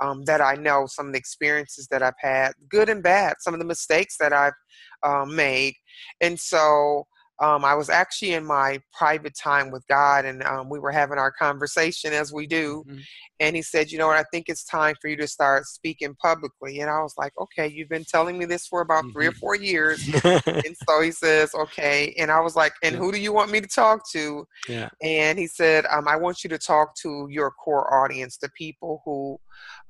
um, 0.00 0.24
that 0.24 0.40
I 0.40 0.54
know, 0.54 0.86
some 0.86 1.06
of 1.08 1.12
the 1.12 1.18
experiences 1.18 1.86
that 1.90 2.02
I've 2.02 2.14
had, 2.18 2.52
good 2.68 2.88
and 2.88 3.02
bad, 3.02 3.34
some 3.40 3.52
of 3.52 3.60
the 3.60 3.66
mistakes 3.66 4.16
that 4.18 4.32
I've 4.32 4.54
um, 5.02 5.36
made, 5.36 5.74
and 6.20 6.38
so 6.40 7.06
um, 7.40 7.64
I 7.64 7.74
was 7.74 7.90
actually 7.90 8.34
in 8.34 8.44
my 8.46 8.80
private 8.92 9.34
time 9.36 9.70
with 9.70 9.86
God, 9.88 10.24
and 10.24 10.42
um, 10.44 10.68
we 10.68 10.78
were 10.78 10.92
having 10.92 11.18
our 11.18 11.32
conversation 11.32 12.12
as 12.12 12.32
we 12.32 12.46
do, 12.46 12.84
Mhm. 12.86 13.02
and 13.40 13.56
he 13.56 13.62
said, 13.62 13.90
"You 13.90 13.98
know 13.98 14.06
what? 14.08 14.18
I 14.18 14.24
think 14.32 14.48
it's 14.48 14.64
time 14.64 14.94
for 15.00 15.08
you 15.08 15.16
to 15.16 15.26
start 15.26 15.66
speaking 15.66 16.14
publicly." 16.16 16.80
And 16.80 16.90
I 16.90 17.00
was 17.02 17.14
like, 17.18 17.32
"Okay, 17.38 17.66
you've 17.68 17.88
been 17.88 18.04
telling 18.04 18.38
me 18.38 18.44
this 18.44 18.66
for 18.66 18.80
about 18.80 19.04
three 19.12 19.26
or 19.26 19.32
Mhm. 19.32 19.38
four 19.40 19.56
years." 19.56 20.02
and 20.64 20.76
so 20.88 21.00
he 21.00 21.10
says, 21.12 21.54
"Okay," 21.54 22.14
and 22.18 22.30
I 22.30 22.40
was 22.40 22.54
like, 22.56 22.74
"And 22.82 22.94
Yeah. 22.94 23.00
who 23.00 23.12
do 23.12 23.18
you 23.20 23.32
want 23.32 23.50
me 23.50 23.60
to 23.60 23.68
talk 23.68 24.08
to?" 24.12 24.46
yeah 24.68 24.88
And 25.02 25.38
he 25.38 25.46
said, 25.48 25.86
um, 25.90 26.06
"I 26.08 26.16
want 26.16 26.44
you 26.44 26.50
to 26.50 26.58
talk 26.58 26.94
to 27.02 27.26
your 27.30 27.50
core 27.52 27.92
audience, 28.04 28.38
the 28.38 28.50
people 28.56 29.02
who 29.04 29.38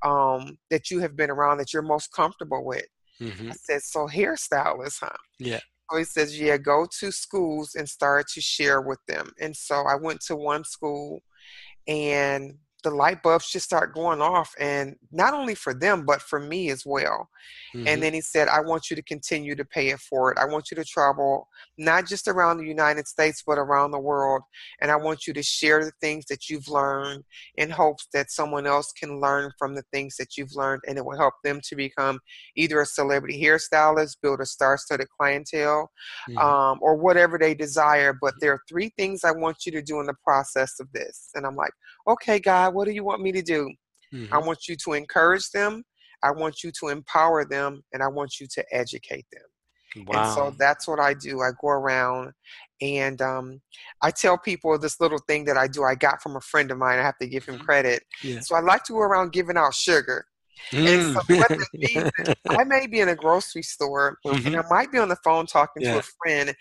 um, 0.09 0.59
that 0.71 0.91
you 0.91 1.01
have 1.01 1.17
been 1.17 1.31
around, 1.31 1.59
that 1.59 1.73
you're 1.73 1.83
most 1.83 2.13
comfortable 2.13 2.65
with." 2.65 2.87
Mhm. 3.21 3.53
I 3.53 3.55
said, 3.57 3.83
"So 3.83 4.07
hairstylists, 4.09 5.01
huh?" 5.01 5.17
yeah 5.39 5.61
he 5.97 6.05
says, 6.05 6.39
yeah, 6.39 6.57
go 6.57 6.87
to 7.01 7.13
schools 7.13 7.75
and 7.75 7.89
start 7.89 8.29
to 8.29 8.41
share 8.41 8.81
with 8.81 8.99
them. 9.07 9.31
And 9.41 9.57
so 9.57 9.85
I 9.87 9.97
went 9.97 10.21
to 10.23 10.37
one 10.37 10.65
school 10.65 11.23
and 11.87 12.55
the 12.83 12.91
light 12.91 13.23
bulbs 13.23 13.51
just 13.51 13.65
start 13.67 13.95
going 13.95 14.21
off 14.21 14.55
and 14.59 14.97
not 15.11 15.35
only 15.35 15.55
for 15.55 15.75
them 15.75 16.05
but 16.05 16.21
for 16.23 16.39
me 16.41 16.71
as 16.71 16.85
well 16.85 17.29
Mhm. 17.75 17.89
and 17.89 18.03
then 18.03 18.13
he 18.15 18.21
said 18.21 18.49
i 18.49 18.61
want 18.61 18.91
you 18.91 18.97
to 18.97 19.03
continue 19.03 19.55
to 19.55 19.65
pay 19.65 19.89
it 19.89 19.99
forward 20.01 20.37
i 20.39 20.45
want 20.45 20.71
you 20.71 20.75
to 20.75 20.85
travel 20.85 21.49
not 21.79 22.07
just 22.07 22.29
around 22.29 22.59
the 22.59 22.67
united 22.67 23.07
states 23.09 23.43
but 23.47 23.59
around 23.59 23.91
the 23.91 23.99
world 23.99 24.43
and 24.81 24.91
i 24.91 24.97
want 24.97 25.27
you 25.27 25.33
to 25.33 25.43
share 25.43 25.85
the 25.85 25.93
things 26.01 26.25
that 26.27 26.49
you've 26.49 26.69
learned 26.69 27.25
in 27.57 27.71
hopes 27.71 28.09
that 28.13 28.31
someone 28.31 28.67
else 28.67 28.93
can 28.93 29.21
learn 29.21 29.51
from 29.59 29.75
the 29.75 29.83
things 29.93 30.17
that 30.17 30.37
you've 30.37 30.55
learned 30.55 30.83
and 30.87 30.99
it 30.99 31.05
will 31.05 31.17
help 31.17 31.35
them 31.45 31.61
to 31.63 31.75
become 31.77 32.19
either 32.57 32.81
a 32.81 32.87
celebrity 32.87 33.41
hairstylist 33.43 34.17
build 34.23 34.41
a 34.41 34.47
star-studded 34.47 35.09
clientele 35.19 35.91
Mhm. 36.29 36.39
um, 36.43 36.79
or 36.81 36.97
whatever 36.97 37.39
they 37.39 37.55
desire. 37.55 38.13
But 38.21 38.35
there 38.41 38.53
are 38.53 38.63
three 38.69 38.91
things 38.97 39.25
I 39.25 39.33
want 39.33 39.65
you 39.67 39.73
to 39.73 39.83
do 39.83 40.01
in 40.01 40.07
the 40.07 40.15
process 40.25 40.79
of 40.81 40.91
this. 40.93 41.31
And 41.35 41.47
I'm 41.47 41.57
like, 41.57 41.73
okay, 42.07 42.39
God, 42.39 42.75
what 42.75 42.87
do 42.87 42.93
you 42.93 43.05
want 43.05 43.23
me 43.23 43.33
to 43.33 43.43
do? 43.43 43.71
I 44.33 44.39
Mhm. 44.39 44.47
want 44.47 44.69
you 44.69 44.77
to 44.85 44.93
encourage 44.95 45.51
them, 45.51 45.85
I 46.23 46.31
want 46.31 46.63
you 46.63 46.71
to 46.81 46.89
empower 46.89 47.45
them, 47.45 47.83
and 47.93 48.03
I 48.03 48.09
want 48.09 48.41
you 48.41 48.47
to 48.55 48.65
educate 48.73 49.27
them. 49.33 49.43
And 49.97 50.09
wow 50.09 50.35
so 50.35 50.57
that's 50.59 50.89
what 50.89 51.01
I 51.01 51.15
do. 51.15 51.41
I 51.41 51.51
go 51.61 51.69
around 51.69 52.33
and 52.81 53.21
um, 53.23 53.61
I 54.03 54.11
tell 54.11 54.39
people 54.39 54.79
this 54.79 55.01
little 55.01 55.19
thing 55.29 55.45
that 55.45 55.57
I 55.57 55.69
do. 55.69 55.85
I 55.85 55.95
got 55.95 56.23
from 56.23 56.37
a 56.37 56.41
friend 56.41 56.71
of 56.71 56.79
mine. 56.79 56.99
I 56.99 57.03
have 57.03 57.19
to 57.19 57.27
give 57.29 57.45
him 57.45 57.57
Mhm. 57.57 57.61
credit. 57.61 58.03
Yeah. 58.23 58.41
So 58.41 58.55
I 58.57 58.61
like 58.61 58.85
to 58.85 58.93
go 58.95 59.01
around 59.01 59.33
giving 59.33 59.57
out 59.57 59.75
sugar. 59.75 60.27
And 60.87 61.03
so 61.03 61.21
Mm. 61.21 61.39
what 61.39 61.51
this 61.59 61.69
means 61.81 62.11
is 62.19 62.29
I 62.59 62.65
may 62.65 62.87
be 62.87 63.01
in 63.01 63.09
a 63.09 63.15
grocery 63.17 63.63
store 63.63 64.19
and 64.45 64.57
Mhm. 64.57 64.59
I 64.59 64.63
might 64.71 64.93
be 64.93 64.99
on 64.99 65.09
the 65.09 65.17
phone 65.25 65.47
talking 65.47 65.83
to 65.83 65.99
a 65.99 66.03
friend, 66.23 66.55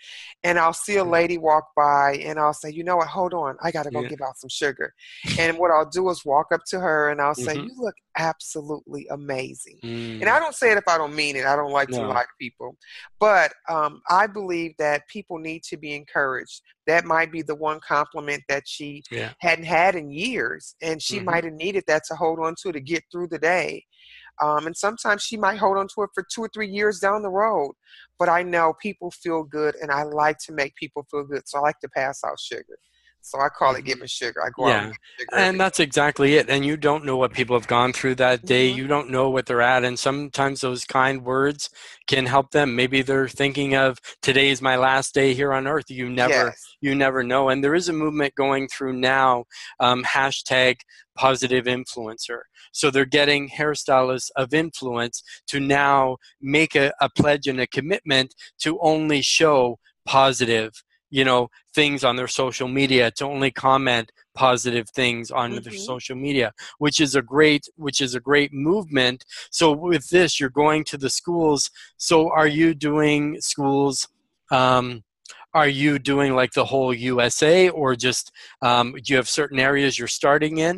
and 0.44 0.58
I'll 0.58 0.72
see 0.72 0.96
a 0.96 1.04
lady 1.04 1.38
walk 1.38 1.68
by, 1.76 2.14
and 2.24 2.38
I'll 2.38 2.54
say, 2.54 2.70
"You 2.70 2.84
know 2.84 2.96
what? 2.96 3.08
Hold 3.08 3.34
on, 3.34 3.56
I 3.62 3.70
got 3.70 3.84
to 3.84 3.90
go 3.90 4.02
Yeah. 4.02 4.08
give 4.08 4.20
out 4.22 4.38
some 4.38 4.50
sugar." 4.50 4.94
And 5.38 5.58
what 5.58 5.70
I'll 5.70 5.88
do 5.88 6.08
is 6.10 6.24
walk 6.24 6.48
up 6.52 6.62
to 6.68 6.80
her, 6.80 7.10
and 7.10 7.20
I'll 7.20 7.34
say, 7.34 7.54
Mhm. 7.54 7.64
"You 7.66 7.74
look 7.78 7.94
absolutely 8.16 9.06
amazing." 9.10 9.78
Mm. 9.84 10.20
And 10.20 10.28
I 10.30 10.38
don't 10.38 10.54
say 10.54 10.70
it 10.72 10.78
if 10.78 10.88
I 10.88 10.98
don't 10.98 11.14
mean 11.14 11.36
it. 11.36 11.44
I 11.46 11.56
don't 11.56 11.72
like 11.72 11.88
to 11.90 12.00
No. 12.00 12.08
lie 12.08 12.22
to 12.22 12.28
people, 12.40 12.76
but 13.20 13.52
um, 13.68 14.00
I 14.10 14.26
believe 14.26 14.74
that 14.78 15.08
people 15.08 15.38
need 15.38 15.62
to 15.64 15.76
be 15.76 15.94
encouraged. 15.94 16.62
That 16.86 17.04
might 17.04 17.30
be 17.32 17.42
the 17.42 17.54
one 17.54 17.80
compliment 17.86 18.42
that 18.48 18.64
she 18.66 19.02
yeah 19.10 19.32
hadn't 19.40 19.64
had 19.66 19.94
in 19.94 20.10
years, 20.10 20.74
and 20.82 21.00
she 21.02 21.18
Mhm. 21.20 21.24
might 21.24 21.44
have 21.44 21.54
needed 21.54 21.84
that 21.86 22.02
to 22.08 22.14
hold 22.16 22.38
on 22.40 22.54
to 22.62 22.72
to 22.72 22.80
get 22.80 23.04
through 23.10 23.28
the 23.28 23.38
day. 23.38 23.84
Um, 24.40 24.66
and 24.66 24.76
sometimes 24.76 25.22
she 25.22 25.36
might 25.36 25.58
hold 25.58 25.76
on 25.78 25.88
to 25.88 26.02
it 26.02 26.10
for 26.14 26.24
two 26.32 26.42
or 26.42 26.48
three 26.52 26.68
years 26.68 26.98
down 26.98 27.22
the 27.22 27.30
road. 27.30 27.74
But 28.18 28.28
I 28.28 28.42
know 28.42 28.74
people 28.80 29.10
feel 29.10 29.44
good, 29.44 29.74
and 29.76 29.90
I 29.90 30.02
like 30.04 30.38
to 30.46 30.52
make 30.52 30.74
people 30.76 31.06
feel 31.10 31.24
good, 31.24 31.48
so 31.48 31.58
I 31.58 31.62
like 31.62 31.80
to 31.80 31.88
pass 31.88 32.22
out 32.24 32.40
sugar. 32.40 32.78
So 33.24 33.38
I 33.40 33.48
call 33.48 33.74
it 33.76 33.82
Mhm. 33.82 33.86
giving 33.86 34.06
sugar. 34.08 34.42
I 34.44 34.50
go 34.50 34.64
out 34.66 34.68
Yeah. 34.68 34.82
and 34.84 34.92
give 34.92 34.98
sugar. 35.20 35.36
and 35.36 35.60
that's 35.60 35.80
exactly 35.80 36.34
it 36.36 36.50
and 36.50 36.66
you 36.66 36.76
don't 36.76 37.04
know 37.04 37.16
what 37.16 37.32
people 37.32 37.56
have 37.56 37.68
gone 37.68 37.92
through 37.92 38.16
that 38.16 38.44
day 38.44 38.70
Mhm. 38.70 38.76
you 38.76 38.86
don't 38.88 39.08
know 39.10 39.30
what 39.30 39.46
they're 39.46 39.62
at 39.62 39.84
and 39.84 39.98
sometimes 39.98 40.60
those 40.60 40.84
kind 40.84 41.24
words 41.24 41.70
can 42.08 42.26
help 42.26 42.50
them 42.50 42.74
maybe 42.76 43.00
they're 43.00 43.28
thinking 43.28 43.74
of 43.74 43.98
today 44.20 44.50
is 44.50 44.60
my 44.60 44.76
last 44.76 45.14
day 45.14 45.32
here 45.34 45.52
on 45.52 45.66
earth 45.66 45.88
you 45.90 46.10
never 46.10 46.32
Yes. 46.48 46.66
you 46.80 46.94
never 46.94 47.22
know 47.22 47.48
and 47.48 47.62
there 47.62 47.74
is 47.74 47.88
a 47.88 47.92
movement 47.92 48.34
going 48.34 48.66
through 48.68 48.92
now 48.94 49.44
um, 49.80 50.02
hashtag 50.04 50.76
positive 51.14 51.64
influencer 51.66 52.40
so 52.72 52.90
they're 52.90 53.04
getting 53.04 53.48
hairstylists 53.48 54.30
of 54.36 54.52
influence 54.52 55.22
to 55.46 55.60
now 55.60 56.16
make 56.40 56.74
a, 56.74 56.92
a 57.00 57.08
pledge 57.08 57.46
and 57.46 57.60
a 57.60 57.66
commitment 57.66 58.34
to 58.58 58.78
only 58.80 59.22
show 59.22 59.78
positive 60.04 60.72
you 61.18 61.24
know 61.28 61.42
things 61.78 62.00
on 62.08 62.14
their 62.16 62.32
social 62.42 62.68
media 62.80 63.04
to 63.18 63.24
only 63.34 63.50
comment 63.68 64.06
positive 64.34 64.86
things 65.00 65.24
on 65.30 65.48
their 65.64 65.72
Mhm. 65.74 65.86
social 65.92 66.16
media 66.26 66.48
which 66.84 66.98
is 67.06 67.12
a 67.14 67.24
great 67.34 67.64
which 67.86 68.00
is 68.06 68.12
a 68.14 68.20
great 68.30 68.52
movement. 68.70 69.18
So 69.58 69.64
with 69.92 70.06
this 70.14 70.30
you're 70.38 70.58
going 70.64 70.82
to 70.90 70.96
the 71.04 71.10
schools. 71.20 71.60
So 72.08 72.14
are 72.40 72.48
you 72.60 72.68
doing 72.90 73.22
schools 73.52 73.96
um, 74.60 74.86
are 75.60 75.68
you 75.82 75.92
doing 76.12 76.30
like 76.40 76.52
the 76.52 76.64
whole 76.72 76.92
usa 76.94 77.68
or 77.80 77.88
just 78.08 78.24
um, 78.68 78.86
do 79.02 79.06
you 79.12 79.16
have 79.20 79.28
certain 79.40 79.58
areas 79.70 79.92
you're 79.98 80.08
starting 80.22 80.54
in 80.68 80.76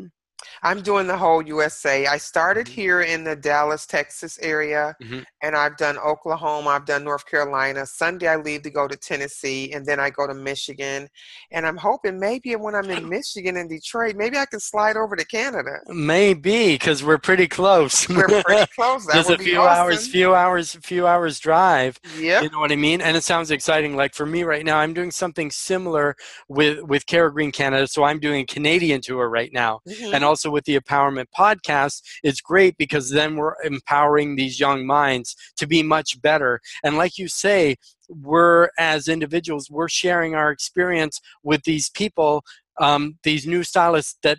I'm 0.63 0.81
doing 0.83 1.07
the 1.07 1.17
whole 1.17 1.43
USA. 1.43 2.07
I 2.07 2.19
started 2.19 2.67
Mhm. 2.67 2.71
here 2.71 3.01
in 3.03 3.25
the 3.25 3.37
Dallas, 3.37 3.87
Texas 3.87 4.39
area, 4.41 4.95
Mhm. 5.03 5.25
and 5.43 5.57
I've 5.57 5.77
done 5.77 5.99
Oklahoma, 5.99 6.71
I've 6.71 6.87
done 6.87 7.05
North 7.05 7.27
Carolina. 7.27 7.87
Sunday 7.87 8.29
I 8.29 8.37
leave 8.37 8.63
to 8.63 8.71
go 8.71 8.87
to 8.89 8.97
Tennessee, 8.97 9.73
and 9.73 9.85
then 9.87 10.01
I 10.01 10.11
go 10.11 10.27
to 10.27 10.35
Michigan. 10.35 11.09
And 11.51 11.67
I'm 11.67 11.77
hoping 11.77 12.19
maybe 12.19 12.55
when 12.57 12.75
I'm 12.75 12.91
in 12.91 13.09
Michigan 13.09 13.57
and 13.57 13.69
Detroit, 13.69 14.17
maybe 14.17 14.37
I 14.39 14.47
can 14.47 14.61
slide 14.61 14.97
over 14.97 15.17
to 15.17 15.25
Canada. 15.27 15.81
Maybe 15.89 16.73
because 16.75 17.03
we're 17.03 17.19
pretty 17.19 17.49
close. 17.49 18.09
We're 18.09 18.43
pretty 18.43 18.71
close. 18.75 19.07
That 19.07 19.15
Just 19.15 19.29
would 19.31 19.41
a 19.41 19.45
be 19.45 19.51
few 19.51 19.61
awesome. 19.61 19.83
hours, 19.85 20.09
few 20.09 20.35
hours, 20.35 20.75
a 20.75 20.81
few 20.81 21.07
hours 21.07 21.39
drive. 21.41 21.99
Yeah. 22.19 22.41
You 22.43 22.51
know 22.51 22.61
what 22.61 22.73
I 22.73 22.77
mean? 22.77 23.01
And 23.01 23.17
it 23.17 23.25
sounds 23.25 23.51
exciting. 23.51 23.97
Like 23.97 24.15
for 24.15 24.27
me 24.27 24.43
right 24.45 24.65
now, 24.65 24.79
I'm 24.79 24.95
doing 24.95 25.11
something 25.11 25.51
similar 25.51 26.17
with 26.49 26.81
with 26.83 27.07
Cara 27.07 27.33
Green 27.33 27.53
Canada. 27.53 27.87
So 27.89 28.05
I'm 28.05 28.19
doing 28.21 28.43
a 28.43 28.47
Canadian 28.47 29.01
tour 29.01 29.29
right 29.29 29.53
now, 29.53 29.81
Mhm. 29.89 30.15
and 30.15 30.25
also 30.35 30.51
with 30.51 30.65
the 30.65 30.77
Empowerment 30.77 31.27
Podcast. 31.39 32.03
It's 32.25 32.41
great 32.41 32.77
because 32.77 33.11
then 33.11 33.37
we're 33.37 33.55
empowering 33.63 34.35
these 34.35 34.59
young 34.59 34.85
minds 34.85 35.37
to 35.59 35.65
be 35.69 35.81
much 35.81 36.21
better. 36.21 36.61
And 36.83 36.97
like 36.97 37.19
you 37.19 37.29
say, 37.29 37.77
we're 38.09 38.69
as 38.77 39.07
individuals, 39.07 39.71
we're 39.71 39.89
sharing 39.89 40.35
our 40.35 40.51
experience 40.51 41.21
with 41.45 41.63
these 41.63 41.89
people, 41.89 42.43
um, 42.81 43.17
these 43.23 43.47
new 43.47 43.63
stylists 43.63 44.17
that 44.25 44.39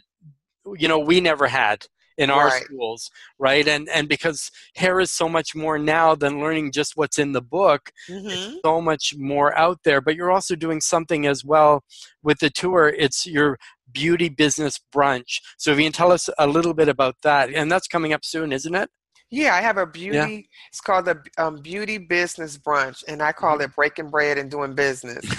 you 0.77 0.89
know 0.89 0.99
we 0.99 1.21
never 1.21 1.47
had 1.47 1.85
in 2.17 2.29
our 2.29 2.47
Right. 2.47 2.63
schools 2.63 3.11
right 3.39 3.67
and 3.67 3.89
and 3.89 4.07
because 4.07 4.51
hair 4.75 4.99
is 4.99 5.11
so 5.11 5.27
much 5.27 5.53
more 5.55 5.77
now 5.77 6.15
than 6.15 6.39
learning 6.39 6.71
just 6.71 6.95
what's 6.95 7.19
in 7.19 7.33
the 7.33 7.41
book 7.41 7.91
Mhm. 8.09 8.59
so 8.65 8.79
much 8.81 9.15
more 9.17 9.57
out 9.57 9.79
there 9.83 10.01
but 10.01 10.15
you're 10.15 10.31
also 10.31 10.55
doing 10.55 10.79
something 10.81 11.25
as 11.27 11.43
well 11.43 11.83
with 12.23 12.39
the 12.39 12.49
tour 12.49 12.87
it's 12.87 13.25
your 13.25 13.57
beauty 13.91 14.29
business 14.29 14.79
brunch 14.93 15.39
so 15.57 15.71
if 15.71 15.77
you 15.77 15.83
can 15.85 15.91
tell 15.91 16.11
us 16.11 16.29
a 16.37 16.47
little 16.47 16.73
bit 16.73 16.89
about 16.89 17.15
that 17.23 17.49
and 17.53 17.71
that's 17.71 17.87
coming 17.87 18.13
up 18.13 18.23
soon 18.25 18.51
isn't 18.51 18.75
it 18.75 18.89
Yeah, 19.31 19.55
I 19.55 19.61
have 19.61 19.77
a 19.77 19.85
beauty. 19.87 20.49
It's 20.69 20.79
called 20.79 21.05
the 21.05 21.19
um, 21.37 21.57
Beauty 21.61 21.97
Business 21.97 22.57
Brunch, 22.57 23.03
and 23.07 23.21
I 23.21 23.31
call 23.31 23.59
it 23.61 23.75
breaking 23.75 24.09
bread 24.09 24.37
and 24.37 24.49
doing 24.51 24.75
business. 24.75 25.25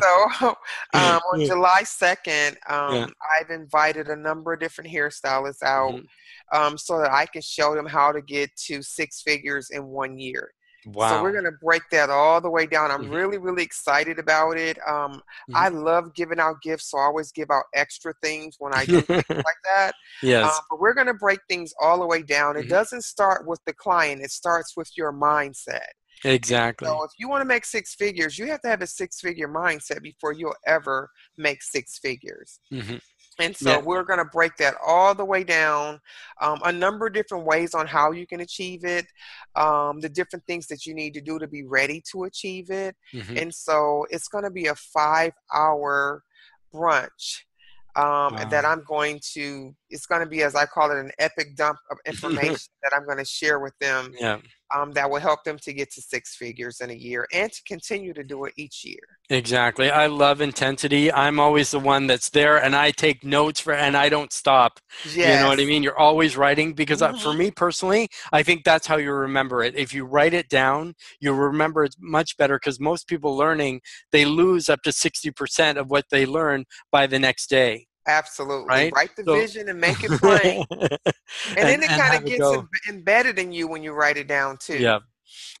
So 0.00 0.26
um, 0.94 1.20
on 1.32 1.44
July 1.44 1.82
2nd, 1.84 2.56
um, 2.70 2.94
Yeah. 2.94 3.06
I've 3.40 3.50
invited 3.50 4.08
a 4.08 4.16
number 4.16 4.52
of 4.52 4.60
different 4.60 4.90
hairstylists 4.90 5.62
out 5.62 5.94
Mhm. 5.94 6.06
um, 6.52 6.78
so 6.78 6.98
that 7.00 7.10
I 7.10 7.26
can 7.26 7.42
show 7.42 7.74
them 7.74 7.86
how 7.86 8.12
to 8.12 8.20
get 8.22 8.54
to 8.66 8.82
six 8.82 9.22
figures 9.22 9.70
in 9.70 9.86
one 9.86 10.18
year. 10.18 10.52
Wow 10.84 10.96
So 10.96 11.16
we're 11.16 11.32
going 11.32 11.44
to 11.44 11.52
break 11.62 11.82
that 11.92 12.10
all 12.10 12.40
the 12.40 12.50
way 12.50 12.66
down. 12.66 12.90
I'm 12.90 13.06
Mhm. 13.06 13.08
really, 13.08 13.38
really 13.38 13.62
excited 13.62 14.18
about 14.18 14.56
it. 14.58 14.78
Um, 14.88 15.22
I 15.54 15.68
love 15.68 16.14
giving 16.14 16.40
out 16.40 16.56
gifts, 16.62 16.90
so 16.90 16.98
I 16.98 17.02
always 17.04 17.30
give 17.32 17.50
out 17.50 17.64
extra 17.74 18.12
things 18.22 18.56
when 18.58 18.72
I 18.74 18.86
do 18.86 18.98
things 19.14 19.36
like 19.44 19.56
that. 19.64 19.92
yes 20.22 20.48
Uh, 20.48 20.58
but 20.70 20.80
we're 20.80 20.94
going 20.94 21.06
to 21.06 21.14
break 21.14 21.40
things 21.48 21.72
all 21.80 22.00
the 22.00 22.06
way 22.06 22.22
down. 22.22 22.56
It 22.56 22.66
Mhm. 22.66 22.68
doesn't 22.68 23.04
start 23.04 23.46
with 23.46 23.60
the 23.66 23.72
client, 23.74 24.22
it 24.22 24.30
starts 24.32 24.76
with 24.76 24.90
your 24.96 25.12
mindset. 25.12 25.86
exactly 26.24 26.84
So 26.84 27.04
if 27.04 27.10
you 27.18 27.28
want 27.28 27.40
to 27.42 27.46
make 27.46 27.64
six 27.64 27.94
figures, 27.94 28.38
you 28.38 28.46
have 28.48 28.60
to 28.62 28.68
have 28.68 28.82
a 28.82 28.86
six 28.86 29.20
figure 29.20 29.48
mindset 29.48 30.02
before 30.02 30.32
you'll 30.32 30.54
ever 30.66 31.10
make 31.36 31.62
six 31.62 31.98
figures. 31.98 32.60
And 33.38 33.56
so 33.56 33.70
Yeah. 33.70 33.78
we're 33.78 34.02
going 34.02 34.18
to 34.18 34.24
break 34.24 34.56
that 34.56 34.74
all 34.84 35.14
the 35.14 35.24
way 35.24 35.44
down, 35.44 36.00
um, 36.40 36.60
a 36.64 36.72
number 36.72 37.06
of 37.06 37.12
different 37.12 37.44
ways 37.44 37.74
on 37.74 37.86
how 37.86 38.10
you 38.12 38.26
can 38.26 38.40
achieve 38.40 38.84
it, 38.84 39.06
um, 39.54 40.00
the 40.00 40.08
different 40.08 40.44
things 40.46 40.66
that 40.68 40.86
you 40.86 40.94
need 40.94 41.14
to 41.14 41.20
do 41.20 41.38
to 41.38 41.46
be 41.46 41.64
ready 41.64 42.02
to 42.12 42.24
achieve 42.24 42.70
it. 42.70 42.96
Mhm. 43.14 43.42
And 43.42 43.54
so 43.54 44.06
it's 44.10 44.28
going 44.28 44.44
to 44.44 44.50
be 44.50 44.66
a 44.66 44.74
five 44.74 45.32
hour 45.54 46.22
brunch. 46.74 47.42
Um, 47.96 48.36
and 48.36 48.48
that 48.52 48.64
I'm 48.64 48.84
going 48.84 49.18
to, 49.32 49.74
it's 49.90 50.06
going 50.06 50.20
to 50.20 50.26
be, 50.28 50.42
as 50.44 50.54
I 50.54 50.66
call 50.66 50.92
it, 50.92 50.98
an 50.98 51.10
epic 51.18 51.56
dump 51.56 51.78
of 51.90 51.98
information 52.06 52.72
that 52.82 52.92
I'm 52.94 53.04
going 53.04 53.18
to 53.18 53.24
share 53.24 53.58
with 53.58 53.76
them 53.80 54.12
yeah 54.18 54.38
um, 54.74 54.92
that 54.92 55.10
will 55.10 55.20
help 55.20 55.44
them 55.44 55.58
to 55.60 55.72
get 55.72 55.90
to 55.92 56.02
six 56.02 56.34
figures 56.36 56.80
in 56.80 56.90
a 56.90 56.94
year 56.94 57.26
and 57.32 57.50
to 57.52 57.62
continue 57.64 58.12
to 58.14 58.24
do 58.24 58.44
it 58.44 58.54
each 58.56 58.84
year. 58.84 59.18
Exactly. 59.30 59.90
I 59.90 60.06
love 60.06 60.40
intensity. 60.40 61.12
I'm 61.12 61.38
always 61.38 61.70
the 61.70 61.78
one 61.78 62.06
that's 62.06 62.30
there 62.30 62.56
and 62.56 62.74
I 62.74 62.92
take 62.92 63.24
notes 63.24 63.60
for 63.60 63.74
and 63.74 63.94
I 63.94 64.08
don't 64.08 64.32
stop. 64.32 64.80
You 65.22 65.36
know 65.36 65.48
what 65.48 65.60
I 65.60 65.66
mean? 65.66 65.82
You're 65.82 65.98
always 65.98 66.36
writing 66.36 66.72
because 66.72 67.02
uh, 67.02 67.12
for 67.12 67.34
Mhm. 67.34 67.36
me 67.36 67.50
personally, 67.50 68.08
I 68.32 68.42
think 68.42 68.64
that's 68.64 68.86
how 68.86 68.96
you 68.96 69.12
remember 69.12 69.62
it. 69.62 69.74
If 69.76 69.92
you 69.92 70.06
write 70.06 70.32
it 70.32 70.48
down, 70.48 70.94
you 71.20 71.34
remember 71.34 71.84
it 71.84 71.94
much 71.98 72.38
better 72.38 72.56
because 72.56 72.80
most 72.80 73.06
people 73.06 73.36
learning, 73.36 73.82
they 74.12 74.24
lose 74.24 74.70
up 74.70 74.80
to 74.84 74.92
60% 74.92 75.76
of 75.78 75.90
what 75.90 76.06
they 76.10 76.24
learn 76.24 76.64
by 76.90 77.06
the 77.06 77.18
next 77.18 77.50
day. 77.50 77.87
Absolutely. 78.08 78.66
Right? 78.68 78.92
Write 78.94 79.14
the 79.16 79.24
So- 79.24 79.34
vision 79.34 79.68
and 79.68 79.80
make 79.80 80.02
it 80.02 80.10
plain. 80.20 80.64
and, 80.70 80.88
then 81.56 81.82
it 81.82 81.88
kind 81.90 82.16
of 82.16 82.24
gets 82.24 82.40
go. 82.40 82.66
embedded 82.88 83.38
in 83.38 83.52
you 83.52 83.68
when 83.68 83.82
you 83.82 83.92
write 83.92 84.16
it 84.16 84.26
down 84.26 84.56
too. 84.58 84.78
Yeah. 84.78 84.98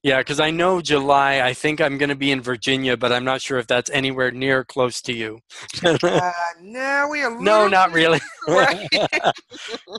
Yeah, 0.04 0.18
because 0.18 0.38
I 0.38 0.50
know 0.52 0.80
July, 0.80 1.40
I 1.40 1.52
think 1.52 1.80
I'm 1.80 1.98
going 1.98 2.08
to 2.08 2.14
be 2.14 2.30
in 2.30 2.40
Virginia, 2.40 2.96
but 2.96 3.12
I'm 3.12 3.24
not 3.24 3.40
sure 3.42 3.58
if 3.58 3.66
that's 3.66 3.90
anywhere 3.90 4.30
near 4.30 4.64
close 4.64 5.02
to 5.02 5.12
you. 5.12 5.40
Uh, 5.84 5.98
no, 6.62 7.08
we 7.10 7.24
a 7.24 7.30
no, 7.30 7.66
not 7.66 7.92
really. 7.92 8.20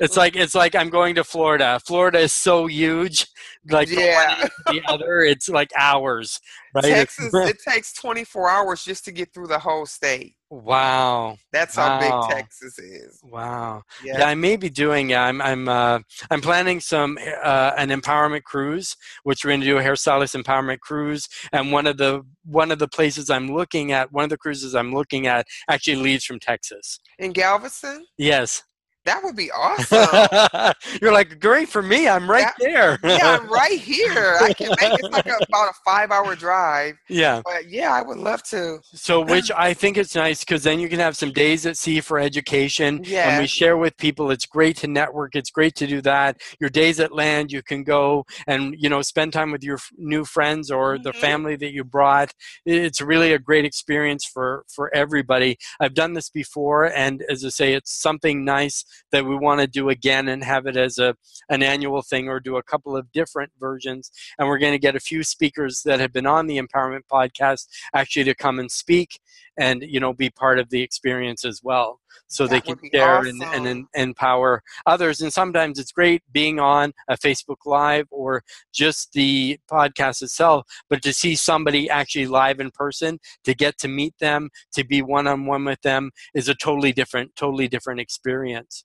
It's 0.02 0.16
like 0.18 0.36
it's 0.36 0.56
like 0.56 0.74
I'm 0.76 0.90
going 0.90 1.16
to 1.16 1.24
Florida. 1.24 1.80
Florida 1.86 2.20
is 2.20 2.32
so 2.34 2.66
huge, 2.68 3.28
like 3.70 3.90
Yeah. 3.90 4.48
the 4.68 4.82
other. 4.88 5.20
It's 5.22 5.50
like 5.50 5.72
hours, 5.78 6.40
right? 6.74 6.84
Texas, 6.84 7.32
it 7.34 7.58
takes 7.68 7.94
24 7.94 8.50
hours 8.50 8.84
just 8.84 9.06
to 9.06 9.12
get 9.12 9.34
through 9.34 9.48
the 9.48 9.60
whole 9.60 9.86
state. 9.86 10.36
wow, 10.50 11.38
That's 11.52 11.76
how 11.76 12.00
big 12.00 12.14
Texas 12.36 12.80
is. 12.80 13.20
wow. 13.24 13.84
Yeah. 14.04 14.20
Yeah, 14.20 14.26
I 14.26 14.36
may 14.36 14.56
be 14.56 14.70
doing. 14.70 15.14
I'm 15.14 15.42
I'm 15.42 15.68
uh, 15.68 16.00
I'm 16.32 16.42
planning 16.42 16.80
some 16.80 17.18
uh, 17.44 17.72
an 17.78 17.90
empowerment 17.90 18.44
cruise, 18.44 18.96
which 19.24 19.44
we're 19.44 19.52
going 19.52 19.62
to 19.62 19.66
do 19.66 19.78
a 19.78 19.82
hairstylist 19.84 20.42
empowerment 20.42 20.80
cruise. 20.80 21.28
And 21.52 21.72
one 21.72 21.88
of 21.88 21.98
the 21.98 22.22
one 22.46 22.72
of 22.72 22.80
the 22.80 22.88
places 22.88 23.30
I'm 23.30 23.54
looking 23.54 23.92
at, 23.92 24.12
one 24.12 24.24
of 24.24 24.30
the 24.30 24.38
cruises 24.38 24.76
I'm 24.76 24.94
looking 24.94 25.28
at, 25.28 25.46
actually 25.70 25.98
leaves 25.98 26.26
from 26.26 26.40
Texas. 26.40 27.00
In 27.20 27.32
Galveston? 27.32 28.06
Yes. 28.18 28.64
That 29.06 29.24
would 29.24 29.36
be 29.36 29.50
awesome. 29.52 30.74
You're 31.02 31.14
like 31.14 31.40
great 31.40 31.70
for 31.70 31.82
me. 31.82 32.08
I'm 32.08 32.30
right 32.30 32.52
there. 32.60 33.00
yeah, 33.04 33.40
I'm 33.42 33.50
right 33.52 33.80
here. 33.80 34.38
I 34.42 34.54
can 34.54 34.70
make 34.80 35.00
it's 35.00 35.10
like 35.10 35.26
a, 35.26 35.38
about 35.48 35.70
a 35.70 35.74
five 35.86 36.12
hour 36.12 36.36
drive. 36.36 36.96
yeah. 37.08 37.42
But 37.44 37.70
yeah, 37.70 37.94
I 37.94 38.02
would 38.02 38.18
love 38.18 38.44
to. 38.44 38.80
So, 38.94 39.22
which 39.22 39.52
I 39.52 39.74
think 39.74 39.98
it's 39.98 40.16
nice 40.16 40.42
because 40.42 40.64
then 40.64 40.80
you 40.80 40.90
can 40.90 41.00
have 41.00 41.16
some 41.18 41.32
days 41.32 41.66
at 41.66 41.78
sea 41.78 42.02
for 42.02 42.20
education, 42.20 43.02
Yeah. 43.04 43.30
and 43.30 43.42
we 43.42 43.48
share 43.48 43.78
with 43.78 43.96
people. 43.98 44.32
It's 44.32 44.46
great 44.46 44.78
to 44.78 44.88
network. 44.88 45.36
It's 45.36 45.50
great 45.50 45.76
to 45.76 45.88
do 45.88 46.02
that. 46.02 46.42
Your 46.60 46.70
days 46.70 47.00
at 47.00 47.12
land, 47.14 47.52
you 47.52 47.64
can 47.64 47.84
go 47.84 48.26
and 48.48 48.76
you 48.78 48.90
know 48.90 49.02
spend 49.02 49.34
time 49.34 49.52
with 49.52 49.64
your 49.64 49.78
f- 49.78 49.90
new 49.98 50.26
friends 50.26 50.70
or 50.70 50.98
the 51.00 51.12
Mhm. 51.14 51.20
family 51.22 51.56
that 51.56 51.72
you 51.72 51.84
brought. 51.84 52.32
It's 52.66 53.02
really 53.02 53.34
a 53.34 53.40
great 53.40 53.66
experience 53.66 54.26
for 54.26 54.66
for 54.74 54.94
everybody. 54.94 55.58
I've 55.80 55.94
done 55.94 56.14
this 56.14 56.30
before, 56.30 56.94
and 56.96 57.24
as 57.30 57.44
I 57.46 57.50
say, 57.50 57.74
it's 57.74 58.00
something 58.00 58.44
nice 58.46 58.84
that 59.12 59.26
we 59.26 59.36
want 59.36 59.62
to 59.62 59.68
do 59.68 59.90
again 59.90 60.28
and 60.28 60.44
have 60.44 60.66
it 60.66 60.78
as 60.78 60.98
a 60.98 61.16
an 61.50 61.64
annual 61.64 62.02
thing 62.02 62.28
or 62.28 62.40
do 62.40 62.58
a 62.58 62.64
couple 62.64 62.96
of 62.96 63.12
different 63.12 63.52
versions. 63.60 64.12
And 64.38 64.48
we're 64.48 64.60
going 64.60 64.74
to 64.74 64.80
get 64.80 64.96
a 64.96 65.00
few 65.00 65.24
speakers 65.24 65.82
that 65.84 66.00
have 66.00 66.14
been 66.14 66.28
on 66.28 66.48
the 66.48 66.60
Empowerment 66.60 67.04
Podcast 67.12 67.68
actually 67.94 68.26
to 68.26 68.36
come 68.36 68.60
and 68.60 68.72
speak 68.72 69.20
and 69.58 69.82
you 69.82 70.00
know 70.00 70.14
be 70.14 70.30
part 70.30 70.60
of 70.60 70.70
the 70.70 70.82
experience 70.82 71.46
as 71.46 71.62
well. 71.64 72.00
So 72.28 72.48
they 72.48 72.62
can 72.62 72.74
would 72.74 72.82
be 72.82 72.90
share 72.94 73.24
and, 73.24 73.42
and, 73.44 73.88
empower 73.94 74.62
others. 74.86 75.22
And 75.22 75.32
sometimes 75.32 75.80
it's 75.80 75.92
great 75.92 76.22
being 76.32 76.60
on 76.60 76.94
a 77.08 77.18
facebook 77.18 77.66
live 77.66 78.08
or 78.12 78.44
just 78.74 79.14
the 79.14 79.60
podcast 79.70 80.22
itself 80.22 80.66
but 80.90 81.02
to 81.02 81.14
see 81.14 81.36
somebody 81.36 81.90
actually 81.90 82.28
live 82.28 82.60
in 82.60 82.72
person 82.72 83.20
to 83.44 83.54
get 83.54 83.78
to 83.78 83.88
meet 83.88 84.14
them 84.20 84.50
to 84.74 84.84
be 84.84 85.02
one-on-one 85.02 85.66
with 85.66 85.82
them 85.82 86.12
is 86.34 86.50
a 86.50 86.56
totally 86.56 86.92
different 86.92 87.36
totally 87.36 87.68
different 87.68 88.00
experience 88.00 88.79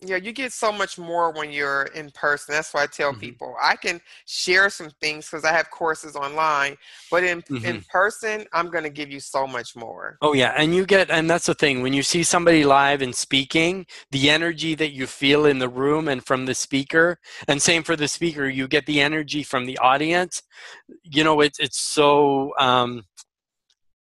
Yeah, 0.00 0.16
you 0.16 0.32
get 0.32 0.52
so 0.52 0.70
much 0.70 0.98
more 0.98 1.32
when 1.32 1.50
you're 1.50 1.84
in 1.94 2.10
person. 2.10 2.54
That's 2.54 2.74
why 2.74 2.82
I 2.82 2.86
tell 2.86 3.12
Mhm. 3.12 3.20
people 3.20 3.56
I 3.60 3.76
can 3.76 4.00
share 4.26 4.68
some 4.68 4.90
things 5.00 5.26
because 5.30 5.44
I 5.44 5.52
have 5.52 5.70
courses 5.70 6.16
online, 6.16 6.76
but 7.10 7.24
in 7.24 7.42
in 7.62 7.80
person, 7.90 8.46
I'm 8.52 8.70
going 8.70 8.84
to 8.84 8.90
give 8.90 9.10
you 9.10 9.20
so 9.20 9.46
much 9.46 9.74
more. 9.74 10.20
Oh 10.22 10.32
yeah, 10.32 10.54
and 10.56 10.74
you 10.74 10.86
get 10.86 11.10
and 11.10 11.28
that's 11.28 11.46
the 11.46 11.54
thing 11.54 11.82
when 11.82 11.92
you 11.92 12.02
see 12.02 12.22
somebody 12.22 12.64
live 12.64 13.02
and 13.02 13.14
speaking, 13.14 13.86
the 14.10 14.30
energy 14.30 14.74
that 14.74 14.92
you 14.92 15.06
feel 15.06 15.44
in 15.46 15.58
the 15.58 15.68
room 15.68 16.08
and 16.08 16.24
from 16.24 16.46
the 16.46 16.54
speaker, 16.54 17.18
and 17.48 17.60
same 17.60 17.82
for 17.82 17.96
the 17.96 18.08
speaker, 18.08 18.48
you 18.48 18.66
get 18.66 18.86
the 18.86 19.00
energy 19.00 19.42
from 19.42 19.66
the 19.66 19.76
audience. 19.78 20.42
You 21.04 21.22
know, 21.24 21.40
it's 21.40 21.58
it's 21.60 21.78
so 21.78 22.52
um, 22.58 23.04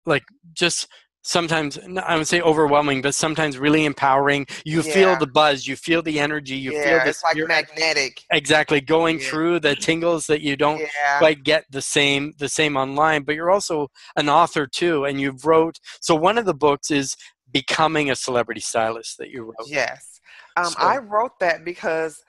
like 0.06 0.24
just 0.54 0.88
sometimes 1.28 1.78
i 2.06 2.16
would 2.18 2.28
say 2.28 2.42
overwhelming, 2.42 3.02
but 3.02 3.14
sometimes 3.14 3.58
really 3.58 3.84
empowering. 3.86 4.46
You 4.66 4.82
feel 4.82 5.18
the 5.18 5.28
buzz, 5.28 5.68
you 5.68 5.76
feel 5.76 6.02
the 6.02 6.20
energy, 6.20 6.56
you 6.56 6.72
feel 6.72 6.98
yeah, 6.98 7.04
the 7.04 7.10
it's 7.10 7.24
like 7.24 7.36
magnetic. 7.38 8.24
exactly 8.32 8.80
going 8.82 9.20
Yeah. 9.20 9.30
through 9.30 9.60
the 9.60 9.76
tingles 9.76 10.28
that 10.28 10.42
you 10.42 10.56
don't 10.56 10.80
Yeah, 10.80 11.18
quite 11.20 11.44
get 11.44 11.66
the 11.70 11.82
same 11.82 12.34
the 12.38 12.48
same 12.50 12.78
online 12.78 13.24
but 13.24 13.36
you're 13.36 13.52
also 13.52 13.90
an 14.16 14.30
author 14.30 14.66
too 14.68 15.04
and 15.06 15.20
you've 15.22 15.46
wrote 15.46 15.80
so 16.02 16.16
one 16.16 16.38
of 16.38 16.46
the 16.46 16.54
books 16.54 16.92
is 16.92 17.16
becoming 17.52 18.10
a 18.10 18.16
celebrity 18.16 18.62
stylist 18.62 19.18
that 19.20 19.30
you 19.30 19.42
wrote 19.44 19.68
yes. 19.68 20.20
Um, 20.56 20.66
So- 20.66 20.80
I 20.80 20.98
wrote 20.98 21.40
that 21.40 21.64
because 21.66 22.24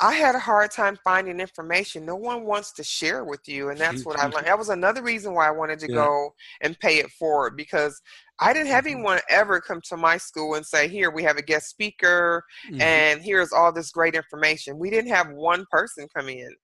I 0.00 0.12
had 0.14 0.34
a 0.34 0.40
hard 0.40 0.70
time 0.72 0.98
finding 1.04 1.40
information. 1.40 2.04
No 2.04 2.16
one 2.16 2.44
wants 2.44 2.72
to 2.74 2.84
share 2.84 3.24
with 3.24 3.46
you, 3.46 3.70
and 3.70 3.80
that's 3.80 4.04
what 4.04 4.18
I 4.18 4.26
learned. 4.26 4.46
That 4.46 4.58
was 4.58 4.68
another 4.68 5.02
reason 5.02 5.34
why 5.34 5.46
I 5.46 5.52
wanted 5.52 5.78
to 5.80 5.88
Yeah. 5.92 5.94
go 5.94 6.34
and 6.60 6.78
pay 6.80 6.98
it 6.98 7.10
forward 7.12 7.56
because 7.56 8.00
I 8.40 8.52
didn't 8.52 8.68
have 8.72 8.84
Mhm. 8.84 8.90
anyone 8.90 9.20
ever 9.30 9.60
come 9.60 9.80
to 9.88 9.96
my 9.96 10.16
school 10.18 10.54
and 10.56 10.66
say, 10.66 10.88
"Here, 10.88 11.10
we 11.10 11.22
have 11.22 11.36
a 11.36 11.42
guest 11.42 11.68
speaker, 11.70 12.42
Mhm. 12.64 12.80
and 12.80 13.22
here's 13.22 13.52
all 13.52 13.72
this 13.72 13.90
great 13.92 14.16
information." 14.16 14.78
We 14.78 14.90
didn't 14.90 15.12
have 15.12 15.30
one 15.30 15.64
person 15.70 16.08
come 16.14 16.28
in. 16.28 16.54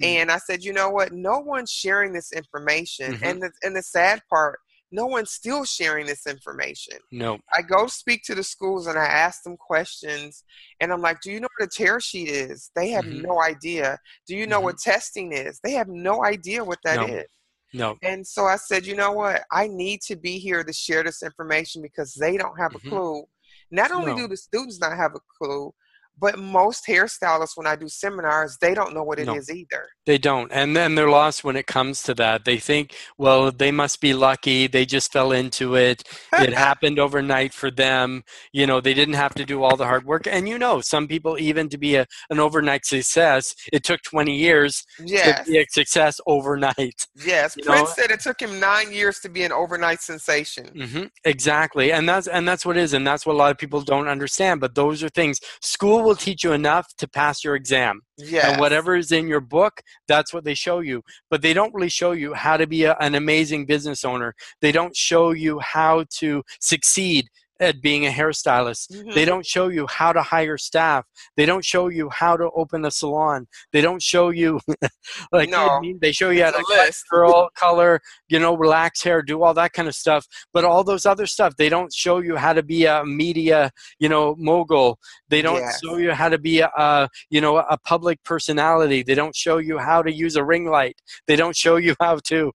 Mm. 0.00 0.22
And 0.22 0.30
I 0.32 0.38
said, 0.38 0.62
you 0.64 0.72
know 0.72 0.90
what? 0.90 1.12
No 1.12 1.38
one's 1.40 1.70
sharing 1.72 2.12
this 2.12 2.32
information. 2.32 3.14
Mhm. 3.14 3.22
And 3.22 3.42
the 3.42 3.52
and 3.62 3.76
the 3.76 3.82
sad 3.82 4.22
part, 4.30 4.60
no 4.90 5.06
one's 5.06 5.30
still 5.30 5.64
sharing 5.64 6.06
this 6.06 6.26
information. 6.26 6.98
no. 7.12 7.38
I 7.52 7.62
go 7.62 7.86
speak 7.86 8.22
to 8.24 8.34
the 8.34 8.42
schools 8.42 8.86
and 8.86 8.98
I 8.98 9.04
ask 9.04 9.42
them 9.42 9.56
questions 9.56 10.44
and 10.80 10.92
I'm 10.92 11.00
like, 11.02 11.20
Do 11.20 11.30
you 11.30 11.40
know 11.40 11.48
what 11.58 11.66
a 11.66 11.70
tear 11.70 12.00
sheet 12.00 12.28
is? 12.28 12.70
They 12.74 12.88
have 12.90 13.04
Mhm. 13.04 13.22
no 13.22 13.42
idea. 13.42 13.98
Do 14.26 14.36
you 14.36 14.46
know 14.46 14.60
what 14.60 14.78
testing 14.78 15.32
is? 15.32 15.60
They 15.60 15.72
have 15.72 15.88
no 15.88 16.24
idea 16.24 16.64
what 16.64 16.78
that 16.84 17.08
is. 17.08 17.24
No. 17.72 17.90
No. 17.92 17.98
And 18.02 18.26
so 18.26 18.46
I 18.46 18.56
said, 18.56 18.86
you 18.86 18.96
know 18.96 19.12
what? 19.12 19.44
I 19.52 19.66
need 19.68 20.00
to 20.02 20.16
be 20.16 20.38
here 20.38 20.64
to 20.64 20.72
share 20.72 21.02
this 21.02 21.22
information 21.22 21.82
because 21.82 22.14
they 22.14 22.38
don't 22.38 22.58
have 22.58 22.74
a 22.74 22.78
Mhm. 22.78 22.88
clue. 22.88 23.28
Not 23.70 23.90
only 23.90 24.12
No. 24.12 24.16
do 24.16 24.28
the 24.28 24.38
students 24.38 24.78
not 24.80 24.96
have 24.96 25.14
a 25.14 25.20
clue, 25.38 25.74
but 26.20 26.38
most 26.38 26.86
hairstylists, 26.86 27.56
when 27.56 27.66
I 27.66 27.76
do 27.76 27.88
seminars, 27.88 28.56
they 28.60 28.74
don't 28.74 28.94
know 28.94 29.02
what 29.02 29.18
it 29.18 29.28
is 29.28 29.48
No. 29.48 29.54
either. 29.54 29.86
They 30.06 30.18
don't. 30.18 30.50
And 30.52 30.74
then 30.76 30.94
they're 30.94 31.10
lost 31.10 31.44
when 31.44 31.56
it 31.56 31.66
comes 31.66 32.02
to 32.04 32.14
that. 32.14 32.44
They 32.44 32.56
think, 32.58 32.94
well, 33.18 33.50
they 33.52 33.70
must 33.70 34.00
be 34.00 34.14
lucky. 34.14 34.66
They 34.66 34.86
just 34.86 35.12
fell 35.12 35.32
into 35.32 35.76
it. 35.76 36.02
It 36.32 36.52
happened 36.68 36.98
overnight 36.98 37.52
for 37.52 37.70
them. 37.70 38.22
You 38.52 38.66
know, 38.66 38.80
they 38.80 38.94
didn't 38.94 39.14
have 39.14 39.34
to 39.34 39.44
do 39.44 39.62
all 39.62 39.76
the 39.76 39.84
hard 39.84 40.04
work. 40.06 40.26
And 40.26 40.48
you 40.48 40.58
know, 40.58 40.80
some 40.80 41.06
people, 41.08 41.38
even 41.38 41.68
to 41.68 41.78
be 41.78 41.96
a, 41.96 42.06
an 42.30 42.38
overnight 42.40 42.86
success, 42.86 43.54
it 43.72 43.84
took 43.84 44.00
20 44.02 44.34
years 44.34 44.84
Yes. 45.04 45.44
to 45.44 45.50
be 45.52 45.58
a 45.58 45.66
success 45.70 46.20
overnight. 46.26 47.06
Yes. 47.24 47.54
You 47.56 47.64
Prince 47.64 47.90
know- 47.90 47.94
said 48.02 48.10
it 48.10 48.20
took 48.20 48.40
him 48.40 48.58
nine 48.58 48.92
years 48.92 49.20
to 49.20 49.28
be 49.28 49.42
an 49.44 49.52
overnight 49.52 50.00
sensation. 50.00 50.66
hmm 50.88 51.04
Exactly, 51.24 51.92
and 51.92 52.08
that's 52.08 52.26
and 52.26 52.48
that's 52.48 52.64
what 52.64 52.76
it 52.76 52.80
is, 52.82 52.94
and 52.94 53.06
that's 53.06 53.26
what 53.26 53.34
a 53.34 53.36
lot 53.36 53.50
of 53.50 53.58
people 53.58 53.80
don't 53.82 54.08
understand. 54.08 54.60
But 54.60 54.74
those 54.74 55.02
are 55.02 55.08
things 55.10 55.40
school 55.60 56.02
will 56.08 56.16
teach 56.16 56.42
you 56.42 56.52
enough 56.52 56.86
to 56.98 57.08
pass 57.08 57.44
your 57.44 57.54
exam, 57.54 58.00
Yes. 58.16 58.44
and 58.46 58.60
whatever 58.60 58.96
is 58.96 59.12
in 59.12 59.28
your 59.28 59.40
book, 59.40 59.80
that's 60.06 60.32
what 60.32 60.44
they 60.44 60.54
show 60.54 60.80
you. 60.80 61.02
But 61.30 61.42
they 61.42 61.52
don't 61.52 61.74
really 61.74 61.88
show 61.88 62.12
you 62.12 62.34
how 62.34 62.56
to 62.56 62.66
be 62.66 62.84
a, 62.84 62.96
an 63.00 63.14
amazing 63.14 63.66
business 63.66 64.04
owner. 64.04 64.34
They 64.60 64.72
don't 64.72 64.96
show 64.96 65.30
you 65.30 65.60
how 65.60 66.04
to 66.18 66.42
succeed 66.60 67.28
at 67.60 67.80
being 67.82 68.06
a 68.06 68.10
hairstylist. 68.10 68.90
Mhm. 68.92 69.14
They 69.14 69.24
don't 69.24 69.44
show 69.46 69.68
you 69.68 69.86
how 69.88 70.12
to 70.12 70.22
hire 70.22 70.56
staff. 70.58 71.04
They 71.36 71.46
don't 71.46 71.64
show 71.64 71.88
you 71.88 72.08
how 72.10 72.36
to 72.36 72.50
open 72.54 72.84
a 72.84 72.90
salon. 72.90 73.46
They 73.72 73.80
don't 73.80 74.02
show 74.02 74.30
you 74.30 74.60
like 75.32 75.48
you 75.48 75.52
know 75.52 75.64
I 75.64 75.66
No. 75.76 75.80
mean? 75.80 75.98
they 76.00 76.12
show 76.12 76.30
you 76.30 76.44
how 76.44 76.50
to 76.52 76.64
cut 76.64 76.94
curl, 77.10 77.50
color, 77.56 78.00
you 78.28 78.38
know, 78.38 78.56
relax 78.56 79.02
hair, 79.02 79.22
do 79.22 79.42
all 79.42 79.54
that 79.54 79.72
kind 79.72 79.88
of 79.88 79.94
stuff. 79.94 80.26
But 80.52 80.64
all 80.64 80.84
those 80.84 81.04
other 81.06 81.26
stuff, 81.26 81.56
they 81.56 81.68
don't 81.68 81.92
show 81.92 82.18
you 82.18 82.36
how 82.36 82.52
to 82.52 82.62
be 82.62 82.84
a 82.86 83.04
media, 83.04 83.70
you 83.98 84.08
know, 84.08 84.34
mogul. 84.38 84.98
They 85.28 85.42
don't 85.42 85.56
Yes. 85.60 85.80
show 85.84 85.96
you 85.96 86.12
how 86.12 86.28
to 86.28 86.38
be 86.38 86.60
a, 86.60 86.70
a, 86.76 87.08
you 87.30 87.40
know, 87.40 87.58
a 87.58 87.76
public 87.78 88.22
personality. 88.24 89.02
They 89.02 89.14
don't 89.14 89.34
show 89.34 89.58
you 89.58 89.78
how 89.78 90.02
to 90.02 90.12
use 90.12 90.36
a 90.36 90.44
ring 90.44 90.66
light. 90.66 90.96
They 91.26 91.36
don't 91.36 91.56
show 91.56 91.76
you 91.76 91.94
how 92.00 92.18
to, 92.28 92.52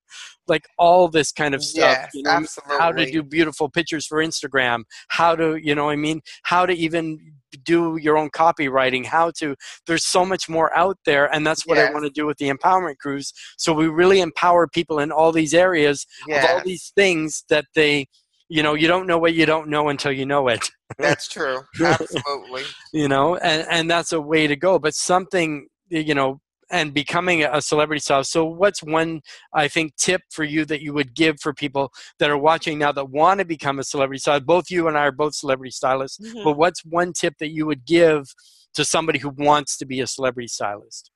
like, 0.48 0.66
all 0.78 1.08
this 1.08 1.32
kind 1.32 1.56
of 1.56 1.64
stuff. 1.64 1.98
Yes, 1.98 2.10
you 2.14 2.24
know, 2.24 2.30
what 2.30 2.36
I 2.36 2.40
mean? 2.40 2.44
absolutely. 2.44 2.78
how 2.80 2.92
to 2.92 3.12
do 3.12 3.24
beautiful 3.24 3.70
pictures 3.70 4.06
for 4.06 4.20
Instagram, 4.20 4.84
how 5.10 5.36
to, 5.36 5.56
you 5.56 5.76
know, 5.76 5.86
what 5.86 5.94
I 5.94 5.98
mean, 5.98 6.22
how 6.44 6.66
to 6.66 6.74
even 6.74 7.20
do 7.64 7.98
your 7.98 8.18
own 8.18 8.30
copywriting, 8.30 9.06
how 9.06 9.32
to. 9.40 9.56
There's 9.88 10.06
so 10.06 10.26
much 10.26 10.50
more 10.50 10.76
out 10.76 10.98
there, 11.06 11.34
and 11.34 11.46
that's 11.46 11.66
what 11.66 11.78
I 11.78 11.92
want 11.92 12.06
to 12.06 12.10
do 12.10 12.26
with 12.26 12.38
the 12.38 12.50
empowerment 12.50 12.98
cruise. 12.98 13.34
So 13.58 13.74
we 13.74 13.88
really 13.88 14.22
empower 14.22 14.68
people 14.68 15.00
in 15.00 15.12
all 15.12 15.32
these 15.32 15.54
areas 15.54 16.06
of 16.30 16.44
all 16.44 16.62
these 16.64 16.92
things 16.96 17.44
that 17.50 17.66
they, 17.76 18.08
you 18.50 18.64
know, 18.64 18.74
you 18.74 18.88
don't 18.88 19.08
know 19.08 19.18
what 19.18 19.34
you 19.34 19.46
don't 19.46 19.70
know 19.70 19.90
until 19.90 20.12
you 20.12 20.26
know 20.26 20.48
it. 20.48 20.70
That's 20.98 21.28
true. 21.28 21.62
Absolutely. 21.82 22.64
You 22.94 23.08
know, 23.08 23.36
and 23.38 23.66
and 23.70 23.90
that's 23.90 24.12
a 24.12 24.22
way 24.22 24.46
to 24.46 24.56
go. 24.56 24.78
But 24.80 24.94
something, 24.94 25.68
you 25.90 26.14
know. 26.14 26.40
And 26.74 26.94
becoming 26.94 27.44
a 27.44 27.62
celebrity 27.62 28.02
star. 28.02 28.24
So, 28.24 28.44
what's 28.44 28.84
one, 28.84 29.22
I 29.54 29.68
think, 29.68 29.96
tip 29.96 30.22
for 30.32 30.44
you 30.44 30.66
that 30.66 30.82
you 30.82 30.94
would 30.94 31.14
give 31.14 31.40
for 31.40 31.54
people 31.54 31.92
that 32.20 32.30
are 32.30 32.38
watching 32.38 32.80
now 32.80 32.92
that 32.92 33.10
want 33.10 33.40
to 33.40 33.46
become 33.46 33.80
a 33.80 33.84
celebrity 33.84 34.20
stylist? 34.20 34.46
Both 34.46 34.72
you 34.72 34.88
and 34.88 34.98
I 34.98 35.06
are 35.06 35.12
both 35.12 35.36
celebrity 35.36 35.72
stylists. 35.72 36.20
Mhm. 36.20 36.44
But 36.44 36.58
what's 36.58 36.84
one 36.84 37.14
tip 37.14 37.36
that 37.40 37.52
you 37.52 37.66
would 37.68 37.86
give 37.86 38.34
to 38.74 38.84
somebody 38.84 39.20
who 39.20 39.30
wants 39.30 39.78
to 39.78 39.86
be 39.86 40.02
a 40.02 40.08
celebrity 40.08 40.48
stylist? 40.48 41.12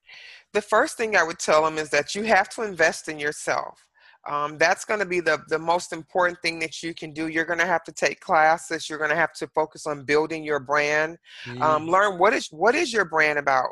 the 0.54 0.62
first 0.62 0.98
thing 0.98 1.16
I 1.16 1.24
would 1.24 1.40
tell 1.40 1.64
them 1.64 1.78
is 1.78 1.90
that 1.90 2.16
you 2.16 2.24
have 2.24 2.50
to 2.50 2.64
invest 2.64 3.10
in 3.10 3.20
yourself. 3.20 3.88
Um, 4.28 4.58
that's 4.58 4.84
going 4.84 5.00
to 5.00 5.06
be 5.06 5.22
the, 5.22 5.40
the 5.48 5.60
most 5.60 5.94
important 5.94 6.42
thing 6.42 6.60
that 6.60 6.84
you 6.84 6.94
can 6.94 7.14
do. 7.14 7.28
You're 7.28 7.46
going 7.46 7.60
to 7.60 7.66
have 7.66 7.84
to 7.86 7.94
take 7.94 8.20
classes. 8.20 8.90
You're 8.90 8.98
going 8.98 9.10
to 9.10 9.16
have 9.16 9.32
to 9.34 9.48
focus 9.48 9.88
on 9.88 10.04
building 10.04 10.44
your 10.44 10.60
brand. 10.60 11.18
Mm. 11.46 11.62
Um, 11.62 11.88
learn 11.88 12.18
what 12.18 12.34
is 12.34 12.48
what 12.52 12.76
is 12.76 12.92
your 12.92 13.06
brand 13.06 13.40
about. 13.40 13.70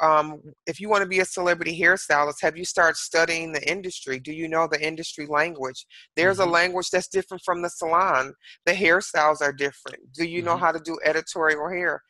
Um, 0.00 0.40
if 0.66 0.80
you 0.80 0.88
want 0.88 1.02
to 1.02 1.08
be 1.08 1.20
a 1.20 1.24
celebrity 1.24 1.78
hairstylist, 1.78 2.40
have 2.42 2.56
you 2.56 2.64
started 2.64 2.96
studying 2.96 3.52
the 3.52 3.70
industry? 3.70 4.18
Do 4.18 4.32
you 4.32 4.48
know 4.48 4.66
the 4.70 4.84
industry 4.84 5.26
language? 5.26 5.86
There's 6.16 6.38
Mhm. 6.38 6.40
a 6.40 6.46
language 6.46 6.90
that's 6.90 7.08
different 7.08 7.42
from 7.44 7.62
the 7.62 7.70
salon. 7.70 8.34
The 8.66 8.72
hairstyles 8.72 9.42
are 9.42 9.52
different. 9.52 10.12
Do 10.14 10.24
you 10.24 10.42
know 10.42 10.56
Mhm. 10.56 10.58
how 10.58 10.72
to 10.72 10.80
do 10.80 10.98
editorial 11.04 11.68
hair? 11.68 12.02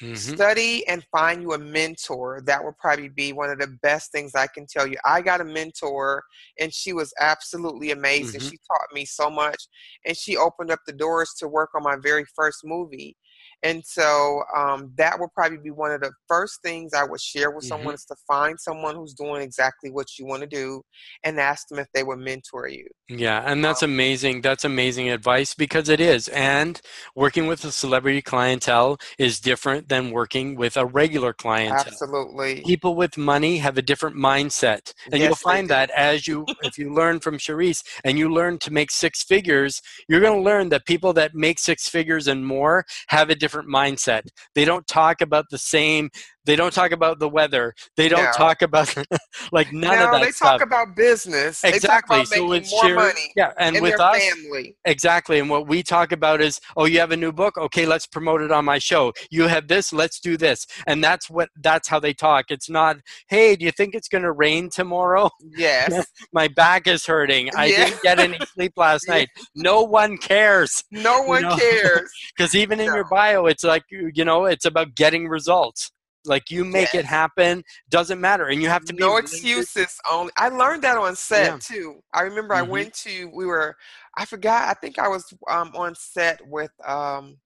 Mhm. 0.00 0.42
study 0.42 0.86
and 0.88 1.04
find 1.10 1.40
you 1.42 1.52
a 1.52 1.58
mentor 1.58 2.42
that 2.44 2.62
would 2.62 2.76
probably 2.78 3.08
be 3.08 3.32
one 3.32 3.48
of 3.48 3.58
the 3.58 3.78
best 3.82 4.12
things 4.12 4.34
i 4.34 4.46
can 4.46 4.66
tell 4.66 4.86
you 4.86 4.96
i 5.06 5.22
got 5.22 5.40
a 5.40 5.44
mentor 5.44 6.22
and 6.60 6.72
she 6.74 6.92
was 6.92 7.14
absolutely 7.20 7.92
amazing 7.92 8.38
Mhm. 8.38 8.52
she 8.52 8.58
taught 8.70 8.92
me 8.92 9.06
so 9.06 9.30
much 9.30 9.68
and 10.04 10.16
she 10.16 10.36
opened 10.36 10.70
up 10.70 10.80
the 10.86 10.92
doors 10.92 11.32
to 11.38 11.48
work 11.48 11.70
on 11.74 11.82
my 11.82 11.96
very 12.02 12.24
first 12.36 12.58
movie 12.62 13.16
and 13.62 13.82
so 13.84 14.42
um, 14.56 14.92
that 14.96 15.18
would 15.18 15.30
probably 15.34 15.58
be 15.58 15.70
one 15.70 15.90
of 15.90 16.00
the 16.00 16.12
first 16.28 16.60
things 16.62 16.92
i 16.94 17.04
would 17.04 17.20
share 17.20 17.50
with 17.50 17.64
someone 17.64 17.94
is 17.94 18.04
to 18.04 18.16
find 18.26 18.58
someone 18.60 18.94
who's 18.94 19.14
doing 19.14 19.42
exactly 19.42 19.90
what 19.90 20.06
you 20.18 20.26
want 20.26 20.40
to 20.42 20.48
do 20.48 20.82
and 21.24 21.38
ask 21.38 21.68
them 21.68 21.78
if 21.78 21.86
they 21.94 22.02
would 22.02 22.18
mentor 22.18 22.68
you 22.68 22.86
Yeah, 23.08 23.42
and 23.44 23.64
that's 23.64 23.82
amazing. 23.82 24.40
That's 24.42 24.64
amazing 24.64 25.10
advice 25.10 25.54
because 25.54 25.88
it 25.88 26.00
is. 26.00 26.28
And 26.28 26.80
working 27.14 27.46
with 27.46 27.64
a 27.64 27.72
celebrity 27.72 28.22
clientele 28.22 28.98
is 29.18 29.40
different 29.40 29.88
than 29.88 30.10
working 30.10 30.56
with 30.56 30.76
a 30.76 30.86
regular 30.86 31.32
clientele. 31.32 31.84
absolutely 31.86 32.62
People 32.62 32.94
with 32.96 33.18
money 33.18 33.58
have 33.58 33.76
a 33.76 33.82
different 33.82 34.16
mindset. 34.16 34.92
And 35.12 35.22
you'll 35.22 35.34
find 35.34 35.68
that 35.70 35.90
as 35.90 36.26
you 36.26 36.46
if 36.62 36.78
you 36.78 36.94
learn 36.94 37.20
from 37.20 37.38
Cherise 37.38 37.82
and 38.04 38.18
you 38.18 38.32
learn 38.32 38.58
to 38.58 38.72
make 38.72 38.90
six 38.90 39.22
figures, 39.22 39.82
you're 40.08 40.20
going 40.20 40.38
to 40.38 40.50
learn 40.50 40.70
that 40.70 40.86
people 40.86 41.12
that 41.14 41.34
make 41.34 41.58
six 41.58 41.88
figures 41.88 42.28
and 42.28 42.46
more 42.46 42.84
have 43.08 43.30
a 43.30 43.34
different 43.34 43.51
mindset. 43.60 44.22
They 44.54 44.64
don't 44.64 44.86
talk 44.86 45.20
about 45.20 45.46
the 45.50 45.58
same 45.58 46.10
they 46.44 46.56
don't 46.56 46.72
talk 46.72 46.92
about 46.92 47.18
the 47.18 47.28
weather. 47.28 47.74
They 47.96 48.08
don't 48.08 48.24
No. 48.24 48.32
talk 48.32 48.62
about 48.62 48.94
like 49.52 49.72
none 49.72 49.96
no 49.98 50.06
of 50.06 50.12
that 50.12 50.22
they 50.22 50.30
stuff. 50.30 50.58
talk 50.58 50.62
about 50.62 50.96
business 50.96 51.60
they 51.60 51.70
talk 51.72 51.76
exactly. 51.76 52.16
about 52.16 52.28
so 52.28 52.52
it's 52.52 52.70
more 52.72 52.84
sheer- 52.84 52.94
money 52.96 53.32
Yeah, 53.36 53.52
and 53.58 53.76
in 53.76 53.82
with 53.82 54.00
us 54.00 54.16
family 54.22 54.76
Exactly. 54.84 55.38
And 55.38 55.48
what 55.48 55.66
we 55.68 55.82
talk 55.82 56.12
about 56.12 56.40
is, 56.40 56.60
oh, 56.76 56.84
you 56.86 56.98
have 57.00 57.12
a 57.12 57.16
new 57.16 57.32
book? 57.32 57.56
Okay, 57.56 57.86
let's 57.86 58.06
promote 58.06 58.42
it 58.42 58.50
on 58.50 58.64
my 58.64 58.78
show. 58.78 59.12
You 59.30 59.46
have 59.46 59.68
this, 59.68 59.92
let's 59.92 60.20
do 60.20 60.36
this. 60.36 60.66
And 60.86 61.02
that's 61.02 61.30
what 61.30 61.48
that's 61.60 61.88
how 61.88 62.00
they 62.00 62.12
talk. 62.12 62.46
It's 62.50 62.68
not, 62.68 62.96
hey, 63.28 63.56
do 63.56 63.64
you 63.64 63.72
think 63.72 63.94
it's 63.94 64.08
gonna 64.08 64.32
rain 64.32 64.70
tomorrow? 64.70 65.30
yes 65.56 66.04
My 66.32 66.48
back 66.48 66.86
is 66.86 67.06
hurting. 67.06 67.50
I 67.56 67.66
Yeah. 67.66 67.84
didn't 67.86 68.02
get 68.02 68.18
any 68.20 68.38
sleep 68.54 68.72
last 68.76 69.06
night. 69.08 69.28
No 69.54 69.82
one 69.82 70.18
cares. 70.18 70.82
No 70.90 71.22
one 71.22 71.42
know? 71.42 71.56
cares. 71.56 72.10
Because 72.36 72.54
even 72.54 72.80
in 72.80 72.86
your 72.86 73.04
bio, 73.04 73.46
it's 73.46 73.64
like 73.64 73.84
you 73.90 74.24
know, 74.24 74.44
it's 74.46 74.64
about 74.64 74.94
getting 74.94 75.28
results. 75.28 75.90
Like 76.24 76.50
you 76.50 76.64
make 76.64 76.94
it 76.94 77.04
happen, 77.04 77.64
doesn't 77.88 78.20
matter. 78.20 78.46
And 78.46 78.62
you 78.62 78.68
have 78.68 78.84
to 78.84 78.94
be 78.94 79.02
No 79.02 79.16
excuses. 79.16 79.98
Only 80.10 80.32
I 80.36 80.48
learned 80.48 80.82
that 80.82 80.96
on 80.96 81.16
set 81.16 81.44
Yeah. 81.46 81.58
too. 81.58 82.00
I 82.14 82.22
remember 82.22 82.54
I 82.54 82.62
Mhm. 82.62 82.68
went 82.68 82.94
to. 82.94 83.30
We 83.34 83.46
were. 83.46 83.76
I 84.16 84.24
forgot. 84.24 84.68
I 84.68 84.74
think 84.74 84.98
I 84.98 85.08
was 85.08 85.32
um, 85.48 85.72
on 85.74 85.94
set 85.94 86.40
with. 86.46 86.70
Um, 86.86 87.38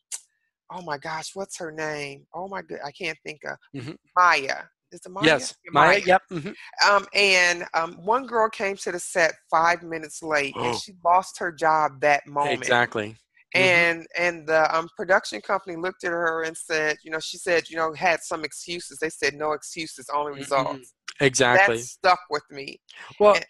oh 0.70 0.82
my 0.82 0.98
gosh, 0.98 1.30
what's 1.34 1.58
her 1.58 1.70
name? 1.70 2.26
Oh 2.34 2.48
my 2.48 2.62
good, 2.62 2.80
I 2.84 2.90
can't 2.90 3.18
think 3.24 3.40
of 3.44 3.56
Mhm. 3.74 3.96
Maya. 4.16 4.64
Is 4.92 5.00
it 5.04 5.10
Maya? 5.10 5.24
Yes. 5.26 5.54
Yeah, 5.64 5.70
Maya, 5.72 6.00
yep. 6.04 6.22
mhm. 6.30 6.54
Um, 6.88 7.06
and 7.14 7.64
um, 7.74 7.94
one 8.04 8.26
girl 8.26 8.48
came 8.48 8.76
to 8.76 8.92
the 8.92 8.98
set 9.00 9.34
five 9.50 9.82
minutes 9.82 10.22
late, 10.22 10.54
and 10.54 10.74
Oh. 10.74 10.78
she 10.78 10.92
lost 11.04 11.38
her 11.38 11.50
job 11.52 12.00
that 12.00 12.26
moment. 12.26 12.62
Exactly. 12.62 13.16
Mhm. 13.56 13.60
and 13.60 14.06
and 14.18 14.46
the 14.46 14.76
um, 14.76 14.88
production 14.96 15.40
company 15.40 15.76
looked 15.76 16.04
at 16.04 16.10
her 16.12 16.42
and 16.42 16.56
said 16.56 16.96
you 17.04 17.10
know 17.10 17.20
she 17.20 17.38
said 17.38 17.68
you 17.70 17.76
know 17.76 17.92
had 17.92 18.20
some 18.22 18.44
excuses 18.44 18.98
they 18.98 19.10
said 19.10 19.34
no 19.34 19.52
excuses 19.52 20.08
only 20.12 20.32
Mhm. 20.32 20.36
results 20.36 20.94
Exactly. 21.20 21.76
that 21.78 21.82
stuck 21.82 22.20
with 22.30 22.44
me 22.50 22.80
Well, 23.18 23.34
and- 23.36 23.46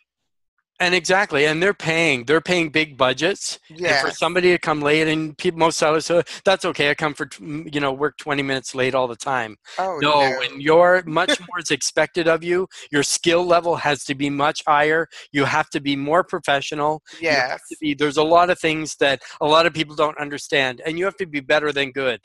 and 0.80 0.94
exactly, 0.94 1.46
and 1.46 1.62
they're 1.62 1.74
paying. 1.74 2.24
They're 2.24 2.40
paying 2.40 2.70
big 2.70 2.96
budgets. 2.96 3.58
And 3.84 3.96
Yeah. 3.96 4.00
for 4.00 4.10
somebody 4.10 4.50
to 4.50 4.58
come 4.58 4.80
late, 4.82 5.08
and 5.08 5.36
people, 5.38 5.58
most 5.58 5.78
sellers, 5.78 6.06
so 6.06 6.22
that's 6.44 6.64
okay. 6.64 6.90
I 6.90 6.94
come 6.94 7.14
for 7.14 7.26
mm, 7.26 7.72
you 7.74 7.80
know 7.80 7.92
work 7.92 8.16
twenty 8.18 8.42
minutes 8.42 8.74
late 8.74 8.94
all 8.94 9.08
the 9.08 9.16
time. 9.16 9.56
Oh 9.78 10.00
No, 10.00 10.32
when 10.36 10.60
you're 10.60 11.02
much 11.06 11.38
more 11.40 11.58
is 11.60 11.70
expected 11.70 12.28
of 12.28 12.42
you, 12.44 12.66
your 12.90 13.02
skill 13.02 13.44
level 13.46 13.76
has 13.76 14.04
to 14.04 14.14
be 14.14 14.28
much 14.30 14.62
higher. 14.66 15.08
You 15.32 15.44
have 15.44 15.70
to 15.70 15.80
be 15.80 15.96
more 15.96 16.24
professional. 16.24 17.02
You 17.28 17.36
have 17.48 17.60
Yes. 17.60 17.60
to 17.70 17.76
be, 17.80 17.94
there's 17.94 18.16
a 18.16 18.22
lot 18.22 18.50
of 18.50 18.58
things 18.58 18.96
that 18.96 19.22
a 19.40 19.46
lot 19.46 19.66
of 19.66 19.72
people 19.74 19.94
don't 19.96 20.18
understand, 20.18 20.82
and 20.84 20.98
you 20.98 21.04
have 21.06 21.16
to 21.16 21.26
be 21.26 21.40
better 21.40 21.72
than 21.72 21.90
good. 21.92 22.20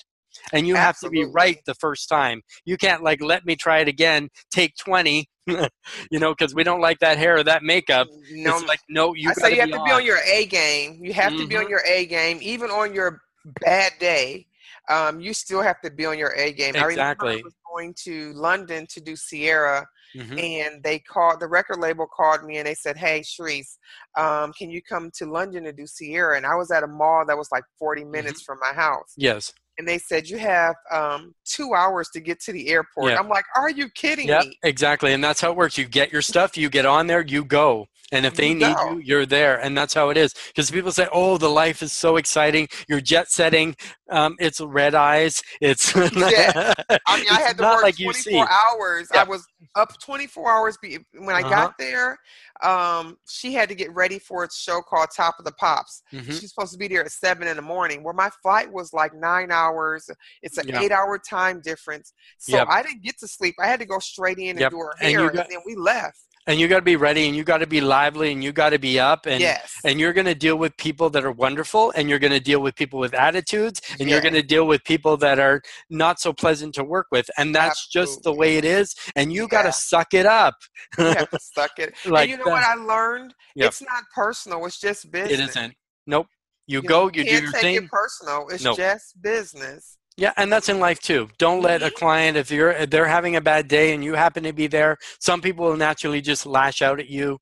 And 0.54 0.68
you 0.68 0.76
have 0.76 0.97
to 0.99 1.10
be 1.10 1.26
right 1.26 1.60
the 1.66 1.76
first 1.76 2.08
time. 2.10 2.41
You 2.66 2.78
can't 2.78 3.04
like 3.04 3.22
let 3.22 3.45
me 3.45 3.56
try 3.56 3.80
it 3.80 3.88
again. 3.88 4.30
Take 4.49 4.76
twenty, 4.78 5.28
you 6.12 6.20
know, 6.20 6.34
because 6.34 6.54
we 6.56 6.64
don't 6.64 6.82
like 6.82 6.99
that 6.99 7.18
hair 7.18 7.38
or 7.38 7.43
that 7.43 7.64
makeup. 7.64 8.08
No, 8.32 8.58
it's 8.58 8.68
like 8.68 8.80
no, 8.89 9.14
you. 9.14 9.30
I 9.30 9.34
say 9.34 9.54
you 9.54 9.60
have 9.62 9.72
to 9.72 9.80
be 9.80 9.91
on. 9.91 10.02
on 10.02 10.06
your 10.06 10.20
A 10.26 10.45
game. 10.45 10.99
You 11.04 11.14
have 11.14 11.36
to 11.38 11.47
be 11.47 11.58
on 11.58 11.66
Mhm. 11.66 11.70
your 11.70 11.82
A 11.86 12.06
game, 12.06 12.39
even 12.41 12.70
on 12.70 12.93
your 12.93 13.22
bad 13.62 13.93
day. 13.99 14.47
Um, 14.89 15.20
you 15.22 15.34
still 15.34 15.62
have 15.62 15.80
to 15.82 15.91
be 15.91 16.06
on 16.06 16.18
your 16.18 16.34
A 16.36 16.52
game. 16.52 16.76
Exactly. 16.76 17.38
I 17.38 17.41
was 17.43 17.54
going 17.74 17.93
to 18.04 18.34
London 18.34 18.86
to 18.89 18.99
do 19.02 19.16
Ciara, 19.16 19.88
Mhm. 20.16 20.38
and 20.41 20.84
they 20.84 20.99
called 20.99 21.39
the 21.39 21.47
record 21.47 21.80
label 21.80 22.08
called 22.08 22.43
me 22.43 22.58
and 22.58 22.68
they 22.68 22.74
said, 22.76 22.97
"Hey, 22.97 23.22
Cherise, 23.22 23.78
um, 24.18 24.52
can 24.54 24.70
you 24.70 24.82
come 24.82 25.12
to 25.16 25.26
London 25.26 25.64
to 25.66 25.72
do 25.74 25.86
Ciara?" 25.88 26.36
And 26.38 26.45
I 26.45 26.56
was 26.56 26.72
at 26.72 26.84
a 26.84 26.88
mall 26.88 27.26
that 27.28 27.38
was 27.38 27.49
like 27.52 27.64
40 27.80 28.04
Mm-hmm. 28.14 28.14
minutes 28.14 28.41
from 28.41 28.60
my 28.60 28.74
house, 28.74 29.14
Yes. 29.18 29.54
And 29.78 29.88
they 29.88 29.98
said 29.98 30.28
you 30.28 30.38
have 30.38 30.76
um, 30.92 31.34
two 31.46 31.74
hours 31.74 32.10
to 32.14 32.20
get 32.20 32.40
to 32.42 32.52
the 32.52 32.70
airport. 32.70 33.12
Yeah. 33.12 33.20
I'm 33.20 33.30
like, 33.30 33.46
"Are 33.56 33.70
you 33.70 33.90
kidding 33.90 34.28
Yep. 34.28 34.46
me?" 34.46 34.58
Exactly, 34.64 35.14
and 35.14 35.24
that's 35.24 35.42
how 35.42 35.52
it 35.52 35.58
works. 35.58 35.78
You 35.78 35.86
get 35.86 36.12
your 36.12 36.22
stuff, 36.22 36.58
you 36.58 36.70
get 36.70 36.86
on 36.86 37.08
there, 37.08 37.22
you 37.22 37.44
go. 37.44 37.88
And 38.14 38.26
if 38.26 38.36
they 38.36 38.50
You 38.50 38.56
need 38.56 38.76
go. 38.76 38.90
you, 38.92 39.00
you're 39.00 39.26
there, 39.26 39.58
and 39.62 39.78
that's 39.78 39.94
how 39.94 40.10
it 40.10 40.18
is. 40.18 40.34
Because 40.48 40.70
people 40.70 40.92
say, 40.92 41.08
"Oh, 41.14 41.38
the 41.38 41.50
life 41.50 41.82
is 41.82 41.94
so 41.94 42.18
exciting. 42.18 42.68
You're 42.90 43.00
jet 43.02 43.32
setting. 43.32 43.76
Um, 44.12 44.36
it's 44.39 44.59
red 44.59 44.93
eyes. 44.93 45.41
It's 45.62 45.95
Yeah. 45.95 46.74
I 47.07 47.18
mean, 47.18 47.26
I 47.32 47.41
had 47.41 47.57
to 47.57 47.64
work 47.64 47.82
like 47.84 47.97
you 47.97 48.05
24 48.12 48.14
see. 48.22 48.38
hours. 48.39 49.07
Yeah. 49.14 49.22
I 49.22 49.24
was 49.24 49.45
up 49.76 49.97
24 50.01 50.51
hours. 50.51 50.78
Be- 50.82 50.99
when 51.14 51.36
I 51.36 51.39
Uh-huh. 51.41 51.49
got 51.49 51.78
there, 51.80 52.18
um, 52.62 53.18
she 53.28 53.53
had 53.53 53.70
to 53.70 53.76
get 53.76 53.93
ready 53.95 54.20
for 54.20 54.43
a 54.43 54.47
show 54.51 54.82
called 54.82 55.09
Top 55.16 55.36
of 55.39 55.45
the 55.45 55.53
Pops. 55.53 56.03
Mhm. 56.14 56.26
She's 56.26 56.49
supposed 56.53 56.74
to 56.74 56.78
be 56.78 56.88
there 56.88 57.03
at 57.05 57.12
seven 57.12 57.47
in 57.47 57.55
the 57.55 57.62
morning. 57.62 58.03
Where 58.03 58.14
my 58.14 58.30
flight 58.43 58.72
was 58.72 58.91
like 58.93 59.14
nine 59.14 59.51
hours. 59.51 60.09
It's 60.41 60.57
an 60.57 60.68
Yeah. 60.68 60.82
eight-hour 60.82 61.20
time 61.20 61.62
difference. 61.62 62.14
So 62.38 62.57
Yep. 62.57 62.68
I 62.70 62.84
didn't 62.84 63.01
get 63.03 63.18
to 63.20 63.28
sleep. 63.28 63.55
I 63.59 63.68
had 63.68 63.80
to 63.80 63.86
go 63.86 63.99
straight 63.99 64.38
in 64.39 64.49
and 64.51 64.59
Yep. 64.59 64.72
do 64.72 64.78
her 64.80 64.93
hair, 64.99 65.28
and, 65.28 65.34
got- 65.38 65.49
then 65.49 65.59
we 65.66 65.76
left. 65.76 66.20
And 66.48 66.60
you 66.60 66.68
got 66.68 66.78
to 66.78 66.82
be 66.84 66.96
ready, 66.96 67.28
and 67.28 67.36
you 67.36 67.44
got 67.44 67.60
to 67.60 67.68
be 67.68 67.82
lively, 67.82 68.32
and 68.32 68.44
you 68.44 68.52
got 68.52 68.70
to 68.72 68.80
be 68.80 69.00
up, 69.00 69.26
and 69.26 69.39
yes. 69.42 69.74
and 69.86 70.00
you're 70.00 70.14
going 70.14 70.26
to 70.26 70.36
deal 70.36 70.56
with 70.58 70.76
people 70.78 71.10
that 71.12 71.24
are 71.24 71.32
wonderful, 71.32 71.92
and 71.96 72.10
you're 72.10 72.20
going 72.20 72.34
to 72.34 72.39
deal 72.39 72.60
with 72.62 72.76
people 72.76 73.00
with 73.00 73.14
attitudes, 73.14 73.82
and 74.00 74.10
you're 74.10 74.22
going 74.22 74.34
to 74.34 74.44
deal 74.44 74.66
with 74.66 74.84
people 74.84 75.18
that 75.18 75.39
are 75.39 75.62
not 75.89 76.20
so 76.20 76.34
pleasant 76.34 76.74
to 76.76 76.84
work 76.84 77.08
with, 77.12 77.30
and 77.38 77.54
that's 77.54 77.88
just 77.88 78.24
the 78.24 78.34
way 78.34 78.58
it 78.58 78.66
is. 78.66 78.96
And 79.16 79.32
you 79.32 79.48
got 79.48 79.64
to 79.64 79.72
suck 79.72 80.14
it 80.14 80.26
up. 80.26 80.56
you 80.98 81.06
have 81.06 81.30
to 81.32 81.39
suck 81.39 81.72
it. 81.78 81.94
Like 82.06 82.30
and 82.30 82.39
you 82.39 82.46
know 82.46 82.52
what. 82.52 82.64
I 82.64 82.76
learned? 82.76 83.34
Yep. 83.56 83.68
It's 83.68 83.82
not 83.82 84.04
personal. 84.16 84.66
It's 84.66 84.80
just 84.80 85.12
business. 85.12 85.39
It 85.39 85.50
isn't. 85.50 85.74
Nope. 86.08 86.28
You, 86.68 86.82
You 86.82 86.88
go, 86.88 87.06
know, 87.06 87.12
you 87.14 87.24
do 87.24 87.30
can't 87.30 87.44
your 87.44 87.52
take 87.52 87.62
thing. 87.62 87.76
it 87.76 87.89
personal. 87.92 88.48
It's 88.50 88.64
Nope. 88.64 88.78
just 88.78 89.22
business. 89.22 89.98
Yeah, 90.22 90.34
and 90.38 90.54
that's 90.54 90.70
in 90.70 90.80
life 90.80 91.00
too. 91.00 91.30
Don't 91.40 91.64
let 91.64 91.82
a 91.82 91.88
Mhm. 91.90 91.96
client 91.96 92.38
if 92.38 92.52
you're 92.52 92.70
if 92.72 92.92
they're 92.92 93.08
having 93.08 93.36
a 93.38 93.42
bad 93.42 93.68
day 93.68 93.92
and 93.94 94.04
you 94.04 94.14
happen 94.14 94.44
to 94.44 94.54
be 94.54 94.68
there. 94.68 94.98
Some 95.20 95.42
people 95.42 95.66
will 95.66 95.78
naturally 95.78 96.22
just 96.22 96.46
lash 96.46 96.84
out 96.84 97.00
at 97.00 97.10
you, 97.10 97.40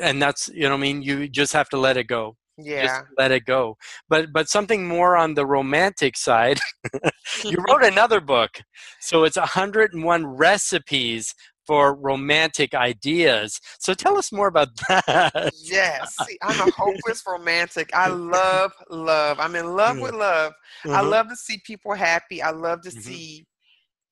and 0.00 0.20
that's 0.22 0.48
you 0.48 0.62
know 0.62 0.70
what 0.70 0.78
I 0.78 0.88
mean. 0.88 1.02
You 1.02 1.28
just 1.28 1.52
have 1.52 1.68
to 1.70 1.76
let 1.76 1.98
it 1.98 2.04
go. 2.04 2.36
Yeah. 2.56 2.84
Just 2.84 3.02
let 3.18 3.32
it 3.32 3.44
go. 3.44 3.76
But 4.08 4.32
but 4.32 4.48
something 4.48 4.88
more 4.88 5.14
on 5.14 5.34
the 5.34 5.44
romantic 5.44 6.16
side. 6.16 6.58
you 7.44 7.58
wrote 7.68 7.84
another 7.84 8.20
book, 8.22 8.62
so 9.00 9.24
it's 9.24 9.36
101 9.36 10.26
recipes 10.26 11.34
for 11.66 11.94
romantic 11.94 12.74
ideas. 12.74 13.60
So 13.78 13.94
tell 13.94 14.18
us 14.18 14.32
more 14.32 14.48
about 14.48 14.68
that. 14.88 15.52
Yes, 15.64 16.14
See, 16.28 16.38
I'm 16.42 16.60
a 16.60 16.66
hopeless 16.66 17.22
romantic. 17.26 17.90
I 17.94 18.08
love 18.08 18.72
love. 18.90 19.38
I'm 19.40 19.54
in 19.56 19.74
love 19.76 19.98
with 19.98 20.12
love. 20.14 20.52
I 20.86 21.00
Uh-huh. 21.00 21.08
love 21.08 21.28
to 21.28 21.36
see 21.36 21.60
people 21.64 21.94
happy. 21.94 22.42
I 22.42 22.50
love 22.50 22.82
to 22.82 22.90
Mhm. 22.90 23.02
see 23.02 23.46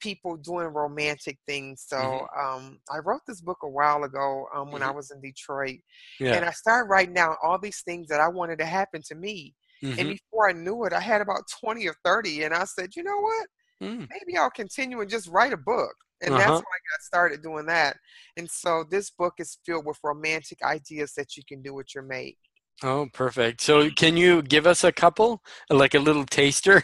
people 0.01 0.36
doing 0.36 0.66
romantic 0.68 1.38
things. 1.46 1.84
So 1.86 1.96
Mm-hmm. 1.96 2.40
um, 2.40 2.80
I 2.90 2.98
wrote 2.98 3.20
this 3.26 3.40
book 3.40 3.59
a 3.62 3.68
while 3.68 4.05
ago 4.05 4.46
um, 4.55 4.70
when 4.72 4.82
I 4.82 4.90
Mhm. 4.90 4.94
was 4.96 5.11
in 5.11 5.20
Detroit, 5.20 5.80
Yeah. 6.20 6.36
and 6.36 6.44
I 6.44 6.51
started 6.53 6.88
writing 6.88 7.14
down 7.14 7.36
all 7.42 7.59
these 7.59 7.82
things 7.82 8.09
that 8.09 8.20
I 8.20 8.28
wanted 8.28 8.59
to 8.61 8.66
happen 8.66 9.03
to 9.09 9.14
me. 9.14 9.55
And 9.98 10.09
Mhm. 10.09 10.11
before 10.11 10.48
I 10.48 10.53
knew 10.53 10.84
it, 10.84 10.92
I 10.92 11.01
had 11.01 11.20
about 11.20 11.42
20 11.61 11.86
or 11.86 11.94
30, 12.05 12.44
and 12.44 12.55
I 12.55 12.64
said, 12.64 12.96
you 12.96 13.03
know 13.03 13.20
what? 13.20 13.46
Mm. 13.82 14.09
maybe 14.11 14.36
I'll 14.36 14.51
continue 14.51 15.01
and 15.01 15.09
just 15.11 15.28
write 15.28 15.53
a 15.53 15.57
book. 15.57 15.94
And 16.23 16.39
that's 16.39 16.61
how 16.61 16.61
Uh-huh. 16.61 16.62
I 16.66 16.81
got 16.93 17.03
started 17.03 17.43
doing 17.43 17.66
that. 17.66 17.97
And 18.37 18.51
so 18.51 18.85
this 18.89 19.11
book 19.11 19.35
is 19.39 19.59
filled 19.64 19.87
with 19.87 19.99
romantic 20.05 20.62
ideas 20.62 21.14
that 21.16 21.37
you 21.37 21.43
can 21.49 21.62
do 21.62 21.75
with 21.75 21.95
your 21.95 22.05
mate. 22.05 22.39
Oh, 22.83 23.09
perfect. 23.12 23.61
So 23.61 23.91
can 23.91 24.16
you 24.16 24.43
give 24.43 24.66
us 24.66 24.85
a 24.85 24.93
couple, 24.93 25.43
like 25.68 25.95
a 25.95 25.99
little 25.99 26.25
taster? 26.25 26.83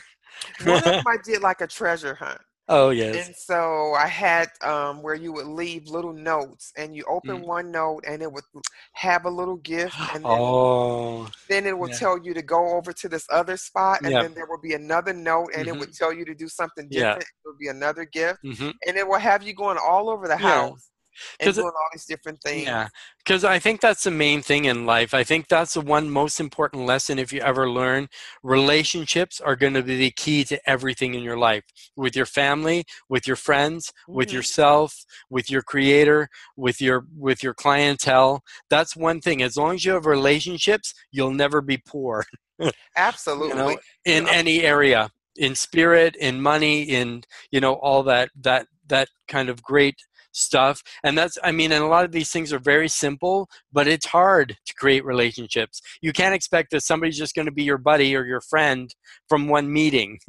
One 0.58 0.84
of 0.84 0.92
them 0.94 1.06
I 1.06 1.16
did 1.24 1.40
like 1.40 1.62
a 1.62 1.66
treasure 1.66 2.14
hunt. 2.14 2.40
Oh 2.68 2.90
yes. 2.90 3.16
And 3.16 3.34
so 3.36 3.94
I 3.94 4.06
had 4.08 4.48
um, 4.62 5.02
where 5.02 5.14
you 5.14 5.32
would 5.32 5.46
leave 5.46 5.86
little 5.88 6.12
notes 6.12 6.72
and 6.76 6.94
you 6.94 7.04
open 7.08 7.36
Mm. 7.36 7.46
one 7.46 7.70
note 7.70 8.04
and 8.06 8.22
it 8.22 8.32
would 8.32 8.44
have 8.94 9.24
a 9.24 9.30
little 9.30 9.56
gift 9.56 10.06
and 10.14 10.28
then, 10.28 10.52
Oh, 10.52 11.30
then 11.48 11.66
it 11.66 11.78
will 11.78 11.88
yeah. 11.88 11.98
tell 11.98 12.18
you 12.22 12.34
to 12.34 12.42
go 12.42 12.76
over 12.76 12.92
to 12.92 13.08
this 13.08 13.26
other 13.32 13.56
spot 13.56 14.00
and 14.04 14.18
Yep. 14.18 14.20
then 14.20 14.34
there 14.34 14.46
will 14.48 14.60
be 14.60 14.74
another 14.74 15.12
note 15.12 15.50
and 15.54 15.68
it 15.68 15.76
Mhm. 15.76 15.78
would 15.78 15.92
tell 15.92 16.12
you 16.12 16.24
to 16.24 16.34
do 16.34 16.48
something 16.48 16.90
different. 16.90 17.08
Yeah. 17.18 17.18
It 17.44 17.48
would 17.48 17.58
be 17.58 17.68
another 17.68 18.04
gift 18.04 18.40
hmm 18.42 18.70
and 18.86 18.96
it 18.96 19.06
will 19.06 19.18
have 19.18 19.42
you 19.42 19.54
going 19.54 19.78
all 19.78 20.10
over 20.10 20.28
the 20.28 20.36
Yeah. 20.36 20.70
house 20.70 20.90
and 21.40 21.54
doing 21.54 21.66
all 21.66 21.88
these 21.92 22.04
different 22.06 22.40
things. 22.42 22.64
yeah. 22.64 22.88
Because 23.18 23.42
I 23.44 23.58
think 23.58 23.80
that's 23.80 24.04
the 24.04 24.10
main 24.10 24.40
thing 24.42 24.66
in 24.66 24.86
life. 24.86 25.12
I 25.12 25.24
think 25.24 25.48
that's 25.48 25.74
the 25.74 25.80
one 25.80 26.08
most 26.10 26.38
important 26.38 26.86
lesson 26.86 27.18
if 27.18 27.32
you 27.32 27.40
ever 27.40 27.68
learn. 27.68 28.08
Relationships 28.42 29.40
are 29.40 29.56
going 29.56 29.74
to 29.74 29.82
be 29.82 29.96
the 29.96 30.10
key 30.12 30.44
to 30.44 30.58
everything 30.70 31.14
in 31.14 31.22
your 31.22 31.36
life, 31.36 31.64
with 31.96 32.14
your 32.16 32.26
family, 32.26 32.84
with 33.08 33.26
your 33.26 33.36
friends, 33.36 33.92
with 34.08 34.28
Mhm. 34.28 34.32
yourself, 34.34 35.04
with 35.28 35.50
your 35.50 35.62
creator, 35.62 36.28
with 36.56 36.80
your 36.80 37.06
with 37.16 37.42
your 37.42 37.54
clientele. 37.54 38.42
That's 38.70 38.96
one 38.96 39.20
thing. 39.20 39.42
As 39.42 39.56
long 39.56 39.74
as 39.74 39.84
you 39.84 39.92
have 39.92 40.06
relationships, 40.06 40.94
you'll 41.10 41.32
never 41.32 41.60
be 41.60 41.78
poor. 41.78 42.24
Absolutely. 42.96 43.48
you 43.50 43.54
know 43.56 43.78
in 44.04 44.24
know- 44.24 44.30
any 44.30 44.62
area 44.62 45.10
in 45.36 45.54
spirit 45.54 46.16
in 46.16 46.40
money 46.40 46.82
in 46.82 47.22
you 47.50 47.60
know 47.60 47.74
all 47.74 48.02
that 48.02 48.30
that 48.40 48.66
that 48.86 49.08
kind 49.28 49.48
of 49.48 49.62
great 49.62 49.96
stuff 50.36 50.82
and 51.02 51.16
that's 51.16 51.38
i 51.42 51.50
mean 51.50 51.72
and 51.72 51.82
a 51.82 51.86
lot 51.86 52.04
of 52.04 52.12
these 52.12 52.30
things 52.30 52.52
are 52.52 52.58
very 52.58 52.88
simple 52.88 53.48
but 53.72 53.88
it's 53.88 54.06
hard 54.06 54.56
to 54.66 54.74
create 54.74 55.04
relationships 55.04 55.80
you 56.02 56.12
can't 56.12 56.34
expect 56.34 56.70
that 56.70 56.82
somebody's 56.82 57.18
just 57.18 57.34
going 57.34 57.46
to 57.46 57.52
be 57.52 57.62
your 57.62 57.78
buddy 57.78 58.14
or 58.14 58.24
your 58.24 58.40
friend 58.40 58.94
from 59.28 59.48
one 59.48 59.72
meeting 59.72 60.18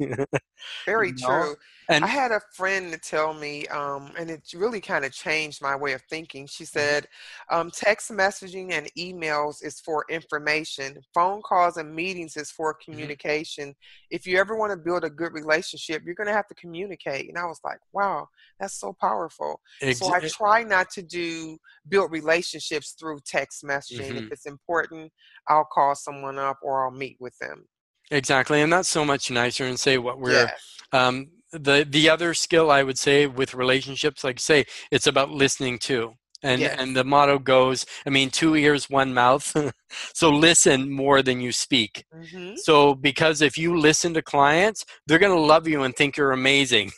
Very 0.86 1.08
you 1.08 1.14
know? 1.20 1.26
true. 1.26 1.56
And 1.88 2.04
I 2.04 2.06
had 2.06 2.30
a 2.30 2.40
friend 2.54 2.92
to 2.92 2.98
tell 2.98 3.34
me, 3.34 3.66
um, 3.68 4.12
and 4.16 4.30
it 4.30 4.42
really 4.54 4.80
kind 4.80 5.04
of 5.04 5.12
changed 5.12 5.60
my 5.60 5.74
way 5.74 5.94
of 5.94 6.02
thinking. 6.08 6.46
She 6.46 6.64
Mm-hmm. 6.76 6.98
said, 6.98 7.08
um, 7.50 7.72
text 7.72 8.10
messaging 8.12 8.70
and 8.72 8.88
emails 8.96 9.64
is 9.64 9.80
for 9.80 10.04
information, 10.08 10.98
phone 11.12 11.42
calls 11.42 11.76
and 11.76 11.92
meetings 11.92 12.36
is 12.36 12.52
for 12.52 12.72
Mm-hmm. 12.92 13.12
communication. 13.12 13.74
If 14.10 14.26
you 14.26 14.38
ever 14.38 14.56
want 14.56 14.70
to 14.72 14.76
build 14.76 15.02
a 15.02 15.10
good 15.10 15.32
relationship, 15.32 16.02
you're 16.04 16.14
going 16.14 16.28
to 16.28 16.32
have 16.32 16.46
to 16.48 16.54
communicate. 16.54 17.28
And 17.28 17.36
I 17.38 17.46
was 17.46 17.60
like, 17.64 17.78
wow, 17.92 18.28
that's 18.60 18.78
so 18.78 18.94
powerful. 19.00 19.60
ex- 19.80 20.02
So 20.02 20.12
I 20.12 20.20
try 20.20 20.62
not 20.62 20.90
to 20.90 21.02
do 21.02 21.58
build 21.88 22.12
relationships 22.12 22.92
through 22.92 23.18
text 23.26 23.64
messaging. 23.64 24.16
Mhm. 24.16 24.18
If 24.18 24.30
it's 24.30 24.46
important, 24.46 25.12
I'll 25.48 25.64
call 25.64 25.96
someone 25.96 26.38
up 26.38 26.58
or 26.62 26.84
I'll 26.84 26.92
meet 26.92 27.16
with 27.20 27.36
them. 27.38 27.66
exactly 28.10 28.60
and 28.62 28.72
that's 28.72 28.88
so 28.88 29.04
much 29.04 29.30
nicer 29.30 29.64
and 29.64 29.78
say 29.78 29.98
what 29.98 30.18
we're 30.18 30.50
Yes. 30.50 30.82
um, 30.92 31.28
the 31.52 31.86
the 31.88 32.08
other 32.10 32.34
skill 32.34 32.70
I 32.70 32.82
would 32.82 32.98
say 32.98 33.26
with 33.26 33.54
relationships, 33.54 34.24
like 34.24 34.40
say, 34.40 34.64
it's 34.90 35.06
about 35.06 35.30
listening 35.30 35.78
too. 35.78 36.14
And 36.42 36.62
Yes. 36.62 36.78
and 36.78 36.96
the 36.96 37.04
motto 37.04 37.38
goes, 37.38 37.84
I 38.06 38.10
mean, 38.10 38.30
two 38.30 38.54
ears, 38.56 38.88
one 38.90 39.12
mouth. 39.14 39.56
so 40.14 40.30
listen 40.30 40.90
more 40.92 41.22
than 41.22 41.40
you 41.40 41.52
speak. 41.52 42.04
hmm 42.12 42.54
So 42.54 42.94
because 42.94 43.40
if 43.42 43.56
you 43.58 43.76
listen 43.78 44.14
to 44.14 44.22
clients, 44.22 44.84
they're 45.06 45.18
gonna 45.18 45.36
love 45.40 45.66
you 45.68 45.82
and 45.82 45.94
think 45.96 46.16
you're 46.16 46.32
amazing. 46.32 46.92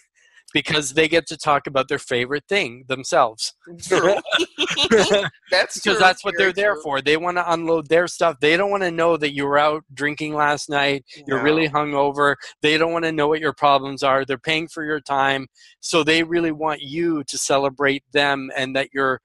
Because 0.53 0.95
they 0.95 1.07
get 1.09 1.27
to 1.29 1.37
talk 1.37 1.67
about 1.67 1.89
their 1.89 1.99
favorite 1.99 2.45
thing 2.49 2.85
themselves. 2.89 3.55
True. 3.83 4.17
That's 5.51 5.81
because 5.81 5.99
that's 5.99 6.25
what 6.25 6.35
they're 6.37 6.53
there 6.53 6.75
true. 6.75 6.83
for. 6.83 7.01
They 7.01 7.17
want 7.17 7.37
to 7.37 7.53
unload 7.53 7.89
their 7.89 8.07
stuff. 8.09 8.37
They 8.41 8.57
don't 8.57 8.71
want 8.71 8.83
to 8.83 8.91
know 8.91 9.17
that 9.17 9.33
you 9.35 9.45
were 9.47 9.59
out 9.59 9.85
drinking 9.95 10.35
last 10.35 10.69
night. 10.69 11.05
You're 11.27 11.43
really 11.43 11.69
No. 11.69 11.75
hungover. 11.75 12.37
They 12.63 12.79
don't 12.79 12.93
want 12.93 13.05
to 13.05 13.13
know 13.13 13.29
what 13.29 13.41
your 13.41 13.53
problems 13.53 14.03
are. 14.03 14.25
They're 14.25 14.39
paying 14.39 14.69
for 14.69 14.85
your 14.85 15.01
time, 15.01 15.49
so 15.81 16.03
they 16.05 16.23
really 16.23 16.53
want 16.53 16.81
you 16.81 17.25
to 17.25 17.39
celebrate 17.39 18.05
them 18.13 18.51
and 18.57 18.75
that 18.77 18.89
you're 18.93 19.21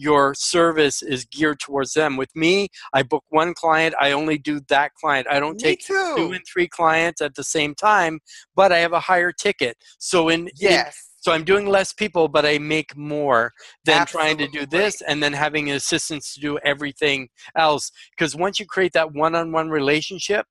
your 0.00 0.34
service 0.34 1.02
is 1.02 1.26
geared 1.26 1.60
towards 1.60 1.92
them. 1.92 2.16
With 2.16 2.34
me, 2.34 2.68
I 2.94 3.02
book 3.02 3.24
one 3.28 3.52
client, 3.52 3.94
I 4.00 4.12
only 4.12 4.38
do 4.38 4.60
that 4.68 4.94
client. 4.94 5.26
I 5.30 5.38
don't 5.38 5.56
Me 5.56 5.62
take 5.62 5.80
too. 5.84 6.14
two 6.16 6.32
and 6.32 6.42
three 6.50 6.68
clients 6.68 7.20
at 7.20 7.34
the 7.34 7.44
same 7.44 7.74
time, 7.74 8.20
but 8.54 8.72
I 8.72 8.78
have 8.78 8.94
a 8.94 9.00
higher 9.00 9.30
ticket. 9.30 9.76
So 9.98 10.30
in, 10.30 10.48
in 10.48 10.52
yes. 10.56 10.96
so 11.18 11.32
I'm 11.32 11.44
doing 11.44 11.66
less 11.66 11.92
people, 11.92 12.28
but 12.28 12.46
I 12.46 12.58
make 12.58 12.96
more 12.96 13.52
than 13.84 14.06
trying 14.06 14.38
to 14.38 14.48
do 14.48 14.64
this 14.64 15.02
and 15.02 15.22
then 15.22 15.34
having 15.34 15.70
assistants 15.70 16.32
to 16.34 16.40
do 16.40 16.58
everything 16.64 17.28
else. 17.54 17.92
Because 18.16 18.34
once 18.34 18.58
you 18.58 18.64
create 18.64 18.94
that 18.94 19.12
one-on-one 19.12 19.68
relationship, 19.68 20.46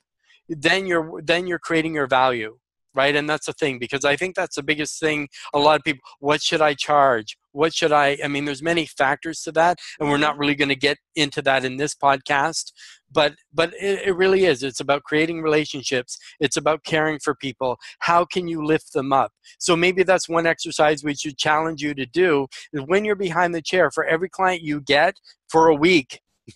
then 0.47 0.86
you're 0.86 1.22
then 1.24 1.47
you're 1.47 1.66
creating 1.68 1.95
your 1.95 2.08
value, 2.08 2.60
right? 2.93 3.16
And 3.16 3.28
that's 3.28 3.47
the 3.47 3.54
thing 3.54 3.80
because 3.80 4.06
I 4.06 4.16
think 4.16 4.36
that's 4.36 4.58
the 4.58 4.64
biggest 4.64 5.00
thing. 5.00 5.28
A 5.56 5.60
lot 5.60 5.80
of 5.80 5.84
people, 5.84 6.02
what 6.20 6.39
should 6.43 6.62
I 6.62 6.76
charge? 6.76 7.36
What 7.52 7.74
should 7.74 7.91
I? 7.91 8.18
I 8.24 8.28
mean, 8.28 8.45
there's 8.45 8.62
many 8.62 8.86
factors 8.86 9.41
to 9.43 9.52
that, 9.54 9.80
and 10.00 10.10
we're 10.10 10.18
not 10.18 10.38
really 10.38 10.56
going 10.56 10.70
to 10.70 10.76
get 10.76 10.97
into 11.16 11.41
that 11.43 11.66
in 11.66 11.78
this 11.78 11.95
podcast. 11.95 12.72
But 13.12 13.36
but 13.54 13.74
it, 13.74 14.08
it 14.08 14.16
really 14.16 14.45
is. 14.45 14.62
It's 14.64 14.80
about 14.80 15.04
creating 15.04 15.41
relationships. 15.41 16.18
It's 16.39 16.58
about 16.58 16.84
caring 16.84 17.20
for 17.20 17.34
people. 17.36 17.80
How 18.00 18.26
can 18.26 18.47
you 18.47 18.64
lift 18.64 18.93
them 18.93 19.12
up? 19.12 19.32
So 19.58 19.76
maybe 19.76 20.04
that's 20.04 20.30
one 20.30 20.45
exercise 20.45 21.04
we 21.04 21.16
should 21.16 21.38
challenge 21.38 21.82
you 21.82 21.93
to 21.95 22.06
do 22.06 22.47
is 22.74 22.82
when 22.86 23.06
you're 23.06 23.16
behind 23.16 23.56
the 23.56 23.62
chair 23.62 23.89
for 23.91 24.06
every 24.06 24.30
client 24.30 24.62
you 24.62 24.82
get 24.82 25.16
for 25.50 25.68
a 25.68 25.76
week, 25.76 26.20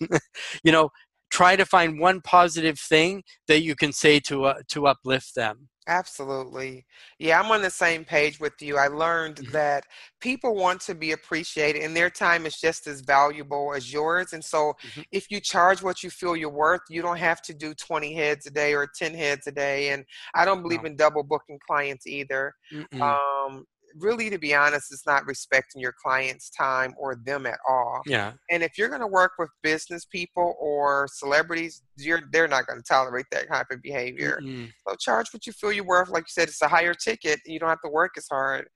you 0.62 0.72
know, 0.72 0.90
try 1.34 1.56
to 1.56 1.66
find 1.66 1.98
one 1.98 2.20
positive 2.20 2.78
thing 2.78 3.24
that 3.48 3.62
you 3.62 3.74
can 3.74 3.92
say 3.92 4.20
to 4.20 4.44
uh, 4.44 4.54
to 4.68 4.86
uplift 4.86 5.34
them. 5.34 5.68
Absolutely. 5.86 6.86
Yeah, 7.18 7.38
I'm 7.38 7.50
on 7.50 7.60
the 7.60 7.68
same 7.68 8.06
page 8.06 8.40
with 8.40 8.54
you. 8.62 8.78
I 8.78 8.86
learned 8.88 9.38
Mhm. 9.38 9.52
that 9.52 9.84
people 10.18 10.54
want 10.54 10.80
to 10.82 10.94
be 10.94 11.12
appreciated 11.12 11.82
and 11.82 11.94
their 11.94 12.08
time 12.08 12.46
is 12.46 12.58
just 12.58 12.86
as 12.86 13.02
valuable 13.02 13.74
as 13.74 13.92
yours. 13.92 14.32
And 14.32 14.42
so 14.42 14.74
Mhm. 14.82 15.04
if 15.12 15.30
you 15.30 15.40
charge 15.40 15.82
what 15.82 16.02
you 16.02 16.08
feel 16.08 16.36
you're 16.36 16.48
worth, 16.48 16.80
you 16.88 17.02
don't 17.02 17.18
have 17.18 17.42
to 17.42 17.54
do 17.54 17.74
20 17.74 18.14
heads 18.14 18.46
a 18.46 18.50
day 18.50 18.72
or 18.72 18.86
10 18.86 19.12
heads 19.14 19.46
a 19.46 19.52
day. 19.52 19.90
And 19.90 20.06
I 20.34 20.46
don't 20.46 20.62
believe 20.62 20.84
No. 20.84 20.86
in 20.86 20.96
double 20.96 21.22
booking 21.22 21.58
clients 21.66 22.06
either. 22.06 22.54
Um, 23.02 23.66
really, 23.98 24.30
to 24.30 24.38
be 24.38 24.54
honest, 24.54 24.92
it's 24.92 25.06
not 25.06 25.26
respecting 25.26 25.80
your 25.80 25.94
client's 26.02 26.50
time 26.50 26.94
or 26.98 27.16
them 27.24 27.46
at 27.46 27.58
all. 27.68 28.02
yeah, 28.06 28.32
And 28.50 28.62
if 28.62 28.76
you're 28.76 28.88
going 28.88 29.00
to 29.00 29.06
work 29.06 29.32
with 29.38 29.50
business 29.62 30.04
people 30.04 30.56
or 30.60 31.08
celebrities, 31.12 31.82
you're 31.96 32.22
they're 32.32 32.48
not 32.48 32.66
going 32.66 32.78
to 32.78 32.84
tolerate 32.84 33.26
that 33.32 33.48
type 33.48 33.66
of 33.70 33.82
behavior. 33.82 34.40
Mm-mm. 34.42 34.70
So 34.86 34.96
charge 34.96 35.32
what 35.32 35.46
you 35.46 35.52
feel 35.52 35.72
you're 35.72 35.84
worth. 35.84 36.08
Like 36.08 36.24
you 36.24 36.32
said, 36.32 36.48
it's 36.48 36.62
a 36.62 36.68
higher 36.68 36.94
ticket. 36.94 37.40
You 37.46 37.58
don't 37.58 37.68
have 37.68 37.82
to 37.82 37.90
work 37.90 38.12
as 38.16 38.26
hard. 38.30 38.68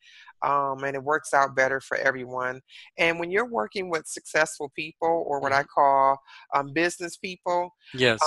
Um, 0.42 0.84
and 0.84 0.94
it 0.94 1.02
works 1.02 1.34
out 1.34 1.56
better 1.56 1.80
for 1.80 1.96
everyone. 1.96 2.60
And 2.96 3.18
when 3.18 3.30
you're 3.30 3.50
working 3.50 3.90
with 3.90 4.06
successful 4.06 4.70
people 4.76 5.24
or 5.26 5.40
what 5.40 5.52
I 5.52 5.64
call 5.64 6.16
um, 6.54 6.72
business 6.72 7.16
people, 7.16 7.70
yes, 7.92 8.20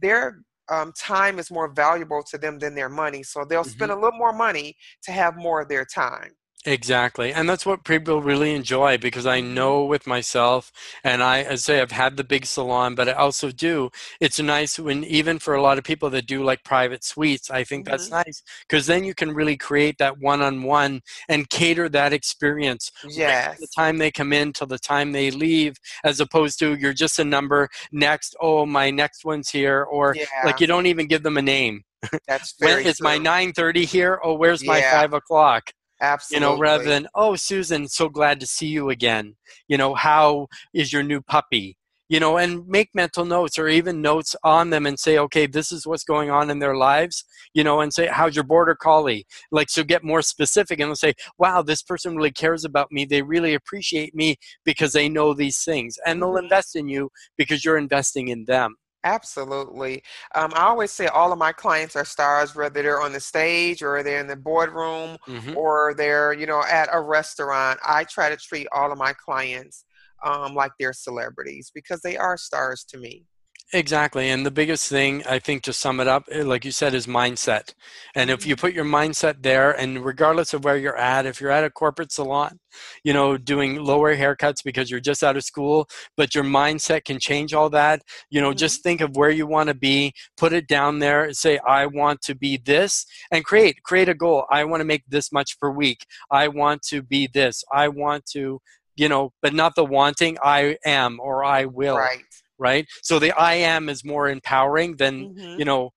their 0.00 0.42
um, 0.70 0.92
time 0.96 1.38
is 1.38 1.50
more 1.50 1.68
valuable 1.68 2.22
to 2.30 2.38
them 2.38 2.58
than 2.58 2.74
their 2.74 2.88
money. 2.88 3.22
So 3.22 3.44
they'll 3.44 3.64
spend 3.64 3.90
a 3.90 3.94
little 3.94 4.18
more 4.18 4.32
money 4.32 4.76
to 5.02 5.12
have 5.12 5.36
more 5.36 5.60
of 5.60 5.68
their 5.68 5.84
time. 5.84 6.32
Exactly. 6.66 7.32
And 7.32 7.48
that's 7.48 7.64
what 7.64 7.84
people 7.84 8.20
really 8.20 8.54
enjoy 8.54 8.98
because 8.98 9.24
I 9.24 9.40
know 9.40 9.82
with 9.86 10.06
myself, 10.06 10.70
and 11.02 11.22
I, 11.22 11.38
I 11.38 11.54
say, 11.54 11.80
I've 11.80 11.90
had 11.90 12.18
the 12.18 12.24
big 12.24 12.44
salon, 12.44 12.94
but 12.94 13.08
I 13.08 13.12
also 13.12 13.50
do. 13.50 13.88
It's 14.20 14.38
nice 14.38 14.78
when, 14.78 15.02
even 15.04 15.38
for 15.38 15.54
a 15.54 15.62
lot 15.62 15.78
of 15.78 15.84
people 15.84 16.10
that 16.10 16.26
do 16.26 16.44
like 16.44 16.62
private 16.62 17.02
suites, 17.02 17.50
I 17.50 17.64
think 17.64 17.86
that's 17.86 18.06
mm-hmm. 18.10 18.16
nice 18.26 18.42
because 18.68 18.86
then 18.86 19.04
you 19.04 19.14
can 19.14 19.32
really 19.32 19.56
create 19.56 19.96
that 19.98 20.18
one 20.18 20.42
on 20.42 20.62
one 20.62 21.00
and 21.30 21.48
cater 21.48 21.88
that 21.88 22.12
experience 22.12 22.92
Yes. 23.08 23.58
the 23.58 23.68
time 23.74 23.96
they 23.96 24.10
come 24.10 24.32
in 24.34 24.52
till 24.52 24.66
the 24.66 24.78
time 24.78 25.12
they 25.12 25.30
leave, 25.30 25.76
as 26.04 26.20
opposed 26.20 26.58
to 26.58 26.74
you're 26.76 26.92
just 26.92 27.18
a 27.18 27.24
number 27.24 27.70
next, 27.90 28.36
oh, 28.38 28.66
my 28.66 28.90
next 28.90 29.24
one's 29.24 29.48
here, 29.48 29.84
or 29.84 30.14
Yeah. 30.14 30.26
like 30.44 30.60
you 30.60 30.66
don't 30.66 30.86
even 30.86 31.06
give 31.06 31.22
them 31.22 31.38
a 31.38 31.42
name. 31.42 31.84
that's 32.28 32.54
When 32.58 32.70
very 32.70 32.84
is 32.84 33.00
my 33.00 33.16
true. 33.16 33.24
9.30 33.24 33.84
here? 33.86 34.20
Oh, 34.22 34.34
where's 34.34 34.62
my 34.64 34.78
Yeah. 34.78 35.00
5 35.00 35.14
o'clock? 35.14 35.70
Absolutely. 36.00 36.34
you 36.36 36.40
know 36.40 36.58
rather 36.58 36.84
than 36.84 37.08
oh 37.14 37.34
susan 37.36 37.86
so 37.88 38.08
glad 38.08 38.40
to 38.40 38.46
see 38.46 38.66
you 38.68 38.90
again. 38.90 39.36
You 39.68 39.76
know 39.78 39.94
how 39.94 40.48
is 40.74 40.92
your 40.92 41.02
new 41.02 41.20
puppy? 41.20 41.76
You 42.08 42.18
know 42.20 42.38
and 42.38 42.66
make 42.66 42.90
mental 42.94 43.24
notes 43.24 43.58
or 43.58 43.68
even 43.68 44.00
notes 44.02 44.34
on 44.42 44.70
them 44.70 44.86
and 44.86 44.98
say 44.98 45.18
okay 45.18 45.46
this 45.46 45.70
is 45.72 45.86
what's 45.86 46.04
going 46.04 46.30
on 46.30 46.50
in 46.50 46.58
their 46.58 46.74
lives 46.76 47.24
you 47.54 47.62
know 47.64 47.80
and 47.80 47.92
say 47.92 48.06
how's 48.08 48.34
your 48.34 48.44
border 48.44 48.74
collie? 48.74 49.26
Like 49.52 49.68
so 49.70 49.84
get 49.84 50.02
more 50.04 50.22
specific 50.22 50.80
and 50.80 50.88
they'll 50.88 50.96
say 50.96 51.14
wow 51.38 51.62
this 51.62 51.82
person 51.82 52.16
really 52.16 52.32
cares 52.32 52.64
about 52.64 52.90
me. 52.92 53.04
They 53.04 53.22
really 53.22 53.54
appreciate 53.54 54.14
me 54.14 54.36
because 54.64 54.92
they 54.92 55.08
know 55.08 55.34
these 55.34 55.62
things 55.64 55.98
and 56.06 56.20
they'll 56.22 56.34
Mhm. 56.34 56.42
invest 56.44 56.76
in 56.76 56.88
you 56.88 57.10
because 57.36 57.64
you're 57.64 57.78
investing 57.78 58.28
in 58.28 58.44
them 58.46 58.76
Absolutely. 59.04 60.02
Um, 60.34 60.52
I 60.54 60.64
always 60.64 60.90
say 60.90 61.06
all 61.06 61.32
of 61.32 61.38
my 61.38 61.52
clients 61.52 61.96
are 61.96 62.04
stars, 62.04 62.54
whether 62.54 62.82
they're 62.82 63.00
on 63.00 63.12
the 63.12 63.20
stage 63.20 63.82
or 63.82 64.02
they're 64.02 64.20
in 64.20 64.26
the 64.26 64.36
boardroom 64.36 65.16
Mhm. 65.26 65.56
or 65.56 65.94
they're, 65.94 66.34
you 66.34 66.46
know, 66.46 66.62
at 66.62 66.88
a 66.92 67.00
restaurant. 67.00 67.80
I 67.84 68.04
try 68.04 68.28
to 68.28 68.36
treat 68.36 68.68
all 68.72 68.92
of 68.92 68.98
my 68.98 69.14
clients 69.14 69.84
um, 70.22 70.54
like 70.54 70.72
they're 70.78 70.92
celebrities 70.92 71.70
because 71.74 72.02
they 72.02 72.18
are 72.18 72.36
stars 72.36 72.84
to 72.84 72.98
me. 72.98 73.26
Exactly. 73.72 74.28
And 74.30 74.44
the 74.44 74.50
biggest 74.50 74.88
thing, 74.88 75.22
I 75.28 75.38
think, 75.38 75.62
to 75.62 75.72
sum 75.72 76.00
it 76.00 76.08
up, 76.08 76.24
eh, 76.32 76.42
like 76.42 76.64
you 76.64 76.72
said, 76.72 76.92
is 76.92 77.06
mindset. 77.06 77.72
And 78.16 78.28
if 78.28 78.44
you 78.44 78.56
put 78.56 78.72
your 78.72 78.84
mindset 78.84 79.42
there, 79.42 79.70
and 79.70 80.04
regardless 80.04 80.52
of 80.52 80.64
where 80.64 80.76
you're 80.76 80.96
at, 80.96 81.24
if 81.24 81.40
you're 81.40 81.52
at 81.52 81.62
a 81.62 81.70
corporate 81.70 82.10
salon, 82.10 82.58
you 83.04 83.12
know, 83.12 83.36
doing 83.36 83.76
lower 83.76 84.16
haircuts 84.16 84.64
because 84.64 84.90
you're 84.90 84.98
just 84.98 85.22
out 85.22 85.36
of 85.36 85.44
school, 85.44 85.88
but 86.16 86.34
your 86.34 86.42
mindset 86.42 87.04
can 87.04 87.20
change 87.20 87.54
all 87.54 87.70
that, 87.70 88.02
you 88.28 88.40
know, 88.40 88.52
just 88.52 88.82
think 88.82 89.00
of 89.00 89.16
where 89.16 89.30
you 89.30 89.46
want 89.46 89.68
to 89.68 89.74
be, 89.74 90.12
put 90.36 90.52
it 90.52 90.66
down 90.66 90.98
there, 90.98 91.24
and 91.24 91.36
say, 91.36 91.58
I 91.58 91.86
want 91.86 92.22
to 92.22 92.34
be 92.34 92.56
this, 92.56 93.06
and 93.30 93.44
create, 93.44 93.84
create 93.84 94.08
a 94.08 94.14
goal. 94.14 94.46
I 94.50 94.64
want 94.64 94.80
to 94.80 94.84
make 94.84 95.04
this 95.06 95.30
much 95.30 95.60
per 95.60 95.70
week. 95.70 96.04
I 96.28 96.48
want 96.48 96.82
to 96.88 97.02
be 97.02 97.28
this. 97.32 97.62
I 97.72 97.86
want 97.86 98.26
to, 98.32 98.60
you 98.96 99.08
know, 99.08 99.32
but 99.42 99.54
not 99.54 99.76
the 99.76 99.84
wanting, 99.84 100.38
I 100.42 100.76
am 100.84 101.20
or 101.20 101.44
I 101.44 101.66
will 101.66 101.98
Right. 101.98 102.24
Right? 102.60 102.86
So 103.02 103.18
the 103.18 103.32
I 103.32 103.54
am 103.54 103.88
is 103.88 104.04
more 104.04 104.28
empowering 104.28 104.96
than 104.96 105.34
Mhm. 105.34 105.58
you 105.58 105.64
know, 105.64 105.90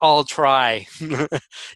I'll 0.00 0.24
try. 0.24 0.86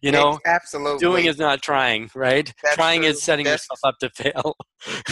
you 0.03 0.11
know, 0.13 0.35
Ex- 0.35 0.41
absolutely. 0.47 0.99
doing 1.01 1.25
is 1.27 1.39
not 1.39 1.61
trying, 1.63 2.09
right? 2.15 2.53
That's 2.63 2.77
trying 2.77 3.01
true. 3.03 3.11
is 3.11 3.23
setting 3.23 3.45
That's- 3.45 3.67
yourself 3.69 3.81
up 3.85 3.99
to 3.99 4.11
fail. 4.11 4.57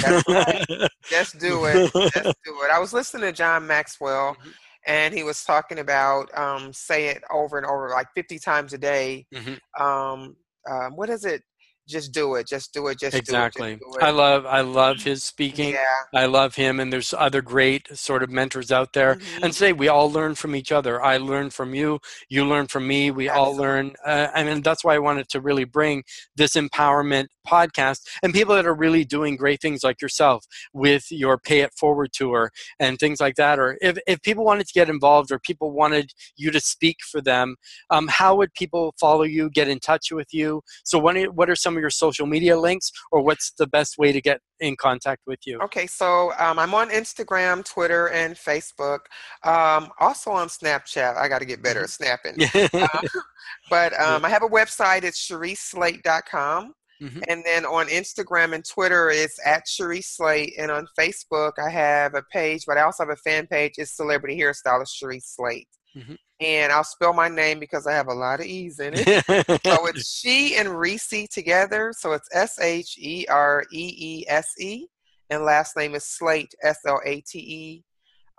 That's 0.02 0.28
right. 0.28 0.88
Just 1.08 1.38
do 1.38 1.64
it. 1.66 1.92
Just 1.92 2.14
do 2.44 2.62
it. 2.62 2.70
I 2.72 2.78
was 2.78 2.92
listening 2.92 3.22
to 3.22 3.32
John 3.32 3.66
Maxwell, 3.66 4.36
Mhm. 4.36 4.52
and 4.86 5.12
he 5.14 5.22
was 5.24 5.42
talking 5.44 5.80
about 5.80 6.36
um, 6.38 6.72
say 6.72 7.08
it 7.08 7.22
over 7.32 7.58
and 7.58 7.66
over, 7.66 7.88
like 7.90 8.06
50 8.14 8.38
times 8.38 8.72
a 8.74 8.78
day. 8.78 9.26
Mhm. 9.34 9.58
Um, 9.78 10.36
um, 10.70 10.94
what 10.96 11.10
is 11.10 11.24
it? 11.24 11.42
Just 11.90 12.12
do 12.12 12.34
it. 12.36 12.46
Just 12.46 12.72
do 12.72 12.86
it. 12.88 12.98
Just 12.98 13.16
Exactly. 13.16 13.70
do 13.70 13.74
it. 13.74 13.80
Just 13.80 14.00
do 14.00 14.06
I 14.06 14.10
love 14.10 14.46
I 14.46 14.60
love 14.60 15.02
his 15.02 15.22
speaking. 15.24 15.70
Yeah. 15.70 15.78
I 16.14 16.26
love 16.26 16.54
him 16.54 16.80
and 16.80 16.92
there's 16.92 17.12
other 17.12 17.42
great 17.42 17.88
sort 17.96 18.22
of 18.22 18.30
mentors 18.30 18.70
out 18.72 18.92
there. 18.92 19.16
Mhm. 19.16 19.42
And 19.42 19.54
say 19.54 19.72
we 19.72 19.88
all 19.88 20.10
learn 20.10 20.34
from 20.34 20.54
each 20.56 20.72
other. 20.72 21.02
I 21.02 21.16
learn 21.18 21.50
from 21.50 21.74
you, 21.74 22.00
you 22.28 22.44
learn 22.46 22.66
from 22.68 22.86
me, 22.86 23.10
we 23.10 23.28
all 23.28 23.54
learn 23.56 23.94
uh, 24.06 24.28
I 24.34 24.44
mean 24.44 24.62
that's 24.62 24.84
why 24.84 24.94
I 24.94 24.98
wanted 24.98 25.28
to 25.30 25.40
really 25.40 25.64
bring 25.64 26.04
this 26.36 26.54
empowerment 26.54 27.26
podcast 27.46 28.00
and 28.22 28.32
people 28.32 28.54
that 28.54 28.66
are 28.66 28.74
really 28.74 29.04
doing 29.04 29.36
great 29.36 29.60
things 29.60 29.82
like 29.82 30.00
yourself 30.00 30.44
with 30.72 31.10
your 31.10 31.38
pay 31.38 31.60
it 31.60 31.72
forward 31.74 32.10
tour 32.12 32.50
and 32.78 32.98
things 32.98 33.18
like 33.20 33.34
that 33.36 33.58
or 33.58 33.76
if, 33.80 33.98
if 34.06 34.20
people 34.22 34.44
wanted 34.44 34.66
to 34.66 34.72
get 34.72 34.88
involved 34.88 35.32
or 35.32 35.38
people 35.38 35.72
wanted 35.72 36.12
you 36.36 36.50
to 36.50 36.60
speak 36.60 36.98
for 37.10 37.20
them 37.20 37.56
um, 37.90 38.06
how 38.08 38.36
would 38.36 38.52
people 38.54 38.94
follow 39.00 39.22
you 39.22 39.50
get 39.50 39.68
in 39.68 39.78
touch 39.80 40.12
with 40.12 40.28
you 40.32 40.62
so 40.84 40.98
what 40.98 41.16
are, 41.16 41.30
what 41.32 41.48
are 41.50 41.56
some 41.56 41.76
of 41.80 41.82
your 41.82 41.90
social 41.90 42.26
media 42.26 42.58
links 42.58 42.90
or 43.10 43.22
what's 43.22 43.52
the 43.58 43.66
best 43.66 43.98
way 43.98 44.12
to 44.12 44.20
get 44.20 44.40
in 44.60 44.76
contact 44.76 45.22
with 45.26 45.38
you 45.46 45.58
Okay, 45.62 45.86
so 45.86 46.32
um, 46.38 46.58
I'm 46.58 46.74
on 46.74 46.90
Instagram, 46.90 47.64
Twitter, 47.64 48.08
and 48.08 48.34
Facebook. 48.34 49.00
Um, 49.44 49.90
also 49.98 50.30
on 50.30 50.48
Snapchat. 50.48 51.16
I 51.16 51.28
got 51.28 51.40
to 51.40 51.44
get 51.44 51.62
better 51.62 51.84
at 51.84 51.90
snapping. 51.90 52.36
Um, 52.74 53.04
but 53.70 53.98
um, 54.00 54.24
I 54.24 54.28
have 54.28 54.42
a 54.42 54.48
website. 54.48 55.04
It's 55.04 55.28
CheriseSlate.com. 55.28 56.74
Mhm. 57.02 57.22
And 57.28 57.42
then 57.44 57.64
on 57.64 57.86
Instagram 57.86 58.54
and 58.54 58.64
Twitter, 58.64 59.10
it's 59.10 59.38
at 59.46 59.66
Cherise 59.66 60.04
Slate. 60.04 60.54
And 60.58 60.70
on 60.70 60.86
Facebook, 60.98 61.52
I 61.58 61.70
have 61.70 62.14
a 62.14 62.22
page, 62.32 62.64
but 62.66 62.76
I 62.76 62.82
also 62.82 63.04
have 63.04 63.10
a 63.12 63.16
fan 63.16 63.46
page. 63.46 63.72
It's 63.78 63.96
Celebrity 63.96 64.38
Hairstylist 64.38 65.02
Cherise 65.02 65.24
Slate. 65.24 65.68
Mhm. 65.96 66.16
And 66.40 66.72
I'll 66.72 66.84
spell 66.84 67.12
my 67.12 67.28
name 67.28 67.58
because 67.60 67.86
I 67.86 67.92
have 67.92 68.08
a 68.08 68.14
lot 68.14 68.40
of 68.40 68.46
E's 68.46 68.80
in 68.80 68.94
it. 68.96 69.24
so 69.26 69.86
it's 69.86 70.08
she 70.08 70.56
and 70.56 70.78
Reese 70.78 71.28
together. 71.30 71.92
So 71.96 72.12
it's 72.12 72.28
S 72.32 72.58
H 72.60 72.96
E 72.98 73.26
R 73.28 73.64
E 73.72 73.94
E 73.98 74.24
S 74.28 74.48
E. 74.58 74.86
And 75.28 75.44
last 75.44 75.76
name 75.76 75.94
is 75.94 76.06
Slate, 76.06 76.54
S 76.62 76.78
L 76.86 77.00
A 77.04 77.20
T 77.20 77.38
E. 77.38 77.84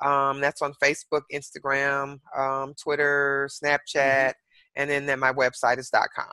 Um, 0.05 0.41
that's 0.41 0.61
on 0.61 0.73
Facebook, 0.83 1.21
Instagram, 1.31 2.19
um, 2.35 2.73
Twitter, 2.81 3.47
Snapchat. 3.51 4.33
And 4.75 4.89
then, 4.89 5.05
then 5.05 5.19
my 5.19 5.31
website 5.31 5.77
is 5.77 5.89
.com. 5.89 6.25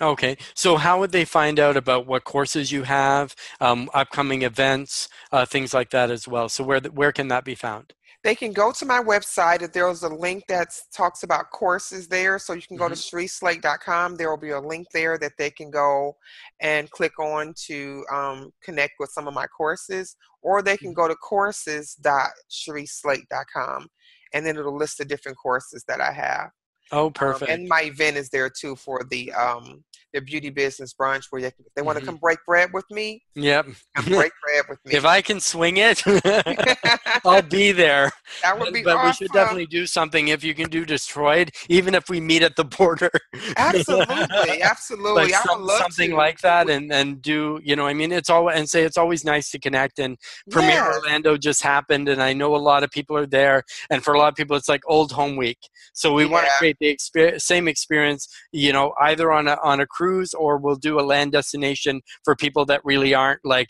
Okay, 0.00 0.38
so 0.54 0.76
how 0.76 0.98
would 0.98 1.12
they 1.12 1.24
find 1.26 1.60
out 1.60 1.76
about 1.76 2.06
what 2.06 2.24
courses 2.24 2.72
you 2.72 2.82
have, 2.84 3.36
um, 3.60 3.90
upcoming 3.92 4.42
events, 4.42 5.08
uh, 5.30 5.44
things 5.44 5.74
like 5.74 5.90
that 5.90 6.10
as 6.10 6.26
well? 6.26 6.48
So 6.48 6.64
where 6.64 6.80
where 6.80 7.12
can 7.12 7.28
that 7.28 7.44
be 7.44 7.54
found? 7.54 7.92
They 8.24 8.36
can 8.36 8.52
go 8.52 8.70
to 8.70 8.86
my 8.86 9.02
website. 9.02 9.62
If 9.62 9.72
there's 9.72 10.04
a 10.04 10.08
link 10.08 10.46
that 10.46 10.72
talks 10.92 11.24
about 11.24 11.50
courses 11.50 12.06
there, 12.06 12.38
so 12.38 12.52
you 12.52 12.62
can 12.62 12.76
go 12.76 12.88
to 12.88 12.94
Mhm. 12.94 13.10
CheriseSlate.com. 13.10 14.14
There 14.16 14.30
will 14.30 14.36
be 14.36 14.50
a 14.50 14.60
link 14.60 14.86
there 14.92 15.18
that 15.18 15.36
they 15.36 15.50
can 15.50 15.70
go 15.70 16.16
and 16.60 16.88
click 16.92 17.18
on 17.18 17.52
to 17.66 18.06
um, 18.12 18.52
connect 18.62 18.94
with 19.00 19.10
some 19.10 19.26
of 19.26 19.34
my 19.34 19.48
courses, 19.48 20.14
or 20.40 20.62
they 20.62 20.76
can 20.76 20.92
go 20.92 21.08
to 21.08 21.16
courses.CheriseSlate.com, 21.16 23.90
and 24.32 24.46
then 24.46 24.56
it'll 24.56 24.76
list 24.76 24.98
the 24.98 25.04
different 25.04 25.36
courses 25.38 25.82
that 25.88 26.00
I 26.00 26.12
have. 26.12 26.50
Oh, 26.90 27.06
Um, 27.06 27.12
perfect. 27.12 27.50
and 27.50 27.68
my 27.68 27.82
event 27.82 28.16
is 28.16 28.28
there 28.30 28.50
too 28.50 28.76
for 28.76 29.00
the 29.10 29.32
um, 29.32 29.84
the 30.12 30.20
beauty 30.20 30.50
business 30.50 30.92
brunch 30.92 31.24
where 31.30 31.40
they, 31.40 31.52
they 31.74 31.80
want 31.80 31.96
to 31.96 32.02
Mhm. 32.02 32.06
come 32.08 32.16
break 32.18 32.38
bread 32.46 32.68
with 32.74 32.84
me, 32.90 33.22
Yep. 33.34 33.66
come 33.96 34.04
break 34.28 34.32
bread 34.44 34.64
with 34.68 34.78
me. 34.84 34.92
if 34.94 35.06
I 35.06 35.22
can 35.22 35.40
swing 35.40 35.78
it, 35.78 36.02
I'll 37.24 37.40
be 37.60 37.72
there. 37.72 38.10
that 38.42 38.58
would 38.58 38.74
be 38.74 38.82
but 38.82 38.96
awesome. 38.96 39.06
we 39.06 39.12
should 39.14 39.32
definitely 39.32 39.66
do 39.66 39.86
something 39.86 40.28
if 40.28 40.44
you 40.44 40.54
can 40.54 40.68
do 40.68 40.84
Detroit, 40.84 41.48
even 41.70 41.94
if 41.94 42.10
we 42.10 42.20
meet 42.20 42.42
at 42.42 42.56
the 42.56 42.64
border. 42.64 43.10
Absolutely, 43.56 44.62
absolutely. 44.62 45.34
I 45.34 45.40
some- 45.40 45.60
would 45.60 45.66
love 45.66 45.78
something 45.78 46.10
to. 46.10 46.16
like 46.16 46.40
that 46.40 46.68
and 46.68 46.92
and 46.92 47.22
do 47.22 47.60
you 47.62 47.74
know 47.76 47.86
i 47.86 47.94
mean 47.94 48.12
it's 48.12 48.28
all 48.30 48.48
and 48.50 48.68
say 48.68 48.82
it's 48.82 48.96
always 48.98 49.24
nice 49.24 49.50
to 49.50 49.58
connect 49.58 49.98
and 49.98 50.16
premiere 50.50 50.72
Yes. 50.74 50.96
orlando 50.96 51.36
just 51.36 51.62
happened 51.62 52.08
and 52.08 52.22
i 52.22 52.32
know 52.32 52.54
a 52.54 52.58
lot 52.58 52.82
of 52.82 52.90
people 52.90 53.16
are 53.16 53.26
there 53.26 53.62
and 53.90 54.02
for 54.04 54.14
a 54.14 54.18
lot 54.18 54.28
of 54.28 54.34
people 54.34 54.56
it's 54.56 54.68
like 54.68 54.82
old 54.86 55.12
home 55.12 55.36
week 55.36 55.58
so 55.92 56.12
we 56.12 56.24
want 56.26 56.44
to 56.44 56.50
Yeah. 56.52 56.58
create 56.58 56.76
the 56.82 57.34
same 57.38 57.68
experience 57.68 58.28
you 58.52 58.72
know 58.72 58.92
either 59.00 59.30
on 59.32 59.48
a 59.48 59.56
on 59.62 59.80
a 59.80 59.86
cruise 59.86 60.34
or 60.34 60.58
we'll 60.58 60.76
do 60.76 60.98
a 60.98 61.02
land 61.02 61.32
destination 61.32 62.00
for 62.24 62.34
people 62.34 62.64
that 62.66 62.80
really 62.84 63.14
aren't 63.14 63.40
like 63.44 63.68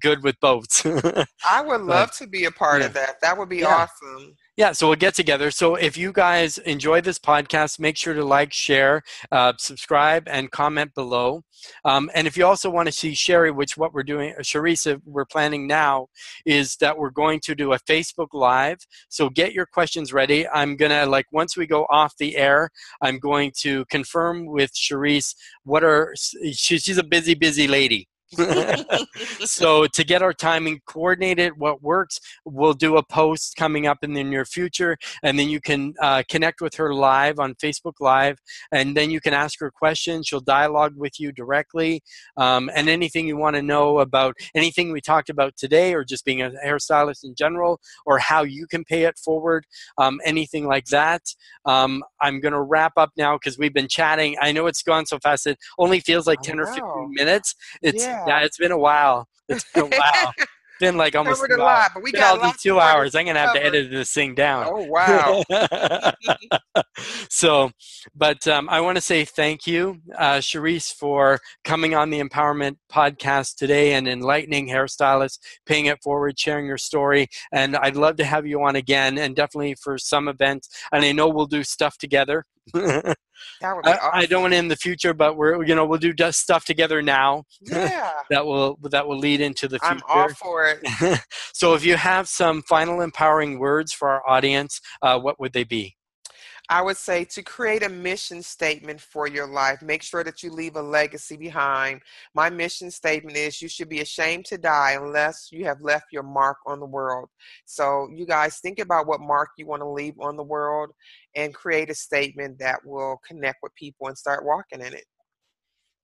good 0.00 0.22
with 0.22 0.38
boats 0.40 0.84
I 1.48 1.62
would 1.62 1.80
love 1.80 2.10
to 2.12 2.26
be 2.26 2.44
a 2.44 2.50
part 2.50 2.82
of 2.82 2.92
that. 2.94 3.20
That 3.22 3.38
would 3.38 3.48
be 3.48 3.60
Yeah. 3.60 3.86
awesome. 3.86 4.34
Yeah, 4.58 4.72
so 4.72 4.88
we'll 4.88 4.96
get 4.96 5.14
together. 5.14 5.52
So 5.52 5.76
if 5.76 5.96
you 5.96 6.10
guys 6.10 6.58
enjoy 6.58 7.00
this 7.00 7.16
podcast, 7.16 7.78
make 7.78 7.96
sure 7.96 8.12
to 8.12 8.24
like, 8.24 8.52
share, 8.52 9.02
uh, 9.30 9.52
subscribe, 9.56 10.26
and 10.26 10.50
comment 10.50 10.92
below. 10.96 11.44
Um, 11.84 12.10
and 12.12 12.26
if 12.26 12.36
you 12.36 12.44
also 12.44 12.68
want 12.68 12.86
to 12.86 12.92
see 12.92 13.14
Sherry, 13.14 13.52
which 13.52 13.76
what 13.76 13.94
we're 13.94 14.02
doing, 14.02 14.34
uh, 14.36 14.42
Cherise, 14.42 15.00
we're 15.04 15.26
planning 15.26 15.68
now 15.68 16.08
is 16.44 16.74
that 16.80 16.98
we're 16.98 17.10
going 17.10 17.38
to 17.44 17.54
do 17.54 17.72
a 17.72 17.78
Facebook 17.78 18.30
Live. 18.32 18.78
So 19.08 19.30
get 19.30 19.52
your 19.52 19.64
questions 19.64 20.12
ready. 20.12 20.48
I'm 20.48 20.74
gonna 20.74 21.06
like 21.06 21.26
once 21.30 21.56
we 21.56 21.68
go 21.68 21.86
off 21.88 22.16
the 22.18 22.36
air, 22.36 22.70
I'm 23.00 23.20
going 23.20 23.52
to 23.60 23.84
confirm 23.84 24.46
with 24.46 24.72
Cherise 24.74 25.36
what 25.62 25.84
are 25.84 26.16
she, 26.16 26.78
she's 26.78 26.98
a 26.98 27.04
busy, 27.04 27.34
busy 27.34 27.68
lady. 27.68 28.08
so 29.40 29.86
to 29.86 30.04
get 30.04 30.22
our 30.22 30.32
timing 30.32 30.80
coordinated 30.86 31.52
what 31.56 31.82
works 31.82 32.20
we'll 32.44 32.74
do 32.74 32.96
a 32.96 33.02
post 33.02 33.56
coming 33.56 33.86
up 33.86 33.98
in 34.02 34.12
the 34.12 34.22
near 34.22 34.44
future 34.44 34.96
and 35.22 35.38
then 35.38 35.48
you 35.48 35.60
can 35.60 35.94
uh, 36.02 36.22
connect 36.28 36.60
with 36.60 36.74
her 36.74 36.92
live 36.92 37.38
on 37.38 37.54
facebook 37.54 37.94
live 38.00 38.38
and 38.72 38.96
then 38.96 39.10
you 39.10 39.20
can 39.20 39.34
ask 39.34 39.58
her 39.60 39.70
questions. 39.70 40.26
She'll 40.26 40.40
dialogue 40.40 40.94
with 40.96 41.18
you 41.18 41.32
directly 41.32 42.02
um, 42.36 42.70
and 42.74 42.88
anything 42.88 43.26
you 43.26 43.36
want 43.36 43.56
to 43.56 43.62
know 43.62 43.98
about 43.98 44.34
anything 44.54 44.92
we 44.92 45.00
talked 45.00 45.30
about 45.30 45.56
today 45.56 45.94
or 45.94 46.04
just 46.04 46.24
being 46.24 46.42
a 46.42 46.50
hairstylist 46.64 47.24
in 47.24 47.34
general 47.34 47.80
or 48.06 48.18
how 48.18 48.42
you 48.42 48.66
can 48.66 48.84
pay 48.84 49.04
it 49.04 49.18
forward 49.18 49.66
um, 49.98 50.20
anything 50.24 50.66
like 50.66 50.86
that 50.86 51.22
um, 51.64 52.02
i'm 52.20 52.40
going 52.40 52.52
to 52.52 52.60
wrap 52.60 52.92
up 52.96 53.10
now 53.16 53.36
because 53.36 53.58
we've 53.58 53.74
been 53.74 53.88
chatting. 53.88 54.36
I 54.40 54.52
know 54.52 54.66
it's 54.66 54.82
gone 54.82 55.06
so 55.06 55.18
fast 55.18 55.46
it 55.46 55.58
only 55.78 56.00
feels 56.00 56.26
like 56.26 56.40
I 56.40 56.42
10 56.42 56.60
or 56.60 56.66
15 56.66 57.10
minutes. 57.12 57.54
It's 57.82 58.04
Yeah. 58.04 58.17
Yeah, 58.26 58.40
it's 58.40 58.58
been 58.58 58.72
a 58.72 58.78
while. 58.78 59.28
It's 59.48 59.64
been 59.72 59.84
a 59.84 59.86
while. 59.96 60.32
It's 60.38 60.46
been 60.80 60.96
like 60.96 61.16
almost 61.16 61.40
Covered 61.40 61.52
a 61.52 61.56
two 61.56 61.60
lot, 61.62 61.78
hours. 61.80 61.90
but 61.94 62.02
we 62.04 62.12
Been 62.12 62.20
got 62.20 62.38
all 62.38 62.44
these 62.52 62.62
two 62.62 62.78
hours. 62.78 63.14
I'm 63.16 63.26
gonna 63.26 63.40
have 63.40 63.54
to 63.54 63.64
edit 63.64 63.90
this 63.90 64.12
thing 64.12 64.34
down. 64.36 64.66
Oh 64.68 64.84
wow! 64.84 65.42
so, 67.28 67.70
but 68.14 68.46
um, 68.46 68.68
I 68.68 68.80
want 68.80 68.96
to 68.96 69.00
say 69.00 69.24
thank 69.24 69.66
you, 69.66 70.00
uh, 70.16 70.36
Cherise, 70.36 70.92
for 70.92 71.38
coming 71.64 71.94
on 71.94 72.10
the 72.10 72.20
Empowerment 72.22 72.76
Podcast 72.92 73.56
today 73.56 73.94
and 73.94 74.06
enlightening 74.06 74.68
hairstylists, 74.68 75.38
paying 75.66 75.86
it 75.86 76.02
forward, 76.02 76.38
sharing 76.38 76.66
your 76.66 76.78
story. 76.78 77.26
And 77.52 77.76
I'd 77.76 77.96
love 77.96 78.16
to 78.16 78.24
have 78.24 78.46
you 78.46 78.62
on 78.62 78.76
again, 78.76 79.18
and 79.18 79.34
definitely 79.34 79.74
for 79.82 79.98
some 79.98 80.28
events. 80.28 80.68
And 80.92 81.04
I 81.04 81.12
know 81.12 81.28
we'll 81.28 81.46
do 81.46 81.64
stuff 81.64 81.98
together. 81.98 82.44
I, 82.74 83.14
That 83.60 83.76
would 83.76 83.84
be 83.84 83.90
awesome. 83.90 84.10
I 84.12 84.26
don't 84.26 84.42
want 84.42 84.54
in 84.54 84.68
the 84.68 84.76
future, 84.76 85.14
but 85.14 85.36
we're 85.36 85.64
you 85.64 85.74
know 85.74 85.86
we'll 85.86 85.98
do 85.98 86.12
just 86.12 86.40
stuff 86.40 86.64
together 86.64 87.02
now 87.02 87.44
Yeah, 87.60 88.12
that 88.30 88.46
will 88.46 88.78
that 88.90 89.06
will 89.06 89.18
lead 89.18 89.40
into 89.40 89.68
the 89.68 89.78
future. 89.78 89.94
I'm 89.94 90.02
all 90.08 90.28
for 90.30 90.66
it. 90.66 91.20
so 91.52 91.74
if 91.74 91.84
you 91.84 91.96
have 91.96 92.28
some 92.28 92.62
final 92.62 93.00
empowering 93.00 93.58
words 93.58 93.92
for 93.92 94.08
our 94.08 94.28
audience, 94.28 94.80
uh, 95.02 95.18
what 95.18 95.38
would 95.40 95.52
they 95.52 95.64
be? 95.64 95.96
I 96.70 96.82
would 96.82 96.98
say 96.98 97.24
to 97.24 97.42
create 97.42 97.82
a 97.82 97.88
mission 97.88 98.42
statement 98.42 99.00
for 99.00 99.26
your 99.26 99.46
life, 99.46 99.80
make 99.80 100.02
sure 100.02 100.22
that 100.22 100.42
you 100.42 100.50
leave 100.50 100.76
a 100.76 100.82
legacy 100.82 101.36
behind. 101.36 102.02
My 102.34 102.50
mission 102.50 102.90
statement 102.90 103.38
is 103.38 103.62
you 103.62 103.68
should 103.68 103.88
be 103.88 104.00
ashamed 104.00 104.44
to 104.46 104.58
die 104.58 104.98
unless 105.00 105.48
you 105.50 105.64
have 105.64 105.80
left 105.80 106.06
your 106.12 106.24
mark 106.24 106.58
on 106.66 106.78
the 106.78 106.86
world. 106.86 107.30
So, 107.64 108.08
you 108.12 108.26
guys 108.26 108.58
think 108.58 108.80
about 108.80 109.06
what 109.06 109.20
mark 109.20 109.48
you 109.56 109.66
want 109.66 109.80
to 109.80 109.88
leave 109.88 110.14
on 110.20 110.36
the 110.36 110.42
world 110.42 110.90
and 111.34 111.54
create 111.54 111.88
a 111.88 111.94
statement 111.94 112.58
that 112.58 112.84
will 112.84 113.18
connect 113.26 113.58
with 113.62 113.74
people 113.74 114.08
and 114.08 114.18
start 114.18 114.44
walking 114.44 114.82
in 114.82 114.92
it. 114.92 115.04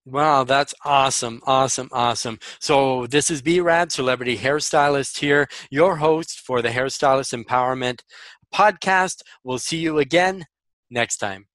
Wow, 0.07 0.45
that's 0.45 0.75
awesome, 0.85 1.41
awesome, 1.47 1.89
awesome. 1.93 2.39
So 2.59 3.07
this 3.07 3.31
is 3.31 3.43
B 3.43 3.61
Rad, 3.61 3.91
celebrity 3.93 4.37
hairstylist 4.37 5.19
here, 5.19 5.49
your 5.71 5.97
host 5.97 6.41
for 6.41 6.62
the 6.62 6.69
Hairstylist 6.69 7.33
Empowerment 7.43 8.01
podcast. 8.55 9.23
We'll 9.43 9.59
see 9.59 9.79
you 9.79 9.99
again 9.99 10.45
next 10.91 11.18
time. 11.18 11.47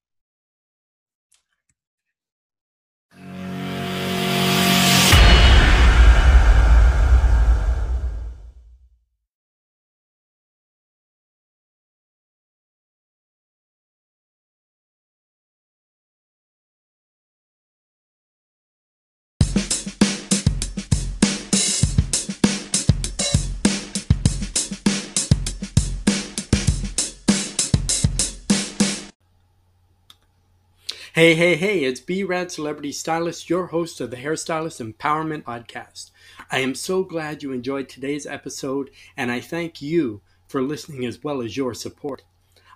Hey, 31.20 31.34
hey, 31.34 31.54
hey, 31.54 31.84
it's 31.84 32.00
B 32.00 32.24
Rad 32.24 32.50
Celebrity 32.50 32.92
Stylist, 32.92 33.50
your 33.50 33.66
host 33.66 34.00
of 34.00 34.10
the 34.10 34.16
Hairstylist 34.16 34.80
Empowerment 34.80 35.42
Podcast. 35.42 36.12
I 36.50 36.60
am 36.60 36.74
so 36.74 37.04
glad 37.04 37.42
you 37.42 37.52
enjoyed 37.52 37.90
today's 37.90 38.24
episode, 38.26 38.88
and 39.18 39.30
I 39.30 39.40
thank 39.40 39.82
you 39.82 40.22
for 40.48 40.62
listening 40.62 41.04
as 41.04 41.22
well 41.22 41.42
as 41.42 41.58
your 41.58 41.74
support. 41.74 42.22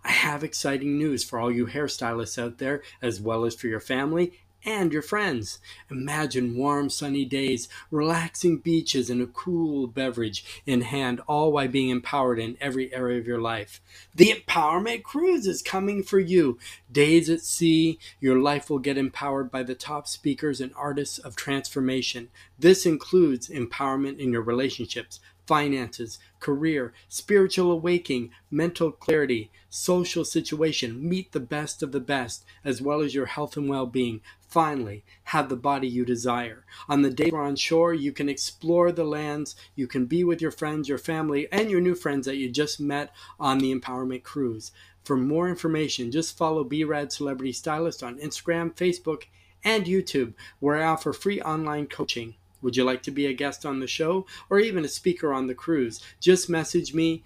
I 0.05 0.11
have 0.11 0.45
exciting 0.45 0.99
news 0.99 1.25
for 1.25 1.41
all 1.41 1.51
you 1.51 1.69
hairstylists 1.69 2.39
out 2.39 2.59
there, 2.59 2.83
as 3.01 3.19
well 3.19 3.47
as 3.47 3.55
for 3.55 3.69
your 3.69 3.81
family 3.81 4.35
and 4.65 4.93
your 4.93 5.03
friends. 5.03 5.59
Imagine 5.91 6.57
warm, 6.57 6.91
sunny 6.91 7.25
days, 7.25 7.69
relaxing 7.91 8.59
beaches, 8.59 9.11
and 9.11 9.21
a 9.23 9.27
cool 9.27 9.87
beverage 9.87 10.63
in 10.67 10.83
hand, 10.83 11.21
all 11.27 11.53
while 11.53 11.69
being 11.69 11.91
empowered 11.91 12.39
in 12.39 12.57
every 12.61 12.93
area 12.93 13.19
of 13.19 13.27
your 13.27 13.41
life. 13.41 13.81
The 14.15 14.33
Empowerment 14.33 15.03
Cruise 15.03 15.47
is 15.47 15.63
coming 15.63 16.03
for 16.03 16.19
you. 16.19 16.59
Days 16.91 17.29
at 17.29 17.41
sea, 17.41 17.99
your 18.21 18.39
life 18.39 18.71
will 18.71 18.79
get 18.79 18.99
empowered 18.99 19.51
by 19.51 19.63
the 19.63 19.75
top 19.75 20.09
speakers 20.09 20.61
and 20.61 20.73
artists 20.77 21.19
of 21.19 21.37
transformation. 21.37 22.29
This 22.59 22.87
includes 22.87 23.49
empowerment 23.49 24.19
in 24.19 24.33
your 24.33 24.43
relationships, 24.43 25.21
finances, 25.47 26.19
career, 26.41 26.93
spiritual 27.09 27.71
awakening, 27.71 28.31
mental 28.51 28.91
clarity, 28.91 29.51
social 29.69 30.25
situation, 30.25 31.09
meet 31.09 31.33
the 31.33 31.41
best 31.41 31.83
of 31.83 31.93
the 31.93 32.01
best, 32.01 32.45
as 32.65 32.81
well 32.81 33.01
as 33.01 33.15
your 33.15 33.27
health 33.27 33.57
and 33.57 33.69
well 33.69 33.87
being. 33.87 34.21
Finally, 34.49 35.05
have 35.25 35.49
the 35.49 35.57
body 35.57 35.89
you 35.89 36.05
desire. 36.05 36.65
On 36.89 37.03
the 37.03 37.11
day 37.11 37.31
we're 37.33 37.43
on 37.43 37.57
shore, 37.57 37.93
you 37.93 38.13
can 38.13 38.29
explore 38.29 38.93
the 38.93 39.05
lands, 39.05 39.57
you 39.75 39.87
can 39.87 40.07
be 40.07 40.23
with 40.23 40.41
your 40.41 40.53
friends, 40.53 40.89
your 40.89 40.99
family, 40.99 41.49
and 41.51 41.71
your 41.71 41.81
new 41.81 41.95
friends 41.95 42.27
that 42.27 42.37
you 42.37 42.49
just 42.49 42.81
met 42.81 43.13
on 43.41 43.59
the 43.59 43.75
Empowerment 43.75 44.23
Cruise. 44.23 44.71
For 45.03 45.17
more 45.17 45.49
information, 45.49 46.13
just 46.13 46.39
follow 46.39 46.65
B-Rad 46.65 47.13
Celebrity 47.13 47.53
Stylist 47.53 48.03
on 48.03 48.19
Instagram, 48.19 48.75
Facebook, 48.75 49.25
and 49.63 49.85
YouTube, 49.87 50.35
where 50.61 50.77
I 50.77 50.87
offer 50.87 51.13
free 51.13 51.43
online 51.43 51.87
coaching. 51.87 52.35
Would 52.65 52.79
you 52.79 52.85
like 52.85 53.03
to 53.03 53.11
be 53.11 53.27
a 53.27 53.35
guest 53.35 53.67
on 53.67 53.81
the 53.81 53.87
show 53.87 54.25
or 54.49 54.59
even 54.59 54.87
a 54.87 54.89
speaker 54.89 55.35
on 55.35 55.49
the 55.49 55.55
cruise? 55.55 56.01
Just 56.19 56.49
message 56.49 56.95
me. 56.95 57.23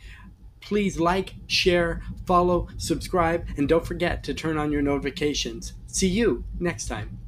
Please 0.61 0.99
like, 0.99 1.35
share, 1.47 2.03
follow, 2.27 2.67
subscribe, 2.77 3.47
and 3.57 3.69
don't 3.69 3.87
forget 3.87 4.25
to 4.25 4.35
turn 4.35 4.59
on 4.59 4.73
your 4.73 4.83
notifications. 4.83 5.75
See 5.87 6.09
you 6.09 6.43
next 6.59 6.89
time. 6.89 7.21